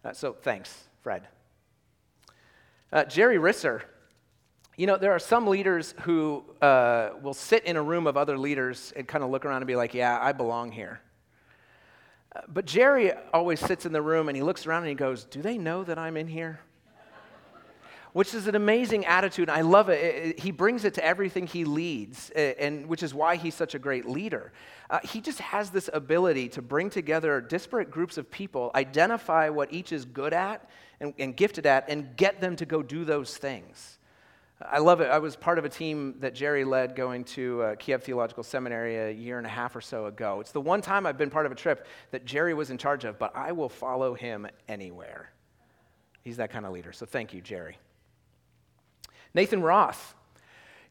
Uh, 0.04 0.12
so 0.12 0.32
thanks, 0.32 0.88
Fred. 1.02 1.28
Uh, 2.92 3.04
Jerry 3.04 3.38
Risser 3.38 3.82
you 4.76 4.86
know, 4.86 4.96
there 4.96 5.12
are 5.12 5.18
some 5.18 5.46
leaders 5.46 5.94
who 6.02 6.44
uh, 6.60 7.10
will 7.22 7.34
sit 7.34 7.64
in 7.64 7.76
a 7.76 7.82
room 7.82 8.06
of 8.06 8.16
other 8.16 8.36
leaders 8.36 8.92
and 8.96 9.06
kind 9.06 9.22
of 9.22 9.30
look 9.30 9.44
around 9.44 9.58
and 9.58 9.66
be 9.66 9.76
like, 9.76 9.94
yeah, 9.94 10.18
I 10.20 10.32
belong 10.32 10.72
here. 10.72 11.00
But 12.48 12.66
Jerry 12.66 13.12
always 13.32 13.60
sits 13.60 13.86
in 13.86 13.92
the 13.92 14.02
room 14.02 14.28
and 14.28 14.36
he 14.36 14.42
looks 14.42 14.66
around 14.66 14.82
and 14.82 14.88
he 14.88 14.96
goes, 14.96 15.24
do 15.24 15.40
they 15.40 15.56
know 15.56 15.84
that 15.84 15.98
I'm 15.98 16.16
in 16.16 16.26
here? 16.26 16.60
which 18.14 18.32
is 18.32 18.46
an 18.46 18.54
amazing 18.54 19.04
attitude. 19.06 19.50
I 19.50 19.62
love 19.62 19.88
it. 19.88 20.00
it, 20.00 20.26
it 20.26 20.40
he 20.40 20.52
brings 20.52 20.84
it 20.84 20.94
to 20.94 21.04
everything 21.04 21.48
he 21.48 21.64
leads, 21.64 22.30
and 22.30 22.86
which 22.86 23.02
is 23.02 23.12
why 23.12 23.34
he's 23.34 23.56
such 23.56 23.74
a 23.74 23.78
great 23.78 24.08
leader. 24.08 24.52
Uh, 24.88 25.00
he 25.02 25.20
just 25.20 25.40
has 25.40 25.70
this 25.70 25.90
ability 25.92 26.48
to 26.50 26.62
bring 26.62 26.90
together 26.90 27.40
disparate 27.40 27.90
groups 27.90 28.16
of 28.16 28.30
people, 28.30 28.70
identify 28.76 29.48
what 29.48 29.72
each 29.72 29.92
is 29.92 30.04
good 30.04 30.32
at 30.32 30.70
and, 31.00 31.12
and 31.18 31.36
gifted 31.36 31.66
at, 31.66 31.88
and 31.88 32.16
get 32.16 32.40
them 32.40 32.54
to 32.54 32.64
go 32.64 32.84
do 32.84 33.04
those 33.04 33.36
things. 33.36 33.93
I 34.66 34.78
love 34.78 35.00
it. 35.00 35.10
I 35.10 35.18
was 35.18 35.36
part 35.36 35.58
of 35.58 35.64
a 35.64 35.68
team 35.68 36.14
that 36.20 36.34
Jerry 36.34 36.64
led 36.64 36.96
going 36.96 37.24
to 37.24 37.62
uh, 37.62 37.74
Kiev 37.76 38.02
Theological 38.02 38.42
Seminary 38.42 38.96
a 38.96 39.10
year 39.10 39.36
and 39.36 39.46
a 39.46 39.50
half 39.50 39.76
or 39.76 39.80
so 39.80 40.06
ago. 40.06 40.40
It's 40.40 40.52
the 40.52 40.60
one 40.60 40.80
time 40.80 41.06
I've 41.06 41.18
been 41.18 41.30
part 41.30 41.44
of 41.44 41.52
a 41.52 41.54
trip 41.54 41.86
that 42.12 42.24
Jerry 42.24 42.54
was 42.54 42.70
in 42.70 42.78
charge 42.78 43.04
of, 43.04 43.18
but 43.18 43.36
I 43.36 43.52
will 43.52 43.68
follow 43.68 44.14
him 44.14 44.46
anywhere. 44.66 45.30
He's 46.22 46.38
that 46.38 46.50
kind 46.50 46.64
of 46.64 46.72
leader. 46.72 46.92
So 46.92 47.04
thank 47.04 47.34
you, 47.34 47.42
Jerry. 47.42 47.78
Nathan 49.34 49.62
Roth. 49.62 50.14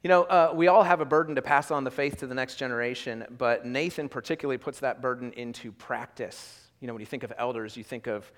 You 0.04 0.10
know, 0.10 0.24
uh, 0.24 0.52
we 0.54 0.68
all 0.68 0.84
have 0.84 1.00
a 1.02 1.06
burden 1.06 1.36
to 1.36 1.42
pass 1.42 1.72
on 1.72 1.84
the 1.84 1.92
faith 1.92 2.18
to 2.18 2.28
the 2.28 2.36
next 2.36 2.56
generation, 2.56 3.26
but 3.38 3.66
Nathan 3.66 4.10
particularly 4.10 4.58
puts 4.58 4.82
that 4.82 5.02
burden 5.02 5.32
into 5.34 5.72
practice. 5.72 6.68
You 6.82 6.88
know, 6.88 6.94
when 6.94 7.00
you 7.00 7.06
think 7.06 7.24
of 7.24 7.34
elders, 7.38 7.78
you 7.78 7.84
think 7.86 8.08
of 8.08 8.30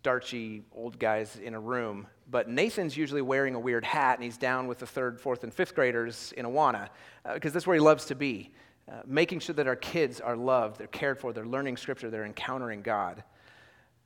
starchy 0.00 0.62
old 0.74 0.98
guys 0.98 1.36
in 1.36 1.52
a 1.52 1.60
room. 1.60 2.06
But 2.30 2.48
Nathan's 2.48 2.96
usually 2.96 3.20
wearing 3.20 3.54
a 3.54 3.60
weird 3.60 3.84
hat 3.84 4.14
and 4.14 4.24
he's 4.24 4.38
down 4.38 4.66
with 4.66 4.78
the 4.78 4.86
third, 4.86 5.20
fourth, 5.20 5.44
and 5.44 5.52
fifth 5.52 5.74
graders 5.74 6.32
in 6.38 6.46
Awana 6.46 6.88
uh, 7.26 7.34
because 7.34 7.52
that's 7.52 7.66
where 7.66 7.74
he 7.74 7.80
loves 7.80 8.06
to 8.06 8.14
be. 8.14 8.50
Uh, 8.90 9.02
making 9.04 9.40
sure 9.40 9.54
that 9.54 9.66
our 9.66 9.76
kids 9.76 10.18
are 10.18 10.36
loved, 10.36 10.78
they're 10.78 10.86
cared 10.86 11.18
for, 11.18 11.34
they're 11.34 11.44
learning 11.44 11.76
scripture, 11.76 12.08
they're 12.08 12.24
encountering 12.24 12.80
God. 12.80 13.22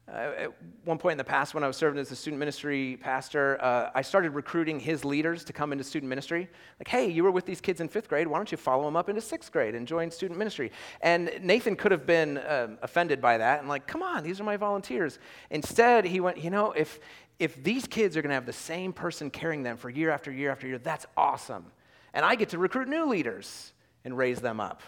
Uh, 0.07 0.33
at 0.37 0.53
one 0.85 0.99
point 0.99 1.13
in 1.13 1.19
the 1.19 1.25
past, 1.25 1.55
when 1.55 1.65
I 1.65 1.67
was 1.67 1.79
serving 1.79 1.99
as 1.99 2.11
a 2.13 2.17
student 2.17 2.39
ministry 2.39 2.99
pastor, 3.01 3.59
uh, 3.63 3.91
I 3.95 4.03
started 4.03 4.33
recruiting 4.33 4.79
his 4.79 5.03
leaders 5.03 5.45
to 5.45 5.55
come 5.55 5.73
into 5.73 5.83
student 5.83 6.11
ministry. 6.11 6.47
Like, 6.79 6.89
hey, 6.89 7.09
you 7.11 7.25
were 7.25 7.31
with 7.31 7.47
these 7.47 7.63
kids 7.63 7.81
in 7.81 7.89
fifth 7.89 8.09
grade. 8.09 8.27
Why 8.27 8.39
don't 8.39 8.53
you 8.53 8.59
follow 8.59 8.85
them 8.85 8.97
up 8.97 9.09
into 9.09 9.23
sixth 9.23 9.51
grade 9.51 9.75
and 9.75 9.89
join 9.89 10.11
student 10.11 10.39
ministry? 10.39 10.73
And 11.01 11.31
Nathan 11.41 11.75
could 11.75 11.91
have 11.91 12.05
been 12.05 12.39
um, 12.47 12.77
offended 12.83 13.23
by 13.23 13.39
that 13.39 13.61
and, 13.61 13.69
like, 13.69 13.87
come 13.87 14.03
on, 14.03 14.23
these 14.23 14.41
are 14.41 14.45
my 14.45 14.59
volunteers. 14.59 15.19
Instead, 15.51 16.05
he 16.05 16.21
went, 16.21 16.37
you 16.37 16.51
know, 16.51 16.73
if, 16.73 17.01
if 17.39 17.65
these 17.65 17.87
kids 17.87 18.15
are 18.15 18.21
going 18.21 18.29
to 18.31 18.35
have 18.35 18.47
the 18.47 18.53
same 18.53 18.93
person 18.93 19.31
carrying 19.31 19.63
them 19.63 19.79
for 19.79 19.89
year 19.89 20.11
after 20.11 20.31
year 20.31 20.51
after 20.51 20.67
year, 20.67 20.79
that's 20.79 21.07
awesome. 21.17 21.65
And 22.13 22.27
I 22.27 22.35
get 22.35 22.51
to 22.51 22.59
recruit 22.59 22.89
new 22.89 23.07
leaders 23.07 23.73
and 24.05 24.19
raise 24.19 24.41
them 24.41 24.61
up. 24.61 24.83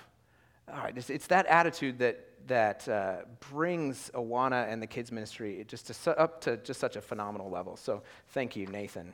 All 0.70 0.76
right, 0.78 0.96
it's, 0.96 1.08
it's 1.08 1.28
that 1.28 1.46
attitude 1.46 2.00
that 2.00 2.25
that 2.46 2.88
uh, 2.88 3.16
brings 3.50 4.10
Awana 4.14 4.70
and 4.70 4.80
the 4.80 4.86
kids 4.86 5.12
ministry 5.12 5.64
just 5.68 5.86
to, 6.04 6.18
up 6.18 6.40
to 6.42 6.56
just 6.58 6.80
such 6.80 6.96
a 6.96 7.00
phenomenal 7.00 7.50
level. 7.50 7.76
So 7.76 8.02
thank 8.28 8.56
you, 8.56 8.66
Nathan. 8.66 9.12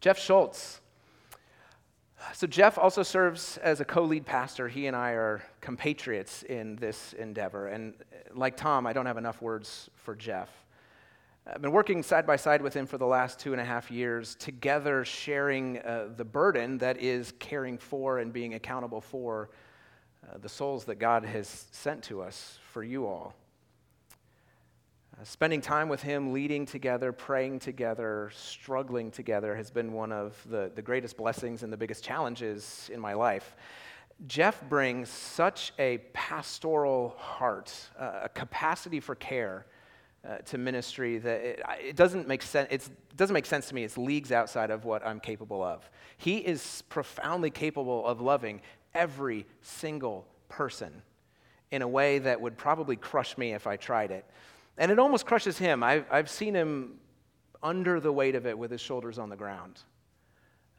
Jeff 0.00 0.18
Schultz. 0.18 0.80
So 2.32 2.46
Jeff 2.46 2.78
also 2.78 3.02
serves 3.02 3.56
as 3.58 3.80
a 3.80 3.84
co-lead 3.84 4.26
pastor. 4.26 4.68
He 4.68 4.86
and 4.86 4.96
I 4.96 5.10
are 5.12 5.42
compatriots 5.60 6.42
in 6.42 6.76
this 6.76 7.12
endeavor. 7.12 7.68
And 7.68 7.94
like 8.34 8.56
Tom, 8.56 8.86
I 8.86 8.92
don't 8.92 9.06
have 9.06 9.18
enough 9.18 9.40
words 9.42 9.90
for 9.94 10.14
Jeff. 10.14 10.48
I've 11.46 11.62
been 11.62 11.72
working 11.72 12.02
side 12.02 12.26
by 12.26 12.34
side 12.36 12.60
with 12.60 12.74
him 12.74 12.86
for 12.86 12.98
the 12.98 13.06
last 13.06 13.38
two 13.38 13.52
and 13.52 13.60
a 13.60 13.64
half 13.64 13.90
years, 13.90 14.34
together 14.34 15.04
sharing 15.04 15.78
uh, 15.78 16.08
the 16.16 16.24
burden 16.24 16.78
that 16.78 17.00
is 17.00 17.32
caring 17.38 17.78
for 17.78 18.18
and 18.18 18.32
being 18.32 18.54
accountable 18.54 19.00
for 19.00 19.50
uh, 20.28 20.38
the 20.38 20.48
souls 20.48 20.84
that 20.86 20.96
God 20.96 21.24
has 21.24 21.66
sent 21.70 22.02
to 22.04 22.22
us 22.22 22.58
for 22.72 22.82
you 22.82 23.06
all. 23.06 23.34
Uh, 25.18 25.24
spending 25.24 25.60
time 25.60 25.88
with 25.88 26.02
him, 26.02 26.32
leading 26.32 26.66
together, 26.66 27.12
praying 27.12 27.58
together, 27.58 28.30
struggling 28.34 29.10
together 29.10 29.56
has 29.56 29.70
been 29.70 29.92
one 29.92 30.12
of 30.12 30.36
the, 30.50 30.70
the 30.74 30.82
greatest 30.82 31.16
blessings 31.16 31.62
and 31.62 31.72
the 31.72 31.76
biggest 31.76 32.04
challenges 32.04 32.90
in 32.92 33.00
my 33.00 33.14
life. 33.14 33.56
Jeff 34.26 34.66
brings 34.68 35.08
such 35.08 35.72
a 35.78 35.98
pastoral 36.12 37.14
heart, 37.18 37.72
uh, 37.98 38.20
a 38.24 38.28
capacity 38.28 39.00
for 39.00 39.14
care 39.14 39.66
uh, 40.26 40.38
to 40.38 40.58
ministry 40.58 41.18
that 41.18 41.40
it, 41.40 41.62
it 41.80 41.96
doesn't 41.96 42.26
make 42.26 42.42
sense. 42.42 42.68
it 42.70 42.88
doesn't 43.16 43.34
make 43.34 43.46
sense 43.46 43.68
to 43.68 43.74
me. 43.74 43.84
It's 43.84 43.96
leagues 43.96 44.32
outside 44.32 44.70
of 44.70 44.84
what 44.84 45.06
I'm 45.06 45.20
capable 45.20 45.62
of. 45.62 45.88
He 46.16 46.38
is 46.38 46.82
profoundly 46.88 47.50
capable 47.50 48.04
of 48.06 48.20
loving 48.20 48.60
every 48.96 49.46
single 49.62 50.26
person 50.48 51.02
in 51.70 51.82
a 51.82 51.88
way 51.88 52.18
that 52.18 52.40
would 52.40 52.56
probably 52.56 52.96
crush 52.96 53.36
me 53.36 53.52
if 53.52 53.66
I 53.66 53.76
tried 53.76 54.10
it. 54.10 54.24
And 54.78 54.90
it 54.90 54.98
almost 54.98 55.26
crushes 55.26 55.58
him. 55.58 55.82
I've, 55.82 56.04
I've 56.10 56.30
seen 56.30 56.54
him 56.54 56.98
under 57.62 58.00
the 58.00 58.12
weight 58.12 58.34
of 58.34 58.46
it 58.46 58.56
with 58.58 58.70
his 58.70 58.80
shoulders 58.80 59.18
on 59.18 59.28
the 59.28 59.36
ground 59.36 59.80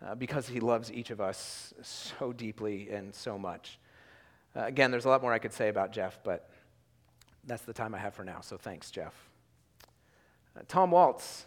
uh, 0.05 0.15
because 0.15 0.47
he 0.47 0.59
loves 0.59 0.91
each 0.91 1.09
of 1.09 1.19
us 1.19 1.73
so 1.81 2.31
deeply 2.33 2.89
and 2.89 3.13
so 3.13 3.37
much. 3.37 3.79
Uh, 4.55 4.63
again, 4.65 4.91
there's 4.91 5.05
a 5.05 5.09
lot 5.09 5.21
more 5.21 5.33
I 5.33 5.39
could 5.39 5.53
say 5.53 5.69
about 5.69 5.91
Jeff, 5.91 6.19
but 6.23 6.49
that's 7.45 7.63
the 7.63 7.73
time 7.73 7.93
I 7.95 7.97
have 7.97 8.13
for 8.13 8.23
now. 8.23 8.41
So 8.41 8.57
thanks, 8.57 8.91
Jeff. 8.91 9.13
Uh, 10.55 10.61
Tom 10.67 10.91
Waltz. 10.91 11.45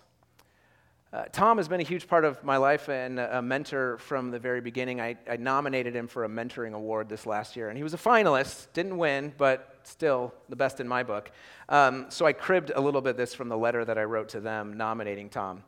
Uh, 1.12 1.24
Tom 1.32 1.56
has 1.56 1.66
been 1.66 1.80
a 1.80 1.84
huge 1.84 2.06
part 2.06 2.24
of 2.24 2.42
my 2.44 2.56
life 2.56 2.88
and 2.88 3.18
a 3.18 3.42
mentor 3.42 3.98
from 3.98 4.30
the 4.30 4.38
very 4.38 4.60
beginning. 4.60 5.00
I, 5.00 5.16
I, 5.28 5.36
nominated 5.38 5.94
him 5.94 6.06
for 6.06 6.22
a 6.22 6.28
mentoring 6.28 6.72
award 6.72 7.08
this 7.08 7.26
last 7.26 7.56
year, 7.56 7.68
and 7.68 7.76
he 7.76 7.82
was 7.82 7.94
a 7.94 7.98
finalist. 7.98 8.68
Didn't 8.74 8.96
win, 8.96 9.32
but 9.36 9.80
still 9.82 10.32
the 10.48 10.54
best 10.54 10.78
in 10.78 10.86
my 10.86 11.02
book. 11.02 11.32
Um, 11.68 12.06
so 12.10 12.26
I 12.26 12.32
cribbed 12.32 12.70
a 12.72 12.80
little 12.80 13.00
bit 13.00 13.16
this 13.16 13.34
from 13.34 13.48
the 13.48 13.58
letter 13.58 13.84
that 13.84 13.98
I 13.98 14.04
wrote 14.04 14.28
to 14.30 14.40
them 14.40 14.76
nominating 14.76 15.30
Tom. 15.30 15.64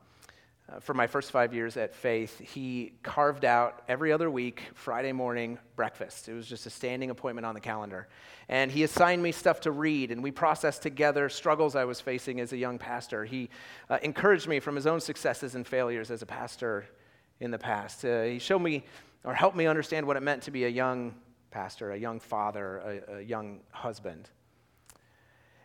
For 0.80 0.94
my 0.94 1.06
first 1.06 1.30
five 1.30 1.52
years 1.52 1.76
at 1.76 1.94
Faith, 1.94 2.38
he 2.38 2.94
carved 3.02 3.44
out 3.44 3.82
every 3.88 4.12
other 4.12 4.30
week, 4.30 4.62
Friday 4.74 5.12
morning 5.12 5.58
breakfast. 5.76 6.28
It 6.28 6.34
was 6.34 6.46
just 6.46 6.66
a 6.66 6.70
standing 6.70 7.10
appointment 7.10 7.44
on 7.44 7.54
the 7.54 7.60
calendar. 7.60 8.08
And 8.48 8.70
he 8.70 8.82
assigned 8.82 9.22
me 9.22 9.32
stuff 9.32 9.60
to 9.62 9.70
read, 9.70 10.10
and 10.10 10.22
we 10.22 10.30
processed 10.30 10.82
together 10.82 11.28
struggles 11.28 11.76
I 11.76 11.84
was 11.84 12.00
facing 12.00 12.40
as 12.40 12.52
a 12.52 12.56
young 12.56 12.78
pastor. 12.78 13.24
He 13.24 13.50
uh, 13.90 13.98
encouraged 14.02 14.48
me 14.48 14.60
from 14.60 14.74
his 14.74 14.86
own 14.86 15.00
successes 15.00 15.54
and 15.54 15.66
failures 15.66 16.10
as 16.10 16.22
a 16.22 16.26
pastor 16.26 16.86
in 17.40 17.50
the 17.50 17.58
past. 17.58 18.04
Uh, 18.04 18.22
he 18.22 18.38
showed 18.38 18.60
me 18.60 18.84
or 19.24 19.34
helped 19.34 19.56
me 19.56 19.66
understand 19.66 20.06
what 20.06 20.16
it 20.16 20.22
meant 20.22 20.42
to 20.44 20.50
be 20.50 20.64
a 20.64 20.68
young 20.68 21.14
pastor, 21.50 21.92
a 21.92 21.98
young 21.98 22.18
father, 22.18 23.02
a, 23.08 23.16
a 23.16 23.20
young 23.20 23.60
husband. 23.70 24.30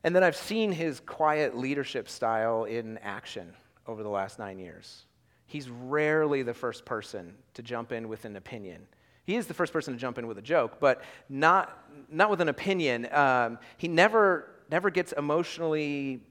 And 0.03 0.15
then 0.15 0.23
I've 0.23 0.35
seen 0.35 0.71
his 0.71 0.99
quiet 0.99 1.57
leadership 1.57 2.09
style 2.09 2.65
in 2.65 2.97
action 2.99 3.53
over 3.87 4.03
the 4.03 4.09
last 4.09 4.39
nine 4.39 4.59
years. 4.59 5.05
He's 5.45 5.69
rarely 5.69 6.43
the 6.43 6.53
first 6.53 6.85
person 6.85 7.35
to 7.53 7.63
jump 7.63 7.91
in 7.91 8.09
with 8.09 8.25
an 8.25 8.35
opinion. 8.35 8.87
He 9.23 9.35
is 9.35 9.47
the 9.47 9.53
first 9.53 9.73
person 9.73 9.93
to 9.93 9.99
jump 9.99 10.17
in 10.17 10.27
with 10.27 10.37
a 10.37 10.41
joke, 10.41 10.79
but 10.79 11.01
not, 11.29 11.85
not 12.09 12.29
with 12.29 12.41
an 12.41 12.49
opinion. 12.49 13.07
Um, 13.11 13.59
he 13.77 13.87
never, 13.87 14.49
never 14.69 14.89
gets 14.89 15.11
emotionally 15.13 16.21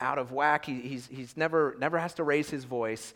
out 0.00 0.18
of 0.18 0.32
whack. 0.32 0.66
He, 0.66 0.80
he's, 0.80 1.06
he's 1.06 1.36
never, 1.36 1.76
never 1.78 1.98
has 1.98 2.14
to 2.14 2.24
raise 2.24 2.50
his 2.50 2.64
voice. 2.64 3.14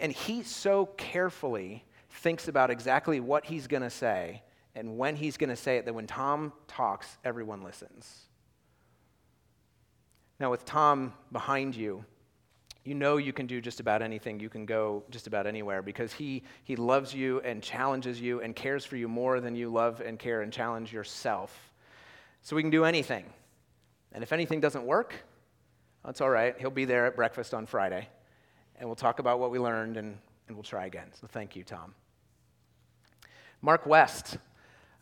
And 0.00 0.12
he 0.12 0.42
so 0.42 0.86
carefully 0.96 1.84
thinks 2.10 2.48
about 2.48 2.70
exactly 2.70 3.20
what 3.20 3.44
he's 3.46 3.66
going 3.66 3.82
to 3.82 3.90
say 3.90 4.42
and 4.76 4.98
when 4.98 5.16
he's 5.16 5.38
going 5.38 5.50
to 5.50 5.56
say 5.56 5.78
it 5.78 5.86
that 5.86 5.94
when 5.94 6.06
Tom 6.06 6.52
talks, 6.68 7.16
everyone 7.24 7.62
listens. 7.62 8.26
Now, 10.38 10.50
with 10.50 10.66
Tom 10.66 11.14
behind 11.32 11.74
you, 11.74 12.04
you 12.86 12.94
know 12.94 13.16
you 13.16 13.32
can 13.32 13.46
do 13.46 13.60
just 13.60 13.80
about 13.80 14.02
anything. 14.02 14.38
You 14.38 14.48
can 14.48 14.66
go 14.66 15.02
just 15.10 15.26
about 15.26 15.46
anywhere 15.46 15.82
because 15.82 16.12
he, 16.12 16.42
he 16.64 16.76
loves 16.76 17.14
you 17.14 17.40
and 17.40 17.62
challenges 17.62 18.20
you 18.20 18.40
and 18.40 18.54
cares 18.54 18.84
for 18.84 18.96
you 18.96 19.08
more 19.08 19.40
than 19.40 19.56
you 19.56 19.68
love 19.68 20.00
and 20.00 20.18
care 20.18 20.42
and 20.42 20.52
challenge 20.52 20.92
yourself. 20.92 21.72
So 22.42 22.54
we 22.54 22.62
can 22.62 22.70
do 22.70 22.84
anything. 22.84 23.24
And 24.12 24.22
if 24.22 24.32
anything 24.32 24.60
doesn't 24.60 24.84
work, 24.84 25.14
that's 26.04 26.20
all 26.20 26.30
right. 26.30 26.54
He'll 26.58 26.70
be 26.70 26.84
there 26.84 27.06
at 27.06 27.16
breakfast 27.16 27.54
on 27.54 27.66
Friday. 27.66 28.08
And 28.78 28.88
we'll 28.88 28.96
talk 28.96 29.18
about 29.18 29.40
what 29.40 29.50
we 29.50 29.58
learned 29.58 29.96
and, 29.96 30.16
and 30.46 30.56
we'll 30.56 30.62
try 30.62 30.86
again. 30.86 31.08
So 31.20 31.26
thank 31.26 31.56
you, 31.56 31.64
Tom. 31.64 31.94
Mark 33.62 33.86
West 33.86 34.38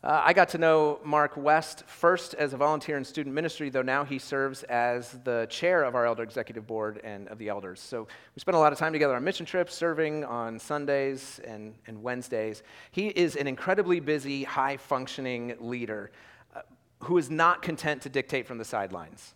uh, 0.05 0.21
I 0.23 0.33
got 0.33 0.49
to 0.49 0.59
know 0.59 0.99
Mark 1.03 1.35
West 1.35 1.83
first 1.87 2.35
as 2.35 2.53
a 2.53 2.57
volunteer 2.57 2.95
in 2.95 3.03
student 3.03 3.33
ministry, 3.33 3.69
though 3.69 3.81
now 3.81 4.05
he 4.05 4.19
serves 4.19 4.63
as 4.63 5.17
the 5.23 5.47
chair 5.49 5.83
of 5.83 5.95
our 5.95 6.05
elder 6.05 6.23
executive 6.23 6.67
board 6.67 7.01
and 7.03 7.27
of 7.27 7.39
the 7.39 7.49
elders. 7.49 7.79
So 7.79 8.07
we 8.35 8.39
spent 8.39 8.55
a 8.55 8.59
lot 8.59 8.71
of 8.71 8.77
time 8.77 8.93
together 8.93 9.15
on 9.15 9.23
mission 9.23 9.45
trips, 9.45 9.73
serving 9.73 10.23
on 10.23 10.59
Sundays 10.59 11.39
and, 11.45 11.73
and 11.87 12.03
Wednesdays. 12.03 12.63
He 12.91 13.07
is 13.07 13.35
an 13.35 13.47
incredibly 13.47 13.99
busy, 13.99 14.43
high 14.43 14.77
functioning 14.77 15.55
leader 15.59 16.11
uh, 16.55 16.61
who 16.99 17.17
is 17.17 17.31
not 17.31 17.61
content 17.61 18.01
to 18.03 18.09
dictate 18.09 18.45
from 18.47 18.57
the 18.57 18.65
sidelines. 18.65 19.34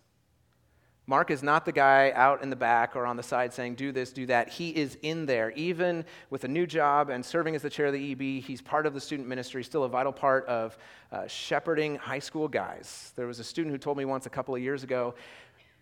Mark 1.10 1.32
is 1.32 1.41
not 1.41 1.66
the 1.66 1.72
guy 1.72 2.12
out 2.14 2.43
in 2.43 2.51
the 2.51 2.55
back 2.55 2.95
or 2.95 3.03
on 3.03 3.18
the 3.18 3.24
side 3.24 3.51
saying, 3.51 3.74
do 3.74 3.91
this, 3.91 4.14
do 4.14 4.28
that. 4.28 4.47
He 4.47 4.70
is 4.70 4.95
in 5.01 5.26
there. 5.26 5.49
Even 5.55 6.05
with 6.30 6.43
a 6.43 6.47
new 6.47 6.68
job 6.68 7.10
and 7.10 7.26
serving 7.26 7.55
as 7.55 7.64
the 7.64 7.70
chair 7.70 7.88
of 7.88 7.93
the 7.93 8.12
EB, 8.12 8.43
he's 8.43 8.62
part 8.62 8.86
of 8.86 8.93
the 8.93 9.01
student 9.01 9.28
ministry, 9.28 9.64
still 9.64 9.86
a 9.86 9.89
vital 9.89 10.12
part 10.12 10.45
of 10.45 10.78
uh, 11.12 11.26
shepherding 11.26 11.95
high 11.95 12.20
school 12.20 12.47
guys. 12.47 13.12
There 13.16 13.26
was 13.26 13.39
a 13.39 13.43
student 13.43 13.74
who 13.74 13.80
told 13.80 13.97
me 13.97 14.05
once 14.05 14.28
a 14.28 14.30
couple 14.30 14.53
of 14.53 14.62
years 14.62 14.84
ago, 14.84 15.16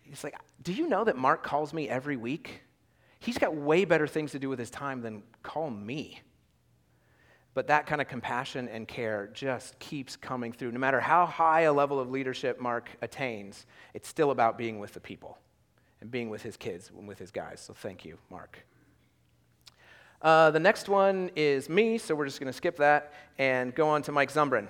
he's 0.00 0.24
like, 0.24 0.34
Do 0.62 0.72
you 0.72 0.88
know 0.88 1.04
that 1.04 1.18
Mark 1.18 1.42
calls 1.42 1.74
me 1.74 1.90
every 1.90 2.16
week? 2.16 2.62
He's 3.20 3.36
got 3.36 3.54
way 3.54 3.84
better 3.84 4.06
things 4.06 4.32
to 4.32 4.38
do 4.38 4.48
with 4.48 4.58
his 4.58 4.70
time 4.70 5.02
than 5.02 5.22
call 5.42 5.68
me. 5.68 6.22
But 7.54 7.66
that 7.68 7.86
kind 7.86 8.00
of 8.00 8.08
compassion 8.08 8.68
and 8.68 8.86
care 8.86 9.30
just 9.32 9.78
keeps 9.78 10.16
coming 10.16 10.52
through. 10.52 10.72
No 10.72 10.78
matter 10.78 11.00
how 11.00 11.26
high 11.26 11.62
a 11.62 11.72
level 11.72 11.98
of 11.98 12.10
leadership 12.10 12.60
Mark 12.60 12.90
attains, 13.02 13.66
it's 13.94 14.08
still 14.08 14.30
about 14.30 14.56
being 14.56 14.78
with 14.78 14.92
the 14.92 15.00
people 15.00 15.38
and 16.00 16.10
being 16.10 16.30
with 16.30 16.42
his 16.42 16.56
kids 16.56 16.90
and 16.96 17.08
with 17.08 17.18
his 17.18 17.30
guys. 17.30 17.60
So 17.60 17.74
thank 17.74 18.04
you, 18.04 18.18
Mark. 18.30 18.64
Uh, 20.20 20.50
the 20.50 20.60
next 20.60 20.88
one 20.88 21.30
is 21.36 21.68
me, 21.68 21.96
so 21.96 22.14
we're 22.14 22.26
just 22.26 22.40
going 22.40 22.48
to 22.48 22.56
skip 22.56 22.76
that 22.76 23.12
and 23.38 23.74
go 23.74 23.88
on 23.88 24.02
to 24.02 24.12
Mike 24.12 24.32
Zumbrin. 24.32 24.66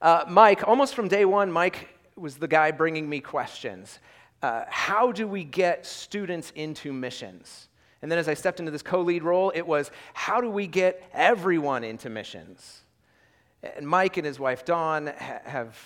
Uh, 0.00 0.24
Mike, 0.28 0.66
almost 0.66 0.94
from 0.94 1.08
day 1.08 1.24
one, 1.24 1.50
Mike 1.50 1.88
was 2.16 2.36
the 2.36 2.48
guy 2.48 2.70
bringing 2.70 3.08
me 3.08 3.20
questions. 3.20 3.98
Uh, 4.42 4.64
how 4.68 5.10
do 5.10 5.26
we 5.26 5.42
get 5.42 5.84
students 5.84 6.52
into 6.54 6.92
missions? 6.92 7.68
And 8.02 8.10
then 8.10 8.18
as 8.18 8.28
I 8.28 8.34
stepped 8.34 8.60
into 8.60 8.70
this 8.70 8.82
co 8.82 9.00
lead 9.00 9.22
role, 9.22 9.52
it 9.54 9.66
was 9.66 9.90
how 10.14 10.40
do 10.40 10.50
we 10.50 10.66
get 10.66 11.02
everyone 11.12 11.84
into 11.84 12.10
missions? 12.10 12.82
And 13.62 13.86
Mike 13.86 14.16
and 14.16 14.26
his 14.26 14.38
wife 14.38 14.64
Dawn 14.64 15.06
ha- 15.06 15.40
have 15.44 15.78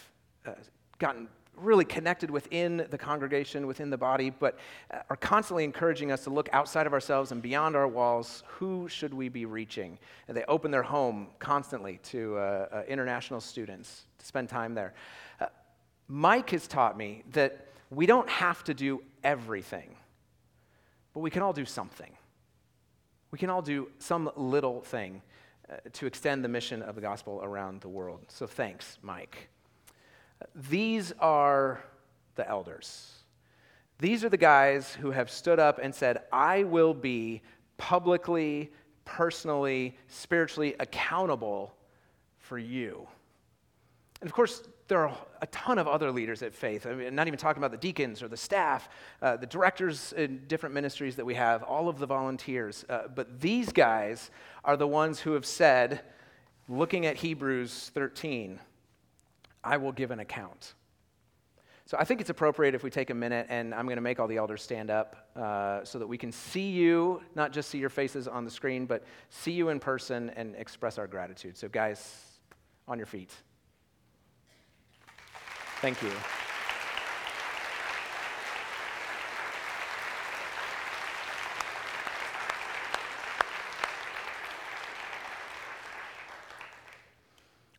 uh, 0.46 0.52
gotten 0.98 1.28
really 1.56 1.84
connected 1.84 2.30
within 2.30 2.86
the 2.90 2.98
congregation, 2.98 3.66
within 3.66 3.90
the 3.90 3.98
body, 3.98 4.30
but 4.30 4.58
uh, 4.90 4.98
are 5.11 5.16
constantly 5.16 5.64
encouraging 5.64 6.11
us 6.11 6.24
to 6.24 6.30
look 6.30 6.48
outside 6.52 6.86
of 6.86 6.92
ourselves 6.92 7.32
and 7.32 7.42
beyond 7.42 7.76
our 7.76 7.88
walls. 7.88 8.42
Who 8.46 8.88
should 8.88 9.12
we 9.12 9.28
be 9.28 9.44
reaching? 9.44 9.98
And 10.28 10.36
they 10.36 10.44
open 10.44 10.70
their 10.70 10.82
home 10.82 11.28
constantly 11.38 12.00
to 12.04 12.36
uh, 12.36 12.40
uh, 12.40 12.82
international 12.88 13.40
students 13.40 14.06
to 14.18 14.26
spend 14.26 14.48
time 14.48 14.74
there. 14.74 14.94
Uh, 15.40 15.46
Mike 16.08 16.50
has 16.50 16.66
taught 16.66 16.96
me 16.96 17.22
that 17.32 17.66
we 17.90 18.06
don't 18.06 18.28
have 18.28 18.64
to 18.64 18.74
do 18.74 19.02
everything. 19.22 19.94
But 21.12 21.20
we 21.20 21.30
can 21.30 21.42
all 21.42 21.52
do 21.52 21.64
something. 21.64 22.12
We 23.30 23.38
can 23.38 23.50
all 23.50 23.62
do 23.62 23.88
some 23.98 24.30
little 24.36 24.80
thing 24.80 25.22
uh, 25.70 25.76
to 25.92 26.06
extend 26.06 26.44
the 26.44 26.48
mission 26.48 26.82
of 26.82 26.94
the 26.94 27.00
gospel 27.00 27.40
around 27.42 27.80
the 27.80 27.88
world. 27.88 28.24
So 28.28 28.46
thanks, 28.46 28.98
Mike. 29.02 29.48
These 30.54 31.12
are 31.18 31.82
the 32.34 32.48
elders. 32.48 33.12
These 33.98 34.24
are 34.24 34.30
the 34.30 34.36
guys 34.36 34.94
who 34.94 35.11
have 35.11 35.30
stood 35.30 35.58
up 35.58 35.78
and 35.82 35.94
said, 35.94 36.22
I 36.32 36.64
will 36.64 36.94
be 36.94 37.42
publicly, 37.76 38.72
personally, 39.04 39.96
spiritually 40.08 40.74
accountable 40.80 41.74
for 42.38 42.58
you. 42.58 43.06
And 44.20 44.28
of 44.28 44.34
course, 44.34 44.62
there 44.91 45.07
are 45.07 45.16
a 45.41 45.47
ton 45.47 45.78
of 45.78 45.86
other 45.86 46.11
leaders 46.11 46.43
at 46.43 46.53
Faith. 46.53 46.84
I 46.84 46.95
mean, 46.95 47.14
not 47.14 47.28
even 47.28 47.38
talking 47.38 47.61
about 47.61 47.70
the 47.70 47.78
deacons 47.78 48.22
or 48.22 48.28
the 48.28 48.36
staff, 48.36 48.88
uh, 49.22 49.36
the 49.36 49.47
directors 49.47 50.12
in 50.12 50.43
different 50.49 50.74
ministries 50.74 51.14
that 51.16 51.24
we 51.24 51.34
have, 51.36 51.62
all 51.62 51.88
of 51.88 51.99
the 51.99 52.07
volunteers. 52.07 52.84
Uh, 52.88 53.03
but 53.14 53.41
these 53.41 53.72
guys 53.72 54.32
are 54.64 54.76
the 54.76 54.88
ones 54.88 55.20
who 55.20 55.32
have 55.32 55.47
said, 55.47 56.01
looking 56.68 57.07
at 57.07 57.16
Hebrews 57.16 57.93
13, 57.95 58.59
I 59.62 59.76
will 59.76 59.93
give 59.93 60.11
an 60.11 60.18
account. 60.18 60.74
So 61.86 61.97
I 61.97 62.05
think 62.05 62.20
it's 62.20 62.30
appropriate 62.30 62.74
if 62.74 62.82
we 62.82 62.91
take 62.91 63.11
a 63.11 63.14
minute, 63.14 63.47
and 63.49 63.72
I'm 63.72 63.86
going 63.86 63.97
to 63.97 64.03
make 64.03 64.18
all 64.18 64.26
the 64.26 64.38
elders 64.38 64.61
stand 64.61 64.91
up 64.91 65.30
uh, 65.36 65.84
so 65.84 66.01
that 66.01 66.07
we 66.07 66.18
can 66.18 66.32
see 66.32 66.70
you, 66.70 67.22
not 67.36 67.53
just 67.53 67.70
see 67.70 67.78
your 67.78 67.91
faces 67.91 68.26
on 68.26 68.45
the 68.45 68.51
screen, 68.51 68.86
but 68.86 69.05
see 69.28 69.53
you 69.53 69.68
in 69.68 69.78
person 69.78 70.30
and 70.30 70.57
express 70.57 70.99
our 70.99 71.07
gratitude. 71.07 71.57
So, 71.57 71.68
guys, 71.68 72.24
on 72.88 72.99
your 72.99 73.07
feet. 73.07 73.32
Thank 75.81 76.03
you. 76.03 76.11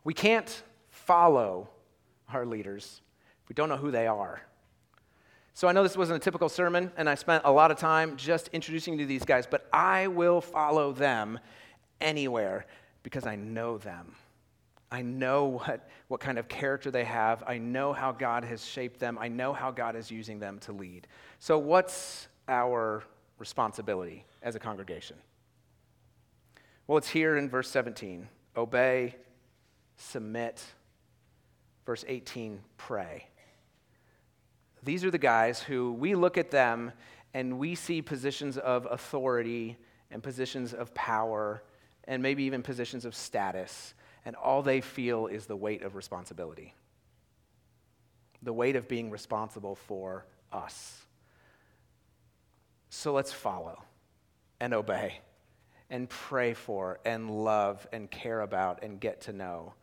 We 0.03 0.15
can't 0.15 0.63
follow 0.89 1.69
our 2.33 2.45
leaders 2.45 3.01
if 3.43 3.49
we 3.49 3.53
don't 3.53 3.69
know 3.69 3.77
who 3.77 3.91
they 3.91 4.07
are. 4.07 4.41
So 5.53 5.67
I 5.67 5.71
know 5.71 5.83
this 5.83 5.95
wasn't 5.95 6.17
a 6.17 6.23
typical 6.23 6.49
sermon, 6.49 6.91
and 6.97 7.07
I 7.07 7.13
spent 7.13 7.43
a 7.45 7.51
lot 7.51 7.69
of 7.69 7.77
time 7.77 8.17
just 8.17 8.47
introducing 8.47 8.93
you 8.93 8.99
to 9.01 9.05
these 9.05 9.25
guys, 9.25 9.45
but 9.45 9.67
I 9.71 10.07
will 10.07 10.41
follow 10.41 10.91
them 10.91 11.39
anywhere 11.99 12.65
because 13.03 13.27
I 13.27 13.35
know 13.35 13.77
them. 13.77 14.15
I 14.91 15.01
know 15.01 15.45
what, 15.45 15.89
what 16.09 16.19
kind 16.19 16.37
of 16.37 16.47
character 16.47 16.91
they 16.91 17.05
have. 17.05 17.43
I 17.47 17.57
know 17.57 17.93
how 17.93 18.11
God 18.11 18.43
has 18.43 18.65
shaped 18.65 18.99
them. 18.99 19.17
I 19.19 19.29
know 19.29 19.53
how 19.53 19.71
God 19.71 19.95
is 19.95 20.11
using 20.11 20.39
them 20.39 20.59
to 20.59 20.73
lead. 20.73 21.07
So, 21.39 21.57
what's 21.57 22.27
our 22.47 23.03
responsibility 23.39 24.25
as 24.41 24.55
a 24.55 24.59
congregation? 24.59 25.15
Well, 26.87 26.97
it's 26.97 27.09
here 27.09 27.37
in 27.37 27.49
verse 27.49 27.69
17 27.69 28.27
obey, 28.57 29.15
submit. 29.95 30.61
Verse 31.85 32.05
18, 32.07 32.59
pray. 32.77 33.27
These 34.83 35.03
are 35.03 35.11
the 35.11 35.17
guys 35.17 35.61
who 35.61 35.93
we 35.93 36.15
look 36.15 36.37
at 36.37 36.51
them 36.51 36.91
and 37.33 37.57
we 37.57 37.75
see 37.75 38.01
positions 38.01 38.57
of 38.57 38.87
authority 38.89 39.77
and 40.11 40.21
positions 40.21 40.73
of 40.73 40.93
power 40.93 41.63
and 42.05 42.21
maybe 42.21 42.43
even 42.43 42.61
positions 42.61 43.05
of 43.05 43.15
status, 43.15 43.93
and 44.25 44.35
all 44.35 44.61
they 44.61 44.81
feel 44.81 45.27
is 45.27 45.45
the 45.45 45.55
weight 45.55 45.81
of 45.81 45.95
responsibility. 45.95 46.73
The 48.43 48.53
weight 48.53 48.75
of 48.75 48.87
being 48.87 49.09
responsible 49.09 49.75
for 49.75 50.25
us. 50.51 51.01
So 52.89 53.13
let's 53.13 53.31
follow 53.31 53.83
and 54.59 54.73
obey 54.73 55.19
and 55.89 56.09
pray 56.09 56.53
for 56.53 56.99
and 57.05 57.43
love 57.43 57.85
and 57.91 58.09
care 58.09 58.41
about 58.41 58.83
and 58.83 58.99
get 58.99 59.21
to 59.21 59.33
know 59.33 59.73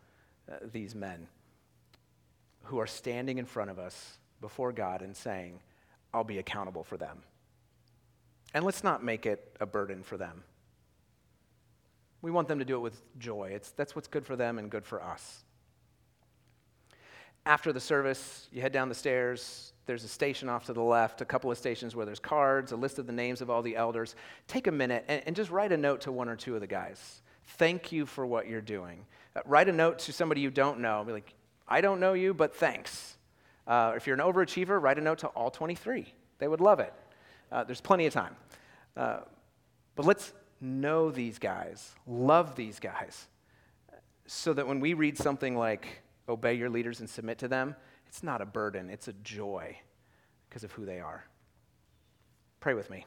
uh, 0.51 0.57
these 0.73 0.95
men 0.95 1.29
who 2.65 2.79
are 2.79 2.87
standing 2.87 3.39
in 3.39 3.45
front 3.45 3.71
of 3.71 3.79
us 3.79 4.19
before 4.41 4.73
God 4.73 5.03
and 5.03 5.17
saying, 5.17 5.61
I'll 6.13 6.25
be 6.25 6.39
accountable 6.39 6.85
for 6.85 6.97
them. 6.97 7.23
And 8.55 8.65
let's 8.65 8.83
not 8.83 9.05
make 9.05 9.27
it 9.27 9.57
a 9.61 9.67
burden 9.67 10.03
for 10.03 10.17
them. 10.17 10.45
We 12.23 12.31
want 12.31 12.49
them 12.49 12.59
to 12.59 12.65
do 12.65 12.77
it 12.77 12.81
with 12.81 13.01
joy. 13.19 13.51
It's, 13.55 13.71
that's 13.71 13.95
what's 13.95 14.09
good 14.09 14.27
for 14.27 14.37
them 14.37 14.59
and 14.59 14.71
good 14.71 14.85
for 14.85 15.03
us. 15.03 15.45
After 17.47 17.73
the 17.73 17.81
service, 17.81 18.49
you 18.53 18.61
head 18.61 18.73
down 18.73 18.89
the 18.89 18.95
stairs. 18.95 19.73
There's 19.87 20.05
a 20.05 20.09
station 20.09 20.49
off 20.49 20.67
to 20.67 20.73
the 20.73 20.83
left, 20.83 21.21
a 21.21 21.25
couple 21.25 21.51
of 21.51 21.57
stations 21.57 21.97
where 21.97 22.05
there's 22.05 22.19
cards, 22.21 22.73
a 22.73 22.77
list 22.77 22.99
of 22.99 23.07
the 23.07 23.13
names 23.13 23.41
of 23.41 23.49
all 23.49 23.63
the 23.63 23.77
elders. 23.77 24.17
Take 24.47 24.67
a 24.67 24.73
minute 24.73 25.05
and, 25.09 25.23
and 25.27 25.35
just 25.35 25.51
write 25.51 25.73
a 25.73 25.77
note 25.77 26.03
to 26.03 26.13
one 26.13 26.29
or 26.29 26.37
two 26.37 26.55
of 26.55 26.61
the 26.61 26.67
guys. 26.67 27.23
Thank 27.57 27.91
you 27.91 28.05
for 28.05 28.27
what 28.27 28.49
you're 28.49 28.61
doing. 28.61 29.07
Uh, 29.35 29.41
write 29.47 29.69
a 29.69 29.73
note 29.73 30.01
to 30.01 30.13
somebody 30.13 30.43
you 30.43 30.51
don't 30.51 30.81
know. 30.81 31.05
Be 31.05 31.13
like, 31.13 31.33
I 31.67 31.81
don't 31.81 32.01
know 32.01 32.13
you, 32.13 32.35
but 32.35 32.55
thanks. 32.55 33.17
Uh, 33.67 33.93
if 33.97 34.07
you're 34.07 34.15
an 34.15 34.21
overachiever, 34.21 34.81
write 34.81 34.99
a 34.99 35.01
note 35.01 35.19
to 35.19 35.29
all 35.29 35.51
23. 35.51 36.13
They 36.39 36.49
would 36.49 36.61
love 36.61 36.81
it. 36.81 36.93
Uh, 37.51 37.65
there's 37.65 37.81
plenty 37.81 38.07
of 38.07 38.13
time. 38.13 38.37
Uh, 38.97 39.21
but 39.95 40.05
let's 40.05 40.33
know 40.61 41.11
these 41.11 41.39
guys, 41.39 41.95
love 42.07 42.57
these 42.57 42.81
guys, 42.81 43.27
so 44.27 44.53
that 44.53 44.67
when 44.67 44.81
we 44.81 44.95
read 44.95 45.17
something 45.17 45.57
like, 45.57 46.03
obey 46.29 46.55
your 46.55 46.69
leaders 46.69 47.01
and 47.01 47.09
submit 47.09 47.39
to 47.39 47.49
them, 47.49 47.75
it's 48.07 48.23
not 48.23 48.41
a 48.41 48.47
burden, 48.47 48.91
it's 48.91 49.09
a 49.09 49.13
joy 49.25 49.79
because 50.49 50.65
of 50.65 50.73
who 50.73 50.85
they 50.85 51.01
are. 51.01 51.25
Pray 52.61 52.75
with 52.75 52.91
me. 52.91 53.07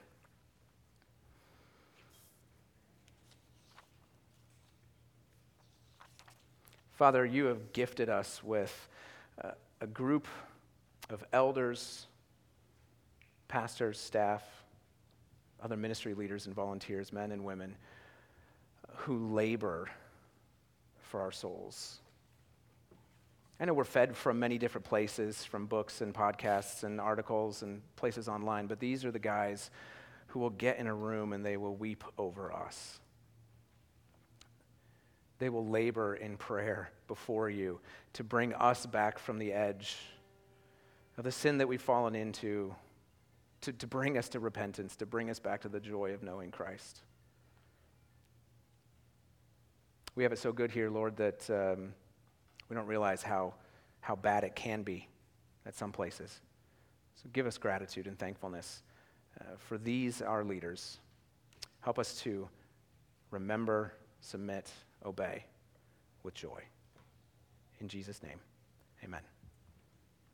Father, 6.94 7.26
you 7.26 7.46
have 7.46 7.74
gifted 7.74 8.10
us 8.10 8.44
with 8.44 8.88
uh, 9.44 9.52
a 9.82 9.88
group 9.88 10.28
of 11.10 11.24
elders, 11.34 12.06
pastors, 13.48 14.00
staff, 14.00 14.44
other 15.62 15.78
ministry 15.78 16.14
leaders 16.14 16.46
and 16.46 16.56
volunteers, 16.56 17.14
men 17.14 17.32
and 17.32 17.44
women, 17.44 17.76
who 18.96 19.34
labor 19.34 19.90
for 21.00 21.22
our 21.22 21.32
souls. 21.32 22.00
I 23.60 23.66
know 23.66 23.74
we're 23.74 23.84
fed 23.84 24.18
from 24.18 24.40
many 24.40 24.58
different 24.58 24.86
places, 24.86 25.46
from 25.46 25.68
books 25.68 26.02
and 26.02 26.14
podcasts 26.14 26.84
and 26.84 27.00
articles 27.00 27.62
and 27.62 27.82
places 27.96 28.28
online, 28.28 28.66
but 28.66 28.80
these 28.80 29.06
are 29.06 29.12
the 29.12 29.20
guys 29.20 29.70
who 30.28 30.40
will 30.40 30.50
get 30.50 30.80
in 30.80 30.88
a 30.88 30.96
room 30.96 31.32
and 31.32 31.46
they 31.46 31.58
will 31.58 31.76
weep 31.76 32.04
over 32.18 32.52
us. 32.52 33.00
They 35.38 35.50
will 35.50 35.68
labor 35.68 36.16
in 36.16 36.38
prayer 36.38 36.90
before 37.08 37.50
you 37.50 37.80
to 38.14 38.24
bring 38.24 38.54
us 38.54 38.86
back 38.86 39.20
from 39.20 39.38
the 39.38 39.54
edge 39.54 39.98
of 41.18 41.24
the 41.24 41.32
sin 41.32 41.58
that 41.60 41.68
we've 41.68 41.82
fallen 41.82 42.16
into, 42.16 42.74
to, 43.62 43.72
to 43.74 43.88
bring 43.88 44.18
us 44.18 44.30
to 44.30 44.40
repentance, 44.40 44.96
to 44.98 45.06
bring 45.06 45.30
us 45.30 45.40
back 45.40 45.62
to 45.62 45.70
the 45.70 45.80
joy 45.80 46.14
of 46.14 46.24
knowing 46.24 46.52
Christ. 46.52 47.02
We 50.16 50.24
have 50.24 50.34
it 50.34 50.40
so 50.40 50.52
good 50.52 50.72
here, 50.72 50.90
Lord, 50.90 51.16
that 51.18 51.50
um, 51.50 51.94
we 52.70 52.76
don't 52.76 52.88
realize 52.88 53.24
how, 53.24 53.54
how 54.02 54.16
bad 54.16 54.44
it 54.44 54.56
can 54.56 54.84
be 54.84 55.08
at 55.66 55.76
some 55.76 55.92
places. 55.92 56.42
So 57.16 57.30
give 57.34 57.46
us 57.46 57.58
gratitude 57.58 58.08
and 58.08 58.18
thankfulness 58.18 58.84
uh, 59.40 59.44
for 59.58 59.78
these, 59.78 60.22
our 60.22 60.44
leaders. 60.44 61.00
Help 61.82 62.00
us 62.00 62.20
to 62.22 62.50
remember, 63.30 63.94
submit, 64.20 64.70
obey 65.06 65.46
with 66.24 66.34
joy. 66.34 66.62
In 67.80 67.88
Jesus' 67.88 68.22
name, 68.22 68.40
amen. 69.04 69.22